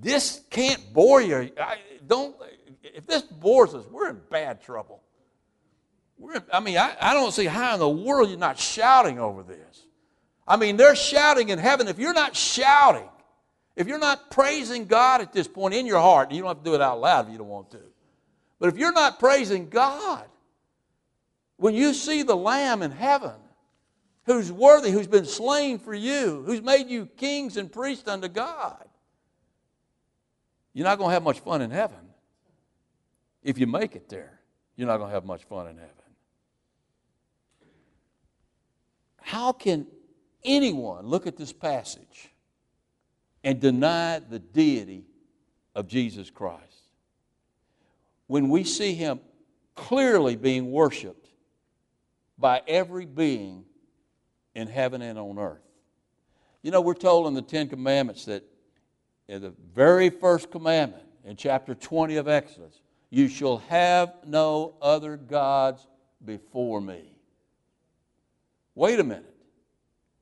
this 0.01 0.41
can't 0.51 0.93
bore 0.93 1.21
you. 1.21 1.51
I, 1.61 1.77
don't, 2.07 2.35
if 2.83 3.07
this 3.07 3.23
bores 3.23 3.75
us, 3.75 3.85
we're 3.91 4.11
in 4.11 4.21
bad 4.31 4.63
trouble. 4.63 5.03
We're, 6.19 6.43
I 6.53 6.61
mean, 6.61 6.79
I, 6.79 6.95
I 7.01 7.15
don't 7.15 7.33
see 7.33 7.47
how 7.47 7.75
in 7.75 7.81
the 7.81 7.89
world 7.89 8.31
you're 8.31 8.39
not 8.39 8.59
shouting 8.59 9.19
over 9.19 9.43
this. 9.43 9.87
I 10.47 10.57
mean, 10.57 10.77
they're 10.77 10.97
shouting 10.97 11.49
in 11.49 11.59
heaven. 11.59 11.89
If 11.89 11.99
you're 11.99 12.15
not 12.15 12.37
shouting, 12.37 13.09
if 13.77 13.87
you're 13.87 13.99
not 13.99 14.31
praising 14.31 14.87
God 14.87 15.21
at 15.21 15.33
this 15.33 15.49
point 15.49 15.75
in 15.75 15.87
your 15.87 16.01
heart, 16.01 16.31
you 16.31 16.43
don't 16.43 16.49
have 16.49 16.59
to 16.59 16.65
do 16.65 16.75
it 16.75 16.81
out 16.81 17.01
loud 17.01 17.27
if 17.27 17.33
you 17.33 17.39
don't 17.39 17.49
want 17.49 17.71
to. 17.73 17.81
But 18.59 18.69
if 18.69 18.79
you're 18.79 18.93
not 18.93 19.19
praising 19.19 19.69
God, 19.69 20.25
when 21.57 21.75
you 21.75 21.95
see 21.95 22.23
the 22.23 22.37
Lamb 22.37 22.83
in 22.83 22.91
heaven, 22.91 23.35
who's 24.27 24.53
worthy, 24.53 24.91
who's 24.91 25.07
been 25.07 25.25
slain 25.25 25.79
for 25.79 25.95
you, 25.95 26.43
who's 26.45 26.63
made 26.63 26.89
you 26.89 27.07
kings 27.07 27.57
and 27.57 27.71
priests 27.71 28.09
unto 28.09 28.29
God, 28.29 28.85
you're 30.73 30.85
not 30.85 30.99
going 30.99 31.11
to 31.11 31.15
have 31.15 31.23
much 31.23 31.41
fun 31.41 31.63
in 31.63 31.71
heaven. 31.71 31.99
If 33.43 33.59
you 33.59 33.67
make 33.67 33.97
it 33.97 34.09
there, 34.09 34.41
you're 34.77 34.89
not 34.89 34.99
going 34.99 35.11
to 35.11 35.15
have 35.15 35.25
much 35.25 35.45
fun 35.45 35.67
in 35.69 35.77
heaven. 35.77 35.91
How 39.21 39.53
can 39.53 39.87
anyone 40.45 41.07
look 41.07 41.27
at 41.27 41.37
this 41.37 41.53
passage 41.53 42.31
and 43.45 43.61
deny 43.61 44.19
the 44.19 44.39
deity 44.39 45.05
of 45.75 45.89
Jesus 45.89 46.31
Christ. 46.31 46.63
When 48.27 48.49
we 48.49 48.65
see 48.65 48.95
him 48.95 49.21
clearly 49.75 50.37
being 50.37 50.71
worshiped 50.71 51.29
by 52.39 52.63
every 52.67 53.07
being 53.07 53.65
in 54.55 54.69
heaven 54.69 55.03
and 55.03 55.19
on 55.19 55.39
earth. 55.39 55.63
You 56.63 56.71
know, 56.71 56.81
we're 56.81 56.95
told 56.95 57.27
in 57.27 57.35
the 57.35 57.43
Ten 57.43 57.69
Commandments 57.69 58.27
that 58.27 58.45
in 59.33 59.41
the 59.41 59.55
very 59.75 60.11
first 60.11 60.51
commandment 60.51 61.05
in 61.25 61.37
chapter 61.37 61.75
20 61.75 62.17
of 62.17 62.29
Exodus, 62.29 62.83
you 63.09 63.29
shall 63.29 63.59
have 63.69 64.13
no 64.27 64.75
other 64.83 65.17
gods 65.17 65.87
before 66.23 66.83
me. 66.83 67.17
Wait 68.75 69.01
a 69.01 69.03
minute. 69.03 69.35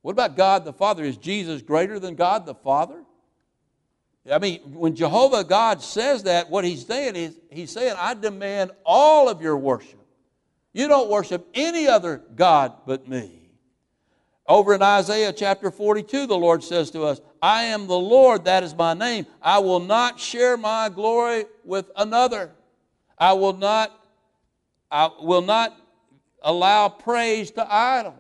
What 0.02 0.12
about 0.12 0.36
God 0.36 0.64
the 0.64 0.72
Father? 0.72 1.02
Is 1.02 1.16
Jesus 1.16 1.61
greater 1.61 1.98
than 1.98 2.14
God 2.14 2.46
the 2.46 2.54
Father? 2.54 3.02
I 4.30 4.38
mean, 4.38 4.61
when 4.74 4.94
Jehovah 4.94 5.42
God 5.42 5.82
says 5.82 6.22
that, 6.22 6.48
what 6.48 6.64
he's 6.64 6.86
saying 6.86 7.16
is, 7.16 7.36
he's 7.50 7.72
saying, 7.72 7.96
I 7.98 8.14
demand 8.14 8.70
all 8.84 9.28
of 9.28 9.42
your 9.42 9.56
worship. 9.56 9.98
You 10.72 10.86
don't 10.86 11.11
worship 11.11 11.48
any 11.52 11.88
other 11.88 12.22
God 12.36 12.74
but 12.86 13.08
me. 13.08 13.39
Over 14.51 14.74
in 14.74 14.82
Isaiah 14.82 15.32
chapter 15.32 15.70
42, 15.70 16.26
the 16.26 16.36
Lord 16.36 16.64
says 16.64 16.90
to 16.90 17.05
us, 17.05 17.20
I 17.40 17.66
am 17.66 17.86
the 17.86 17.96
Lord, 17.96 18.46
that 18.46 18.64
is 18.64 18.74
my 18.74 18.94
name. 18.94 19.24
I 19.40 19.61
will 19.61 19.78
not 19.78 20.18
share 20.18 20.57
my 20.57 20.88
glory 20.88 21.44
with 21.64 21.88
another. 21.94 22.51
I 23.16 23.34
will 23.34 23.53
not, 23.53 23.96
I 24.90 25.09
will 25.20 25.42
not 25.42 25.80
allow 26.42 26.88
praise 26.88 27.53
to 27.53 27.72
idols. 27.72 28.16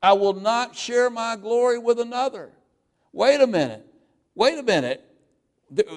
I 0.00 0.12
will 0.12 0.34
not 0.34 0.76
share 0.76 1.10
my 1.10 1.34
glory 1.34 1.78
with 1.78 1.98
another. 1.98 2.52
Wait 3.12 3.40
a 3.40 3.46
minute. 3.48 3.84
Wait 4.36 4.56
a 4.56 4.62
minute. 4.62 5.04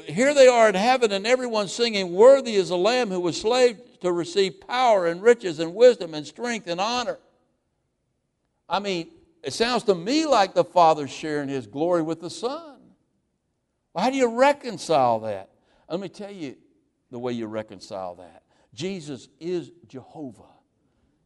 Here 0.08 0.34
they 0.34 0.48
are 0.48 0.68
in 0.68 0.76
heaven, 0.76 1.12
and 1.12 1.28
everyone's 1.28 1.72
singing, 1.72 2.12
Worthy 2.12 2.56
is 2.56 2.70
the 2.70 2.78
Lamb 2.78 3.12
who 3.12 3.20
was 3.20 3.40
slave 3.40 3.78
to 4.02 4.12
receive 4.12 4.62
power 4.62 5.06
and 5.06 5.22
riches 5.22 5.60
and 5.60 5.76
wisdom 5.76 6.16
and 6.16 6.26
strength 6.26 6.66
and 6.66 6.82
honor. 6.82 7.20
I 8.68 8.80
mean, 8.80 9.12
it 9.44 9.54
sounds 9.54 9.84
to 9.84 9.96
me 9.96 10.26
like 10.26 10.54
the 10.54 10.64
Father's 10.64 11.12
sharing 11.12 11.50
his 11.50 11.68
glory 11.68 12.02
with 12.02 12.22
the 12.22 12.30
Son. 12.30 12.80
Well, 13.94 14.04
how 14.04 14.10
do 14.10 14.18
you 14.18 14.28
reconcile 14.28 15.20
that? 15.22 15.50
Let 15.90 16.00
me 16.00 16.10
tell 16.10 16.32
you 16.32 16.56
the 17.12 17.20
way 17.20 17.34
you 17.34 17.46
reconcile 17.48 18.16
that. 18.16 18.44
Jesus 18.74 19.30
is 19.40 19.72
Jehovah, 19.88 20.44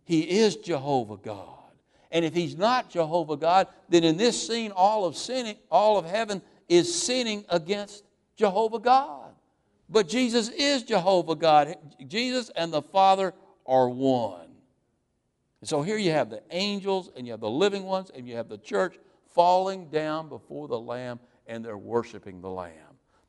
He 0.03 0.39
is 0.39 0.57
Jehovah 0.57 1.17
God. 1.17 1.53
And 2.11 2.23
if 2.23 2.33
he's 2.33 2.57
not 2.57 2.89
Jehovah 2.89 3.37
God, 3.37 3.67
then 3.89 4.03
in 4.03 4.17
this 4.17 4.47
scene, 4.47 4.71
all 4.71 5.05
of 5.05 5.17
sinning, 5.17 5.57
all 5.69 5.97
of 5.97 6.05
heaven 6.05 6.41
is 6.69 6.93
sinning 6.93 7.43
against 7.49 8.03
Jehovah 8.37 8.79
God. 8.79 9.31
But 9.89 10.07
Jesus 10.07 10.49
is 10.49 10.83
Jehovah 10.83 11.35
God. 11.35 11.75
Jesus 12.07 12.49
and 12.55 12.71
the 12.71 12.81
Father 12.81 13.33
are 13.65 13.89
one. 13.89 14.46
And 15.61 15.69
so 15.69 15.81
here 15.81 15.97
you 15.97 16.11
have 16.11 16.29
the 16.29 16.43
angels, 16.51 17.09
and 17.15 17.25
you 17.25 17.33
have 17.33 17.39
the 17.39 17.49
living 17.49 17.83
ones, 17.83 18.11
and 18.13 18.27
you 18.27 18.35
have 18.35 18.49
the 18.49 18.57
church 18.57 18.97
falling 19.33 19.89
down 19.89 20.29
before 20.29 20.67
the 20.67 20.79
Lamb, 20.79 21.19
and 21.47 21.63
they're 21.63 21.77
worshiping 21.77 22.41
the 22.41 22.49
Lamb. 22.49 22.71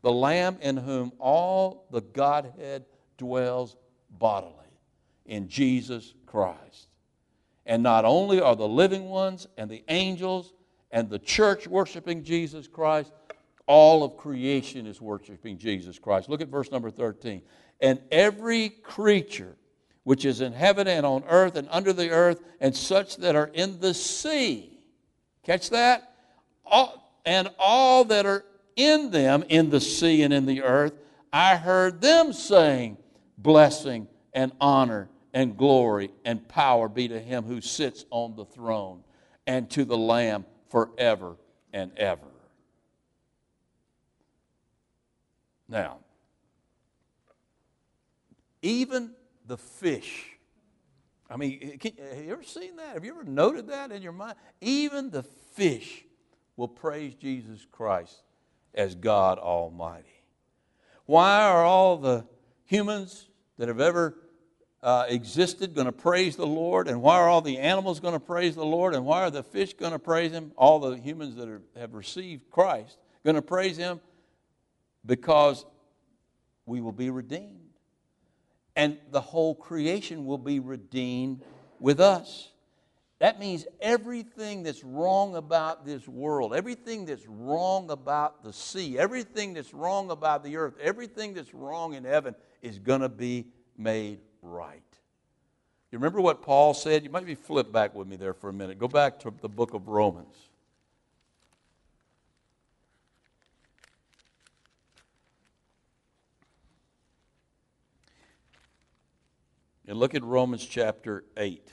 The 0.02 0.12
Lamb 0.12 0.58
in 0.60 0.76
whom 0.76 1.12
all 1.18 1.86
the 1.90 2.00
Godhead 2.00 2.84
dwells 3.16 3.76
bodily, 4.10 4.54
in 5.26 5.48
Jesus 5.48 6.14
Christ. 6.26 6.88
And 7.66 7.82
not 7.82 8.04
only 8.04 8.40
are 8.40 8.56
the 8.56 8.68
living 8.68 9.08
ones 9.08 9.46
and 9.58 9.70
the 9.70 9.84
angels 9.88 10.54
and 10.90 11.10
the 11.10 11.18
church 11.18 11.66
worshiping 11.66 12.24
Jesus 12.24 12.66
Christ, 12.66 13.12
all 13.66 14.02
of 14.02 14.16
creation 14.16 14.86
is 14.86 15.00
worshiping 15.00 15.58
Jesus 15.58 15.98
Christ. 15.98 16.30
Look 16.30 16.40
at 16.40 16.48
verse 16.48 16.70
number 16.70 16.90
13. 16.90 17.42
And 17.80 18.00
every 18.10 18.70
creature 18.70 19.56
which 20.04 20.24
is 20.24 20.40
in 20.40 20.52
heaven 20.52 20.86
and 20.86 21.04
on 21.04 21.24
earth 21.28 21.56
and 21.56 21.68
under 21.70 21.92
the 21.92 22.10
earth, 22.10 22.40
and 22.60 22.74
such 22.74 23.16
that 23.18 23.36
are 23.36 23.50
in 23.52 23.80
the 23.80 23.94
sea. 23.94 24.78
Catch 25.44 25.70
that? 25.70 26.14
All, 26.64 27.20
and 27.24 27.50
all 27.58 28.04
that 28.04 28.26
are 28.26 28.44
in 28.76 29.10
them, 29.10 29.44
in 29.48 29.70
the 29.70 29.80
sea 29.80 30.22
and 30.22 30.32
in 30.32 30.46
the 30.46 30.62
earth, 30.62 30.94
I 31.32 31.56
heard 31.56 32.00
them 32.00 32.32
saying, 32.32 32.96
Blessing 33.36 34.08
and 34.32 34.52
honor 34.60 35.08
and 35.32 35.56
glory 35.56 36.10
and 36.24 36.46
power 36.48 36.88
be 36.88 37.08
to 37.08 37.20
him 37.20 37.44
who 37.44 37.60
sits 37.60 38.04
on 38.10 38.34
the 38.34 38.44
throne 38.44 39.04
and 39.46 39.68
to 39.70 39.84
the 39.84 39.96
Lamb 39.96 40.44
forever 40.70 41.36
and 41.72 41.96
ever. 41.96 42.26
Now, 45.68 45.98
even 48.62 49.12
the 49.48 49.56
fish, 49.58 50.38
I 51.28 51.36
mean, 51.36 51.78
can, 51.78 51.92
have 51.96 52.24
you 52.24 52.32
ever 52.32 52.42
seen 52.42 52.76
that? 52.76 52.94
Have 52.94 53.04
you 53.04 53.12
ever 53.12 53.24
noted 53.24 53.68
that 53.68 53.90
in 53.90 54.02
your 54.02 54.12
mind? 54.12 54.36
Even 54.60 55.10
the 55.10 55.22
fish 55.22 56.04
will 56.56 56.68
praise 56.68 57.14
Jesus 57.14 57.66
Christ 57.70 58.22
as 58.74 58.94
God 58.94 59.38
Almighty. 59.38 60.22
Why 61.06 61.42
are 61.42 61.64
all 61.64 61.96
the 61.96 62.26
humans 62.64 63.28
that 63.58 63.68
have 63.68 63.80
ever 63.80 64.16
uh, 64.82 65.06
existed 65.08 65.74
going 65.74 65.86
to 65.86 65.92
praise 65.92 66.36
the 66.36 66.46
Lord? 66.46 66.88
And 66.88 67.02
why 67.02 67.16
are 67.16 67.28
all 67.28 67.40
the 67.40 67.58
animals 67.58 68.00
going 68.00 68.14
to 68.14 68.20
praise 68.20 68.54
the 68.54 68.64
Lord? 68.64 68.94
And 68.94 69.04
why 69.04 69.22
are 69.22 69.30
the 69.30 69.42
fish 69.42 69.74
going 69.74 69.92
to 69.92 69.98
praise 69.98 70.32
Him? 70.32 70.52
All 70.56 70.78
the 70.78 70.96
humans 70.96 71.36
that 71.36 71.48
are, 71.48 71.62
have 71.76 71.94
received 71.94 72.50
Christ 72.50 72.98
going 73.24 73.36
to 73.36 73.42
praise 73.42 73.76
Him? 73.76 74.00
Because 75.04 75.64
we 76.66 76.80
will 76.80 76.92
be 76.92 77.10
redeemed. 77.10 77.57
And 78.78 78.96
the 79.10 79.20
whole 79.20 79.56
creation 79.56 80.24
will 80.24 80.38
be 80.38 80.60
redeemed 80.60 81.42
with 81.80 81.98
us. 81.98 82.52
That 83.18 83.40
means 83.40 83.66
everything 83.80 84.62
that's 84.62 84.84
wrong 84.84 85.34
about 85.34 85.84
this 85.84 86.06
world, 86.06 86.54
everything 86.54 87.04
that's 87.04 87.26
wrong 87.26 87.90
about 87.90 88.44
the 88.44 88.52
sea, 88.52 88.96
everything 88.96 89.54
that's 89.54 89.74
wrong 89.74 90.12
about 90.12 90.44
the 90.44 90.56
earth, 90.56 90.74
everything 90.80 91.34
that's 91.34 91.52
wrong 91.52 91.94
in 91.94 92.04
heaven 92.04 92.36
is 92.62 92.78
going 92.78 93.00
to 93.00 93.08
be 93.08 93.48
made 93.76 94.20
right. 94.42 94.80
You 95.90 95.98
remember 95.98 96.20
what 96.20 96.40
Paul 96.40 96.72
said? 96.72 97.02
You 97.02 97.10
might 97.10 97.26
be 97.26 97.34
flip 97.34 97.72
back 97.72 97.96
with 97.96 98.06
me 98.06 98.14
there 98.14 98.32
for 98.32 98.48
a 98.48 98.52
minute. 98.52 98.78
Go 98.78 98.86
back 98.86 99.18
to 99.20 99.34
the 99.42 99.48
book 99.48 99.74
of 99.74 99.88
Romans. 99.88 100.47
And 109.88 109.98
look 109.98 110.14
at 110.14 110.22
Romans 110.22 110.66
chapter 110.66 111.24
8. 111.38 111.66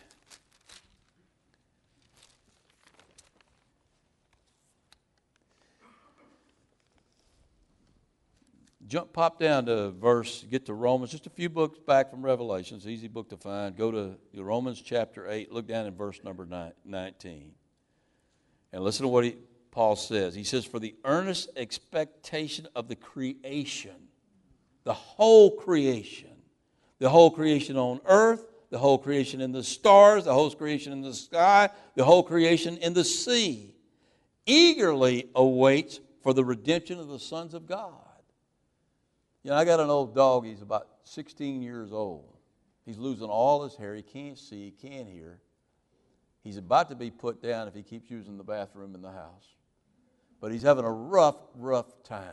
Jump, 8.87 9.11
pop 9.11 9.37
down 9.37 9.65
to 9.65 9.89
verse, 9.89 10.45
get 10.49 10.65
to 10.67 10.73
Romans, 10.73 11.11
just 11.11 11.27
a 11.27 11.29
few 11.29 11.49
books 11.49 11.77
back 11.79 12.09
from 12.09 12.23
revelation 12.23 12.77
Revelations, 12.77 12.87
easy 12.87 13.09
book 13.09 13.27
to 13.29 13.37
find. 13.37 13.75
Go 13.75 13.91
to 13.91 14.15
Romans 14.33 14.81
chapter 14.81 15.29
8, 15.29 15.51
look 15.51 15.67
down 15.67 15.85
in 15.85 15.93
verse 15.93 16.21
number 16.23 16.47
19. 16.85 17.51
And 18.71 18.81
listen 18.81 19.03
to 19.03 19.09
what 19.09 19.25
he, 19.25 19.35
Paul 19.71 19.97
says. 19.97 20.33
He 20.33 20.45
says, 20.45 20.63
For 20.63 20.79
the 20.79 20.95
earnest 21.03 21.49
expectation 21.57 22.67
of 22.77 22.87
the 22.87 22.95
creation, 22.95 24.07
the 24.85 24.93
whole 24.93 25.51
creation, 25.51 26.34
the 26.99 27.09
whole 27.09 27.31
creation 27.31 27.77
on 27.77 27.99
earth, 28.05 28.45
the 28.69 28.77
whole 28.77 28.97
creation 28.97 29.41
in 29.41 29.51
the 29.51 29.63
stars, 29.63 30.25
the 30.25 30.33
whole 30.33 30.49
creation 30.51 30.91
in 30.91 31.01
the 31.01 31.13
sky, 31.13 31.69
the 31.95 32.03
whole 32.03 32.23
creation 32.23 32.77
in 32.77 32.93
the 32.93 33.03
sea, 33.03 33.75
eagerly 34.45 35.29
awaits 35.35 35.99
for 36.21 36.33
the 36.33 36.43
redemption 36.43 36.99
of 36.99 37.07
the 37.07 37.19
sons 37.19 37.53
of 37.53 37.67
God. 37.67 37.91
You 39.43 39.51
know, 39.51 39.57
I 39.57 39.65
got 39.65 39.79
an 39.79 39.89
old 39.89 40.15
dog, 40.15 40.45
he's 40.45 40.61
about 40.61 40.87
16 41.03 41.61
years 41.61 41.91
old. 41.91 42.35
He's 42.85 42.97
losing 42.97 43.27
all 43.27 43.63
his 43.63 43.75
hair, 43.75 43.95
he 43.95 44.01
can't 44.01 44.37
see, 44.37 44.65
he 44.65 44.89
can't 44.89 45.07
hear. 45.07 45.39
He's 46.43 46.57
about 46.57 46.89
to 46.89 46.95
be 46.95 47.09
put 47.09 47.41
down 47.41 47.67
if 47.67 47.73
he 47.73 47.81
keeps 47.81 48.09
using 48.09 48.37
the 48.37 48.43
bathroom 48.43 48.93
in 48.93 49.01
the 49.01 49.11
house. 49.11 49.55
But 50.39 50.51
he's 50.51 50.61
having 50.61 50.85
a 50.85 50.91
rough, 50.91 51.37
rough 51.55 52.03
time. 52.03 52.27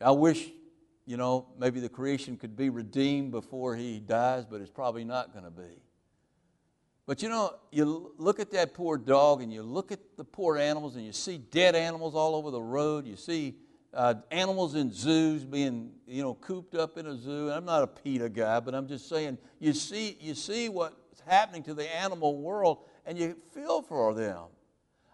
I 0.00 0.12
wish, 0.12 0.48
you 1.06 1.16
know, 1.16 1.46
maybe 1.58 1.80
the 1.80 1.88
creation 1.88 2.36
could 2.36 2.56
be 2.56 2.70
redeemed 2.70 3.32
before 3.32 3.76
he 3.76 3.98
dies, 3.98 4.44
but 4.44 4.60
it's 4.60 4.70
probably 4.70 5.04
not 5.04 5.32
going 5.32 5.44
to 5.44 5.50
be. 5.50 5.82
But 7.06 7.22
you 7.22 7.28
know, 7.28 7.54
you 7.72 8.14
look 8.18 8.38
at 8.38 8.52
that 8.52 8.74
poor 8.74 8.96
dog 8.96 9.42
and 9.42 9.52
you 9.52 9.62
look 9.62 9.90
at 9.90 9.98
the 10.16 10.24
poor 10.24 10.56
animals 10.56 10.94
and 10.94 11.04
you 11.04 11.12
see 11.12 11.38
dead 11.38 11.74
animals 11.74 12.14
all 12.14 12.36
over 12.36 12.50
the 12.50 12.62
road. 12.62 13.06
You 13.06 13.16
see 13.16 13.56
uh, 13.92 14.14
animals 14.30 14.74
in 14.76 14.92
zoos 14.92 15.44
being 15.44 15.90
you 16.06 16.22
know 16.22 16.34
cooped 16.34 16.74
up 16.74 16.96
in 16.98 17.06
a 17.06 17.16
zoo. 17.16 17.48
And 17.48 17.52
I'm 17.52 17.64
not 17.64 17.82
a 17.82 17.88
PETA 17.88 18.28
guy, 18.28 18.60
but 18.60 18.74
I'm 18.74 18.86
just 18.86 19.08
saying 19.08 19.38
you 19.58 19.72
see 19.72 20.16
you 20.20 20.34
see 20.34 20.68
what's 20.68 21.20
happening 21.26 21.64
to 21.64 21.74
the 21.74 21.92
animal 21.94 22.38
world, 22.38 22.78
and 23.04 23.18
you 23.18 23.36
feel 23.52 23.82
for 23.82 24.14
them. 24.14 24.44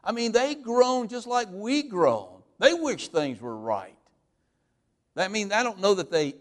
I 0.05 0.13
mean, 0.13 0.33
they 0.33 0.55
groan 0.55 1.09
just 1.09 1.27
like 1.27 1.49
we 1.51 1.83
groan. 1.83 2.43
They 2.59 2.75
wish 2.75 3.09
things 3.09 3.41
were 3.41 3.57
right. 3.57 3.98
I 5.21 5.29
mean, 5.29 5.53
I 5.53 5.63
don't 5.63 5.81
know 5.81 5.95
that 5.95 6.11
they, 6.11 6.35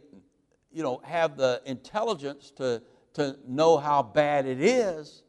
you 0.71 0.83
know, 0.83 1.01
have 1.03 1.37
the 1.37 1.61
intelligence 1.65 2.51
to, 2.57 2.81
to 3.13 3.37
know 3.47 3.77
how 3.77 4.03
bad 4.03 4.45
it 4.45 4.61
is, 4.61 5.23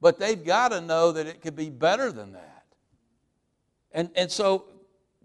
but 0.00 0.18
they've 0.18 0.44
got 0.44 0.68
to 0.68 0.80
know 0.80 1.12
that 1.12 1.26
it 1.26 1.40
could 1.40 1.56
be 1.56 1.70
better 1.70 2.12
than 2.12 2.32
that. 2.32 2.66
And, 3.92 4.10
and 4.16 4.30
so 4.30 4.66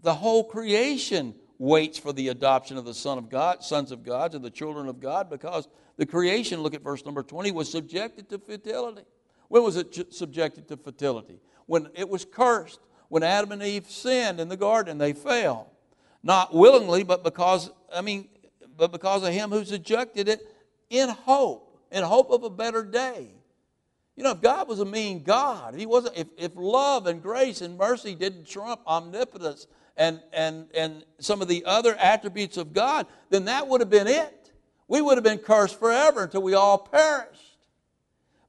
the 0.02 0.14
whole 0.14 0.44
creation 0.44 1.34
waits 1.58 1.98
for 1.98 2.12
the 2.12 2.28
adoption 2.28 2.78
of 2.78 2.84
the 2.86 2.94
Son 2.94 3.18
of 3.18 3.28
God, 3.28 3.62
sons 3.62 3.92
of 3.92 4.02
God, 4.02 4.32
to 4.32 4.38
the 4.38 4.50
children 4.50 4.88
of 4.88 5.00
God, 5.00 5.28
because 5.28 5.68
the 5.98 6.06
creation, 6.06 6.62
look 6.62 6.72
at 6.72 6.82
verse 6.82 7.04
number 7.04 7.22
20, 7.22 7.50
was 7.52 7.70
subjected 7.70 8.30
to 8.30 8.38
fertility. 8.38 9.02
When 9.48 9.62
was 9.62 9.76
it 9.76 10.14
subjected 10.14 10.68
to 10.68 10.76
fertility? 10.76 11.40
When 11.66 11.88
it 11.94 12.08
was 12.08 12.24
cursed, 12.24 12.80
when 13.08 13.22
Adam 13.22 13.52
and 13.52 13.62
Eve 13.62 13.90
sinned 13.90 14.40
in 14.40 14.48
the 14.48 14.56
garden, 14.56 14.96
they 14.96 15.12
fell. 15.12 15.72
Not 16.22 16.54
willingly, 16.54 17.02
but 17.02 17.24
because, 17.24 17.70
I 17.92 18.02
mean, 18.02 18.28
but 18.76 18.92
because 18.92 19.22
of 19.22 19.32
him 19.32 19.50
who 19.50 19.64
subjected 19.64 20.28
it 20.28 20.46
in 20.90 21.08
hope, 21.08 21.78
in 21.90 22.02
hope 22.02 22.30
of 22.30 22.44
a 22.44 22.50
better 22.50 22.84
day. 22.84 23.28
You 24.16 24.24
know, 24.24 24.32
if 24.32 24.42
God 24.42 24.68
was 24.68 24.80
a 24.80 24.84
mean 24.84 25.22
God, 25.22 25.74
if 25.74 25.80
he 25.80 25.86
wasn't, 25.86 26.18
if, 26.18 26.26
if 26.36 26.52
love 26.54 27.06
and 27.06 27.22
grace 27.22 27.62
and 27.62 27.78
mercy 27.78 28.14
didn't 28.14 28.46
trump 28.46 28.80
omnipotence 28.86 29.66
and, 29.96 30.20
and, 30.32 30.66
and 30.74 31.04
some 31.20 31.40
of 31.40 31.48
the 31.48 31.64
other 31.64 31.94
attributes 31.96 32.56
of 32.58 32.74
God, 32.74 33.06
then 33.30 33.46
that 33.46 33.66
would 33.66 33.80
have 33.80 33.88
been 33.88 34.06
it. 34.06 34.52
We 34.88 35.00
would 35.00 35.16
have 35.16 35.24
been 35.24 35.38
cursed 35.38 35.78
forever 35.78 36.24
until 36.24 36.42
we 36.42 36.52
all 36.54 36.76
perished. 36.76 37.58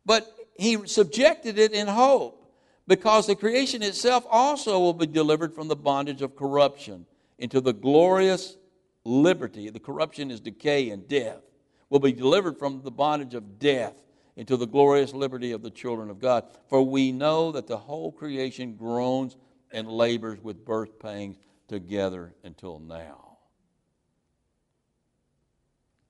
But 0.06 0.36
he 0.58 0.88
subjected 0.88 1.58
it 1.58 1.72
in 1.72 1.88
hope 1.88 2.52
because 2.88 3.28
the 3.28 3.36
creation 3.36 3.82
itself 3.82 4.26
also 4.30 4.80
will 4.80 4.94
be 4.94 5.08
delivered 5.08 5.54
from 5.54 5.68
the 5.68 5.76
bondage 5.76 6.22
of 6.22 6.36
corruption 6.36 7.06
into 7.42 7.60
the 7.60 7.74
glorious 7.74 8.56
liberty. 9.04 9.70
The 9.70 9.80
corruption 9.80 10.32
is 10.32 10.40
decay 10.40 10.92
and 10.92 11.08
death. 11.08 11.42
Will 11.90 12.00
be 12.00 12.14
delivered 12.14 12.58
from 12.58 12.84
the 12.84 12.92
bondage 12.92 13.34
of 13.34 13.60
death 13.60 13.96
into 14.38 14.56
the 14.56 14.68
glorious 14.68 15.14
liberty 15.14 15.52
of 15.52 15.62
the 15.62 15.72
children 15.72 16.10
of 16.10 16.20
God. 16.20 16.46
For 16.70 16.82
we 16.82 17.12
know 17.12 17.52
that 17.52 17.68
the 17.68 17.78
whole 17.78 18.12
creation 18.12 18.76
groans 18.76 19.36
and 19.72 19.90
labors 19.90 20.40
with 20.42 20.64
birth 20.64 21.00
pangs 21.00 21.38
together 21.68 22.34
until 22.44 22.80
now. 22.80 23.40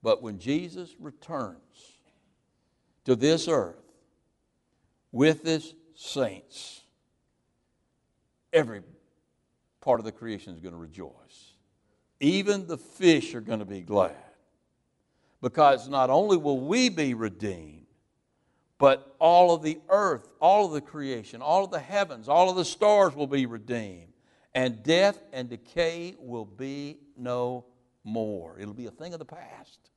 But 0.04 0.22
when 0.22 0.38
Jesus 0.38 0.96
returns 1.00 1.98
to 3.06 3.16
this 3.16 3.48
earth 3.48 3.82
with 5.12 5.44
his 5.44 5.74
saints, 5.96 6.82
every 8.52 8.82
part 9.82 10.00
of 10.00 10.06
the 10.06 10.12
creation 10.12 10.54
is 10.54 10.60
going 10.60 10.74
to 10.74 10.80
rejoice. 10.80 11.54
Even 12.20 12.68
the 12.68 12.78
fish 12.78 13.34
are 13.36 13.42
going 13.42 13.60
to 13.60 13.66
be 13.66 13.82
glad. 13.82 14.16
Because 15.42 15.90
not 15.90 16.12
only 16.12 16.38
will 16.38 16.60
we 16.60 16.90
be 16.90 17.16
redeemed, 17.16 17.88
but 18.78 19.16
all 19.20 19.54
of 19.54 19.64
the 19.64 19.80
earth, 19.90 20.28
all 20.40 20.68
of 20.68 20.72
the 20.72 20.82
creation, 20.82 21.42
all 21.42 21.66
of 21.66 21.72
the 21.72 21.80
heavens, 21.80 22.30
all 22.30 22.50
of 22.50 22.56
the 22.56 22.66
stars 22.66 23.16
will 23.16 23.28
be 23.28 23.46
redeemed. 23.46 24.14
And 24.54 24.84
death 24.84 25.20
and 25.34 25.50
decay 25.50 26.16
will 26.20 26.46
be 26.46 26.98
no 27.18 27.66
more. 28.04 28.60
It'll 28.60 28.74
be 28.74 28.88
a 28.88 28.92
thing 28.92 29.14
of 29.14 29.20
the 29.20 29.26
past. 29.26 29.90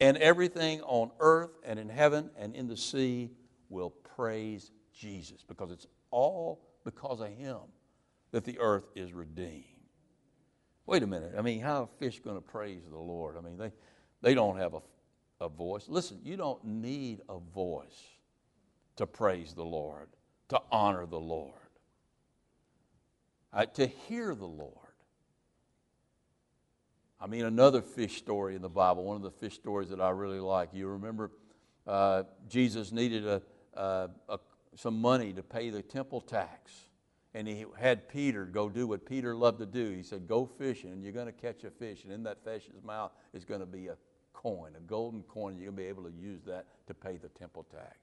And 0.00 0.16
everything 0.16 0.80
on 0.82 1.10
earth 1.20 1.50
and 1.64 1.78
in 1.78 1.88
heaven 1.88 2.30
and 2.36 2.54
in 2.54 2.68
the 2.68 2.76
sea 2.76 3.30
will 3.68 3.90
praise 4.16 4.70
Jesus 4.92 5.44
because 5.46 5.70
it's 5.70 5.86
all 6.10 6.60
because 6.84 7.20
of 7.20 7.28
Him 7.28 7.58
that 8.32 8.44
the 8.44 8.58
earth 8.58 8.84
is 8.94 9.12
redeemed. 9.12 9.64
Wait 10.84 11.02
a 11.02 11.06
minute. 11.06 11.34
I 11.38 11.42
mean, 11.42 11.60
how 11.60 11.84
are 11.84 11.88
fish 11.98 12.18
going 12.20 12.36
to 12.36 12.42
praise 12.42 12.82
the 12.90 12.98
Lord? 12.98 13.36
I 13.38 13.40
mean, 13.40 13.56
they, 13.56 13.72
they 14.20 14.34
don't 14.34 14.58
have 14.58 14.74
a 14.74 14.80
a 15.42 15.48
voice. 15.48 15.86
Listen, 15.88 16.20
you 16.22 16.36
don't 16.36 16.64
need 16.64 17.20
a 17.28 17.38
voice 17.38 18.00
to 18.96 19.06
praise 19.06 19.54
the 19.54 19.64
Lord, 19.64 20.08
to 20.48 20.60
honor 20.70 21.04
the 21.04 21.18
Lord, 21.18 21.52
uh, 23.52 23.66
to 23.66 23.86
hear 23.86 24.34
the 24.34 24.46
Lord. 24.46 24.76
I 27.20 27.26
mean, 27.26 27.44
another 27.44 27.82
fish 27.82 28.18
story 28.18 28.54
in 28.54 28.62
the 28.62 28.68
Bible, 28.68 29.04
one 29.04 29.16
of 29.16 29.22
the 29.22 29.30
fish 29.30 29.54
stories 29.54 29.90
that 29.90 30.00
I 30.00 30.10
really 30.10 30.40
like. 30.40 30.70
You 30.72 30.88
remember 30.88 31.30
uh, 31.86 32.24
Jesus 32.48 32.92
needed 32.92 33.26
a, 33.26 33.42
a, 33.74 34.10
a, 34.28 34.38
some 34.76 35.00
money 35.00 35.32
to 35.32 35.42
pay 35.42 35.70
the 35.70 35.82
temple 35.82 36.20
tax. 36.20 36.72
And 37.34 37.48
he 37.48 37.64
had 37.78 38.08
Peter 38.08 38.44
go 38.44 38.68
do 38.68 38.86
what 38.86 39.06
Peter 39.06 39.34
loved 39.34 39.58
to 39.60 39.66
do. 39.66 39.90
He 39.90 40.02
said, 40.02 40.28
Go 40.28 40.44
fishing, 40.44 40.92
and 40.92 41.02
you're 41.02 41.12
going 41.12 41.26
to 41.26 41.32
catch 41.32 41.64
a 41.64 41.70
fish, 41.70 42.04
and 42.04 42.12
in 42.12 42.22
that 42.24 42.44
fish's 42.44 42.82
mouth 42.84 43.12
is 43.32 43.44
going 43.44 43.60
to 43.60 43.66
be 43.66 43.88
a 43.88 43.96
coin, 44.32 44.72
a 44.76 44.80
golden 44.80 45.22
coin, 45.22 45.56
you're 45.56 45.70
going 45.70 45.76
to 45.76 45.82
be 45.82 45.88
able 45.88 46.04
to 46.04 46.12
use 46.12 46.42
that 46.46 46.66
to 46.86 46.94
pay 46.94 47.16
the 47.16 47.28
temple 47.28 47.64
tax. 47.70 47.96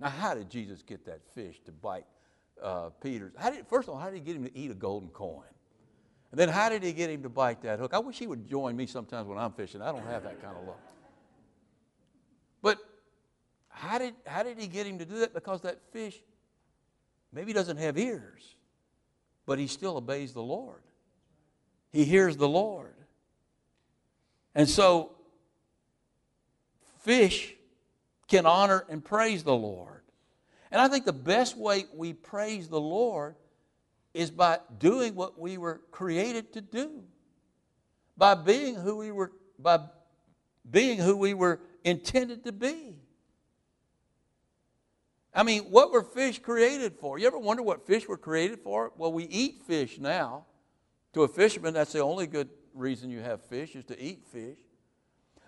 Now, 0.00 0.08
how 0.08 0.34
did 0.34 0.50
Jesus 0.50 0.82
get 0.82 1.06
that 1.06 1.20
fish 1.34 1.60
to 1.64 1.72
bite 1.72 2.06
uh, 2.62 2.90
Peter's? 3.02 3.32
Did, 3.42 3.66
first 3.66 3.88
of 3.88 3.94
all, 3.94 4.00
how 4.00 4.10
did 4.10 4.16
he 4.16 4.20
get 4.20 4.36
him 4.36 4.44
to 4.44 4.56
eat 4.56 4.70
a 4.70 4.74
golden 4.74 5.08
coin? 5.10 5.44
And 6.32 6.40
then 6.40 6.48
how 6.48 6.70
did 6.70 6.82
he 6.82 6.92
get 6.92 7.10
him 7.10 7.22
to 7.22 7.28
bite 7.28 7.62
that 7.62 7.78
hook? 7.78 7.94
I 7.94 7.98
wish 7.98 8.18
he 8.18 8.26
would 8.26 8.48
join 8.48 8.76
me 8.76 8.86
sometimes 8.86 9.28
when 9.28 9.38
I'm 9.38 9.52
fishing. 9.52 9.82
I 9.82 9.92
don't 9.92 10.04
have 10.06 10.24
that 10.24 10.42
kind 10.42 10.56
of 10.56 10.66
luck. 10.66 10.80
But 12.62 12.78
how 13.68 13.98
did, 13.98 14.14
how 14.26 14.42
did 14.42 14.58
he 14.58 14.66
get 14.66 14.86
him 14.86 14.98
to 14.98 15.04
do 15.04 15.18
that? 15.20 15.34
Because 15.34 15.60
that 15.62 15.78
fish 15.92 16.20
maybe 17.32 17.48
he 17.48 17.52
doesn't 17.52 17.78
have 17.78 17.98
ears, 17.98 18.54
but 19.46 19.58
he 19.58 19.66
still 19.66 19.96
obeys 19.96 20.32
the 20.32 20.42
Lord. 20.42 20.82
He 21.90 22.04
hears 22.04 22.36
the 22.36 22.48
Lord. 22.48 22.94
And 24.54 24.68
so, 24.68 25.12
fish 27.00 27.54
can 28.28 28.46
honor 28.46 28.84
and 28.88 29.04
praise 29.04 29.42
the 29.42 29.54
Lord. 29.54 30.02
And 30.70 30.80
I 30.80 30.88
think 30.88 31.04
the 31.04 31.12
best 31.12 31.56
way 31.56 31.84
we 31.94 32.14
praise 32.14 32.68
the 32.68 32.80
Lord 32.80 33.34
is 34.14 34.30
by 34.30 34.58
doing 34.78 35.14
what 35.14 35.38
we 35.38 35.58
were 35.58 35.80
created 35.90 36.52
to 36.54 36.60
do. 36.60 37.02
By 38.16 38.34
being 38.34 38.74
who 38.74 38.96
we 38.96 39.10
were 39.10 39.32
by 39.58 39.80
being 40.68 40.98
who 40.98 41.16
we 41.16 41.34
were 41.34 41.60
intended 41.84 42.44
to 42.44 42.52
be. 42.52 42.96
I 45.34 45.42
mean, 45.42 45.62
what 45.64 45.92
were 45.92 46.02
fish 46.02 46.38
created 46.38 46.94
for? 47.00 47.18
You 47.18 47.26
ever 47.26 47.38
wonder 47.38 47.62
what 47.62 47.86
fish 47.86 48.06
were 48.06 48.18
created 48.18 48.60
for? 48.60 48.92
Well, 48.96 49.12
we 49.12 49.24
eat 49.24 49.62
fish 49.66 49.98
now. 49.98 50.46
To 51.14 51.22
a 51.22 51.28
fisherman, 51.28 51.74
that's 51.74 51.92
the 51.92 52.00
only 52.00 52.26
good 52.26 52.48
reason 52.74 53.10
you 53.10 53.20
have 53.20 53.42
fish 53.42 53.74
is 53.74 53.84
to 53.86 54.02
eat 54.02 54.24
fish. 54.30 54.58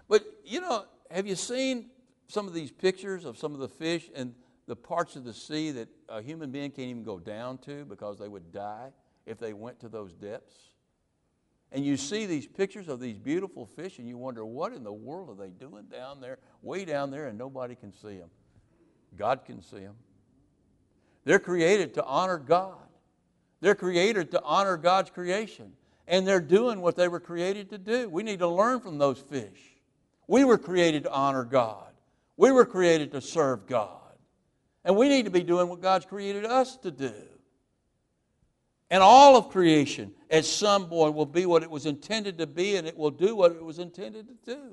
But, 0.08 0.24
you 0.44 0.60
know, 0.60 0.84
have 1.10 1.26
you 1.26 1.36
seen 1.36 1.90
some 2.28 2.46
of 2.46 2.54
these 2.54 2.70
pictures 2.70 3.24
of 3.24 3.38
some 3.38 3.54
of 3.54 3.60
the 3.60 3.68
fish 3.68 4.10
and 4.14 4.34
the 4.66 4.76
parts 4.76 5.16
of 5.16 5.24
the 5.24 5.34
sea 5.34 5.70
that 5.72 5.88
a 6.08 6.22
human 6.22 6.50
being 6.50 6.70
can't 6.70 6.88
even 6.88 7.02
go 7.02 7.18
down 7.18 7.58
to 7.58 7.84
because 7.84 8.18
they 8.18 8.28
would 8.28 8.52
die 8.52 8.90
if 9.26 9.38
they 9.38 9.52
went 9.52 9.80
to 9.80 9.88
those 9.88 10.12
depths? 10.14 10.54
And 11.72 11.84
you 11.84 11.96
see 11.96 12.24
these 12.24 12.46
pictures 12.46 12.88
of 12.88 13.00
these 13.00 13.18
beautiful 13.18 13.66
fish, 13.66 13.98
and 13.98 14.08
you 14.08 14.16
wonder, 14.16 14.44
what 14.46 14.72
in 14.72 14.84
the 14.84 14.92
world 14.92 15.28
are 15.28 15.34
they 15.34 15.50
doing 15.50 15.86
down 15.86 16.20
there, 16.20 16.38
way 16.62 16.84
down 16.84 17.10
there, 17.10 17.26
and 17.26 17.36
nobody 17.36 17.74
can 17.74 17.92
see 17.92 18.18
them? 18.18 18.30
God 19.16 19.44
can 19.44 19.62
see 19.62 19.80
them. 19.80 19.96
They're 21.24 21.38
created 21.38 21.94
to 21.94 22.04
honor 22.04 22.38
God. 22.38 22.76
They're 23.60 23.74
created 23.74 24.30
to 24.32 24.42
honor 24.42 24.76
God's 24.76 25.10
creation. 25.10 25.72
And 26.06 26.26
they're 26.26 26.40
doing 26.40 26.80
what 26.80 26.96
they 26.96 27.08
were 27.08 27.20
created 27.20 27.70
to 27.70 27.78
do. 27.78 28.08
We 28.08 28.22
need 28.22 28.40
to 28.40 28.48
learn 28.48 28.80
from 28.80 28.98
those 28.98 29.18
fish. 29.18 29.74
We 30.26 30.44
were 30.44 30.58
created 30.58 31.04
to 31.04 31.10
honor 31.10 31.44
God. 31.44 31.92
We 32.36 32.52
were 32.52 32.66
created 32.66 33.12
to 33.12 33.20
serve 33.20 33.66
God. 33.66 34.00
And 34.84 34.96
we 34.96 35.08
need 35.08 35.24
to 35.24 35.30
be 35.30 35.42
doing 35.42 35.68
what 35.68 35.80
God's 35.80 36.04
created 36.04 36.44
us 36.44 36.76
to 36.78 36.90
do. 36.90 37.14
And 38.90 39.02
all 39.02 39.36
of 39.36 39.48
creation, 39.48 40.12
at 40.30 40.44
some 40.44 40.88
point, 40.88 41.14
will 41.14 41.24
be 41.24 41.46
what 41.46 41.62
it 41.62 41.70
was 41.70 41.86
intended 41.86 42.38
to 42.38 42.46
be, 42.46 42.76
and 42.76 42.86
it 42.86 42.96
will 42.96 43.10
do 43.10 43.34
what 43.34 43.52
it 43.52 43.64
was 43.64 43.78
intended 43.78 44.28
to 44.28 44.54
do. 44.54 44.72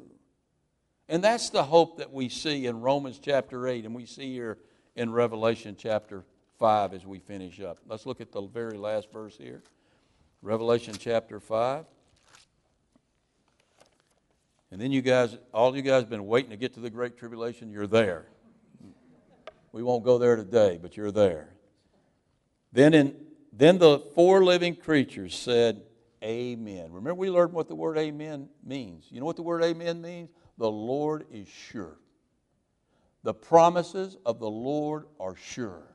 And 1.09 1.23
that's 1.23 1.49
the 1.49 1.63
hope 1.63 1.97
that 1.97 2.11
we 2.11 2.29
see 2.29 2.65
in 2.65 2.81
Romans 2.81 3.19
chapter 3.21 3.67
8, 3.67 3.85
and 3.85 3.93
we 3.93 4.05
see 4.05 4.33
here 4.33 4.57
in 4.95 5.11
Revelation 5.11 5.75
chapter 5.77 6.23
5 6.59 6.93
as 6.93 7.05
we 7.05 7.19
finish 7.19 7.59
up. 7.59 7.79
Let's 7.87 8.05
look 8.05 8.21
at 8.21 8.31
the 8.31 8.41
very 8.41 8.77
last 8.77 9.11
verse 9.11 9.35
here. 9.37 9.61
Revelation 10.41 10.95
chapter 10.97 11.39
5. 11.39 11.85
And 14.71 14.79
then 14.79 14.91
you 14.91 15.01
guys, 15.01 15.37
all 15.53 15.75
you 15.75 15.81
guys 15.81 16.03
have 16.03 16.09
been 16.09 16.27
waiting 16.27 16.51
to 16.51 16.57
get 16.57 16.73
to 16.75 16.79
the 16.79 16.89
Great 16.89 17.17
Tribulation, 17.17 17.71
you're 17.71 17.87
there. 17.87 18.27
We 19.73 19.83
won't 19.83 20.03
go 20.03 20.17
there 20.17 20.35
today, 20.35 20.79
but 20.81 20.95
you're 20.95 21.11
there. 21.11 21.49
Then, 22.71 22.93
in, 22.93 23.15
then 23.51 23.77
the 23.77 23.99
four 24.15 24.43
living 24.43 24.75
creatures 24.75 25.35
said, 25.35 25.81
Amen. 26.23 26.91
Remember, 26.91 27.15
we 27.15 27.31
learned 27.31 27.53
what 27.53 27.67
the 27.67 27.75
word 27.75 27.97
amen 27.97 28.47
means. 28.63 29.07
You 29.09 29.19
know 29.19 29.25
what 29.25 29.37
the 29.37 29.41
word 29.41 29.63
amen 29.63 30.01
means? 30.01 30.29
The 30.57 30.71
Lord 30.71 31.25
is 31.31 31.47
sure. 31.47 31.97
The 33.23 33.33
promises 33.33 34.17
of 34.25 34.39
the 34.39 34.49
Lord 34.49 35.05
are 35.19 35.35
sure. 35.35 35.87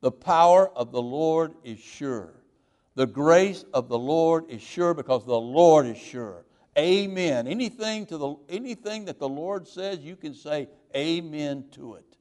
The 0.00 0.10
power 0.10 0.70
of 0.70 0.90
the 0.90 1.02
Lord 1.02 1.54
is 1.62 1.78
sure. 1.78 2.34
The 2.94 3.06
grace 3.06 3.64
of 3.72 3.88
the 3.88 3.98
Lord 3.98 4.50
is 4.50 4.60
sure 4.60 4.92
because 4.92 5.24
the 5.24 5.40
Lord 5.40 5.86
is 5.86 5.98
sure. 5.98 6.44
Amen. 6.76 7.46
Anything, 7.46 8.06
to 8.06 8.18
the, 8.18 8.34
anything 8.48 9.04
that 9.06 9.18
the 9.18 9.28
Lord 9.28 9.68
says, 9.68 10.00
you 10.00 10.16
can 10.16 10.34
say 10.34 10.68
amen 10.94 11.66
to 11.72 11.94
it 11.94 12.16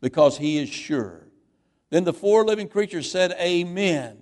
because 0.00 0.36
He 0.36 0.58
is 0.58 0.68
sure. 0.68 1.26
Then 1.90 2.04
the 2.04 2.12
four 2.12 2.44
living 2.44 2.68
creatures 2.68 3.10
said, 3.10 3.32
Amen. 3.40 4.18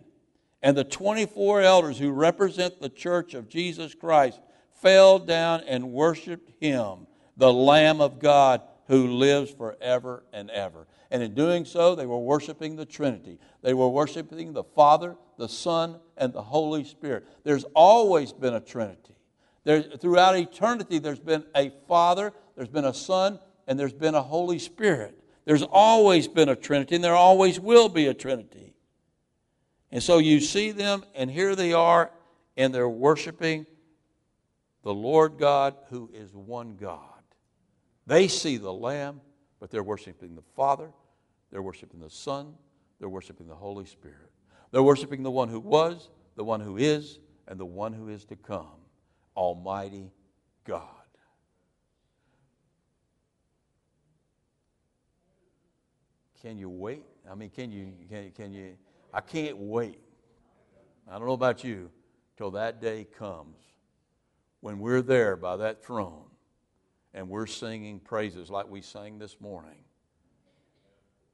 And 0.62 0.76
the 0.76 0.84
24 0.84 1.60
elders 1.60 1.98
who 1.98 2.10
represent 2.10 2.80
the 2.80 2.88
church 2.88 3.34
of 3.34 3.48
Jesus 3.48 3.94
Christ 3.94 4.40
fell 4.80 5.18
down 5.18 5.62
and 5.66 5.92
worshiped 5.92 6.50
Him, 6.60 7.06
the 7.36 7.52
Lamb 7.52 8.00
of 8.00 8.18
God 8.18 8.62
who 8.88 9.06
lives 9.08 9.50
forever 9.50 10.24
and 10.32 10.50
ever. 10.50 10.86
And 11.10 11.22
in 11.22 11.34
doing 11.34 11.64
so, 11.64 11.94
they 11.94 12.06
were 12.06 12.18
worshiping 12.18 12.76
the 12.76 12.84
Trinity. 12.84 13.38
They 13.62 13.74
were 13.74 13.88
worshiping 13.88 14.52
the 14.52 14.64
Father, 14.64 15.16
the 15.38 15.48
Son, 15.48 16.00
and 16.16 16.32
the 16.32 16.42
Holy 16.42 16.84
Spirit. 16.84 17.26
There's 17.44 17.64
always 17.74 18.32
been 18.32 18.54
a 18.54 18.60
Trinity. 18.60 19.14
There, 19.64 19.82
throughout 19.82 20.36
eternity, 20.36 20.98
there's 20.98 21.20
been 21.20 21.44
a 21.54 21.72
Father, 21.88 22.32
there's 22.56 22.68
been 22.68 22.84
a 22.84 22.94
Son, 22.94 23.38
and 23.66 23.78
there's 23.78 23.94
been 23.94 24.14
a 24.14 24.22
Holy 24.22 24.58
Spirit. 24.58 25.18
There's 25.46 25.62
always 25.62 26.28
been 26.28 26.48
a 26.48 26.56
Trinity, 26.56 26.96
and 26.96 27.04
there 27.04 27.14
always 27.14 27.58
will 27.58 27.88
be 27.88 28.06
a 28.06 28.14
Trinity. 28.14 28.74
And 29.90 30.02
so 30.02 30.18
you 30.18 30.40
see 30.40 30.72
them, 30.72 31.04
and 31.14 31.30
here 31.30 31.54
they 31.54 31.72
are, 31.72 32.10
and 32.56 32.74
they're 32.74 32.88
worshiping 32.88 33.66
the 34.84 34.94
Lord 34.94 35.38
God 35.38 35.74
who 35.88 36.10
is 36.12 36.34
one 36.34 36.76
God. 36.76 37.00
They 38.06 38.28
see 38.28 38.58
the 38.58 38.72
Lamb, 38.72 39.22
but 39.58 39.70
they're 39.70 39.82
worshiping 39.82 40.36
the 40.36 40.44
Father, 40.54 40.90
they're 41.50 41.62
worshiping 41.62 42.00
the 42.00 42.10
Son, 42.10 42.54
they're 43.00 43.08
worshiping 43.08 43.48
the 43.48 43.54
Holy 43.54 43.86
Spirit. 43.86 44.30
They're 44.70 44.82
worshiping 44.82 45.22
the 45.22 45.30
one 45.30 45.48
who 45.48 45.58
was, 45.60 46.10
the 46.36 46.44
one 46.44 46.60
who 46.60 46.76
is, 46.76 47.18
and 47.48 47.58
the 47.58 47.64
one 47.64 47.92
who 47.92 48.08
is 48.08 48.24
to 48.26 48.36
come 48.36 48.66
Almighty 49.36 50.10
God. 50.64 50.82
Can 56.42 56.58
you 56.58 56.68
wait? 56.68 57.04
I 57.30 57.34
mean, 57.34 57.48
can 57.48 57.72
you, 57.72 57.94
can, 58.10 58.30
can 58.32 58.52
you? 58.52 58.76
I 59.14 59.22
can't 59.22 59.56
wait. 59.56 59.98
I 61.08 61.12
don't 61.12 61.26
know 61.26 61.32
about 61.32 61.64
you 61.64 61.90
till 62.36 62.50
that 62.50 62.82
day 62.82 63.06
comes 63.16 63.63
when 64.64 64.78
we're 64.78 65.02
there 65.02 65.36
by 65.36 65.58
that 65.58 65.84
throne 65.84 66.24
and 67.12 67.28
we're 67.28 67.44
singing 67.44 68.00
praises 68.00 68.48
like 68.48 68.66
we 68.66 68.80
sang 68.80 69.18
this 69.18 69.38
morning 69.38 69.84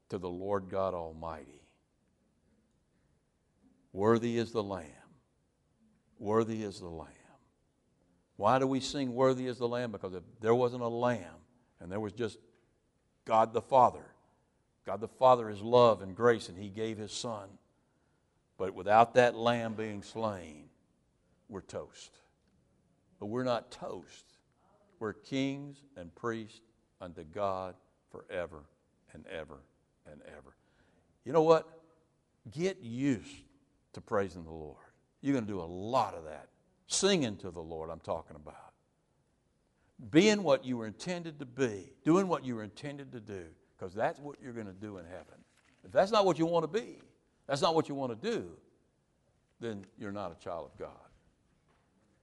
to 0.09 0.17
the 0.17 0.27
Lord 0.27 0.67
God 0.67 0.93
Almighty. 0.93 1.61
Worthy 3.93 4.37
is 4.37 4.51
the 4.51 4.61
Lamb. 4.61 4.85
Worthy 6.19 6.61
is 6.61 6.81
the 6.81 6.89
Lamb. 6.89 7.07
Why 8.35 8.59
do 8.59 8.67
we 8.67 8.81
sing 8.81 9.15
Worthy 9.15 9.47
is 9.47 9.57
the 9.57 9.67
Lamb? 9.67 9.93
Because 9.93 10.13
if 10.13 10.23
there 10.41 10.53
wasn't 10.53 10.83
a 10.83 10.89
lamb 10.89 11.39
and 11.79 11.89
there 11.89 12.01
was 12.01 12.11
just 12.11 12.37
God 13.23 13.53
the 13.53 13.61
Father, 13.61 14.07
God 14.85 14.99
the 14.99 15.07
Father 15.07 15.49
is 15.49 15.61
love 15.61 16.01
and 16.01 16.17
grace, 16.17 16.49
and 16.49 16.57
He 16.57 16.67
gave 16.67 16.97
His 16.97 17.13
Son. 17.13 17.47
But 18.57 18.75
without 18.75 19.13
that 19.13 19.37
lamb 19.37 19.75
being 19.75 20.03
slain, 20.03 20.65
we're 21.47 21.61
toast. 21.61 22.11
But 23.21 23.27
we're 23.27 23.43
not 23.43 23.69
toast. 23.71 24.25
We're 24.99 25.13
kings 25.13 25.77
and 25.95 26.13
priests 26.15 26.59
unto 26.99 27.23
God 27.23 27.75
forever 28.11 28.63
and 29.13 29.23
ever 29.27 29.59
and 30.11 30.19
ever. 30.27 30.55
You 31.23 31.31
know 31.31 31.43
what? 31.43 31.69
Get 32.51 32.79
used 32.81 33.45
to 33.93 34.01
praising 34.01 34.43
the 34.43 34.51
Lord. 34.51 34.77
You're 35.21 35.33
going 35.33 35.45
to 35.45 35.51
do 35.51 35.61
a 35.61 35.63
lot 35.63 36.15
of 36.15 36.23
that. 36.23 36.47
Singing 36.87 37.37
to 37.37 37.51
the 37.51 37.61
Lord, 37.61 37.91
I'm 37.91 37.99
talking 37.99 38.35
about. 38.35 38.73
Being 40.09 40.41
what 40.41 40.65
you 40.65 40.77
were 40.77 40.87
intended 40.87 41.37
to 41.39 41.45
be, 41.45 41.93
doing 42.03 42.27
what 42.27 42.43
you 42.43 42.55
were 42.55 42.63
intended 42.63 43.11
to 43.11 43.19
do 43.19 43.45
because 43.77 43.93
that's 43.93 44.19
what 44.19 44.37
you're 44.41 44.51
going 44.51 44.65
to 44.65 44.73
do 44.73 44.97
in 44.97 45.05
heaven. 45.05 45.37
If 45.85 45.91
that's 45.91 46.11
not 46.11 46.25
what 46.25 46.39
you 46.39 46.47
want 46.47 46.63
to 46.63 46.79
be, 46.79 46.97
that's 47.45 47.61
not 47.61 47.75
what 47.75 47.87
you 47.87 47.93
want 47.93 48.19
to 48.19 48.31
do, 48.31 48.49
then 49.59 49.85
you're 49.99 50.11
not 50.11 50.35
a 50.35 50.43
child 50.43 50.71
of 50.73 50.79
God. 50.79 51.10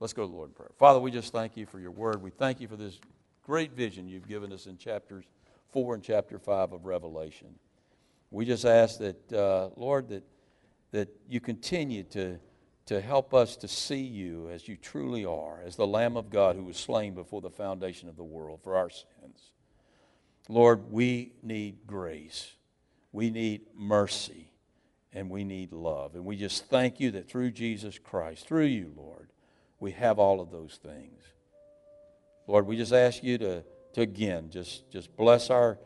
Let's 0.00 0.12
go 0.12 0.22
to 0.22 0.28
the 0.28 0.34
Lord 0.34 0.50
in 0.50 0.54
prayer. 0.54 0.70
Father, 0.78 1.00
we 1.00 1.10
just 1.10 1.32
thank 1.32 1.56
you 1.56 1.66
for 1.66 1.80
your 1.80 1.90
word. 1.90 2.22
We 2.22 2.30
thank 2.30 2.60
you 2.60 2.68
for 2.68 2.76
this 2.76 3.00
great 3.44 3.72
vision 3.72 4.08
you've 4.08 4.28
given 4.28 4.52
us 4.52 4.66
in 4.66 4.78
chapters 4.78 5.24
4 5.72 5.94
and 5.94 6.02
chapter 6.02 6.38
5 6.38 6.72
of 6.72 6.84
Revelation. 6.84 7.48
We 8.30 8.44
just 8.44 8.64
ask 8.64 8.98
that, 8.98 9.32
uh, 9.32 9.70
Lord, 9.76 10.08
that, 10.10 10.24
that 10.92 11.08
you 11.28 11.40
continue 11.40 12.04
to, 12.04 12.38
to 12.86 13.00
help 13.00 13.34
us 13.34 13.56
to 13.56 13.68
see 13.68 14.02
you 14.02 14.48
as 14.50 14.68
you 14.68 14.76
truly 14.76 15.24
are, 15.24 15.62
as 15.66 15.76
the 15.76 15.86
Lamb 15.86 16.16
of 16.16 16.30
God 16.30 16.56
who 16.56 16.64
was 16.64 16.76
slain 16.76 17.14
before 17.14 17.40
the 17.40 17.50
foundation 17.50 18.08
of 18.08 18.16
the 18.16 18.24
world 18.24 18.60
for 18.62 18.76
our 18.76 18.90
sins. 18.90 19.50
Lord, 20.48 20.92
we 20.92 21.32
need 21.42 21.86
grace, 21.86 22.52
we 23.12 23.30
need 23.30 23.62
mercy, 23.74 24.52
and 25.12 25.28
we 25.28 25.42
need 25.42 25.72
love. 25.72 26.14
And 26.14 26.24
we 26.24 26.36
just 26.36 26.66
thank 26.66 27.00
you 27.00 27.10
that 27.12 27.28
through 27.28 27.50
Jesus 27.50 27.98
Christ, 27.98 28.46
through 28.46 28.64
you, 28.64 28.92
Lord, 28.96 29.28
we 29.80 29.92
have 29.92 30.18
all 30.18 30.40
of 30.40 30.50
those 30.50 30.78
things. 30.82 31.22
Lord, 32.46 32.66
we 32.66 32.76
just 32.76 32.92
ask 32.92 33.22
you 33.22 33.38
to, 33.38 33.62
to 33.94 34.00
again, 34.00 34.50
just, 34.50 34.90
just 34.90 35.14
bless 35.16 35.50
our, 35.50 35.78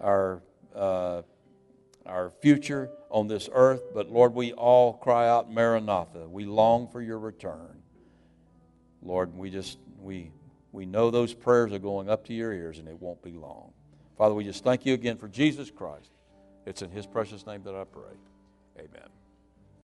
our, 0.00 0.42
uh, 0.74 1.22
our 2.04 2.30
future 2.40 2.90
on 3.10 3.28
this 3.28 3.48
earth. 3.52 3.82
But 3.94 4.10
Lord, 4.10 4.34
we 4.34 4.52
all 4.52 4.94
cry 4.94 5.28
out, 5.28 5.50
Maranatha. 5.50 6.28
We 6.28 6.44
long 6.44 6.88
for 6.88 7.00
your 7.00 7.18
return. 7.18 7.82
Lord, 9.02 9.36
we 9.36 9.50
just, 9.50 9.78
we, 10.00 10.32
we 10.72 10.86
know 10.86 11.10
those 11.10 11.32
prayers 11.32 11.72
are 11.72 11.78
going 11.78 12.10
up 12.10 12.26
to 12.26 12.34
your 12.34 12.52
ears 12.52 12.78
and 12.78 12.88
it 12.88 13.00
won't 13.00 13.22
be 13.22 13.32
long. 13.32 13.72
Father, 14.16 14.34
we 14.34 14.44
just 14.44 14.64
thank 14.64 14.84
you 14.84 14.94
again 14.94 15.16
for 15.16 15.28
Jesus 15.28 15.70
Christ. 15.70 16.10
It's 16.66 16.82
in 16.82 16.90
his 16.90 17.06
precious 17.06 17.46
name 17.46 17.62
that 17.62 17.74
I 17.74 17.84
pray. 17.84 18.12
Amen. 18.76 19.17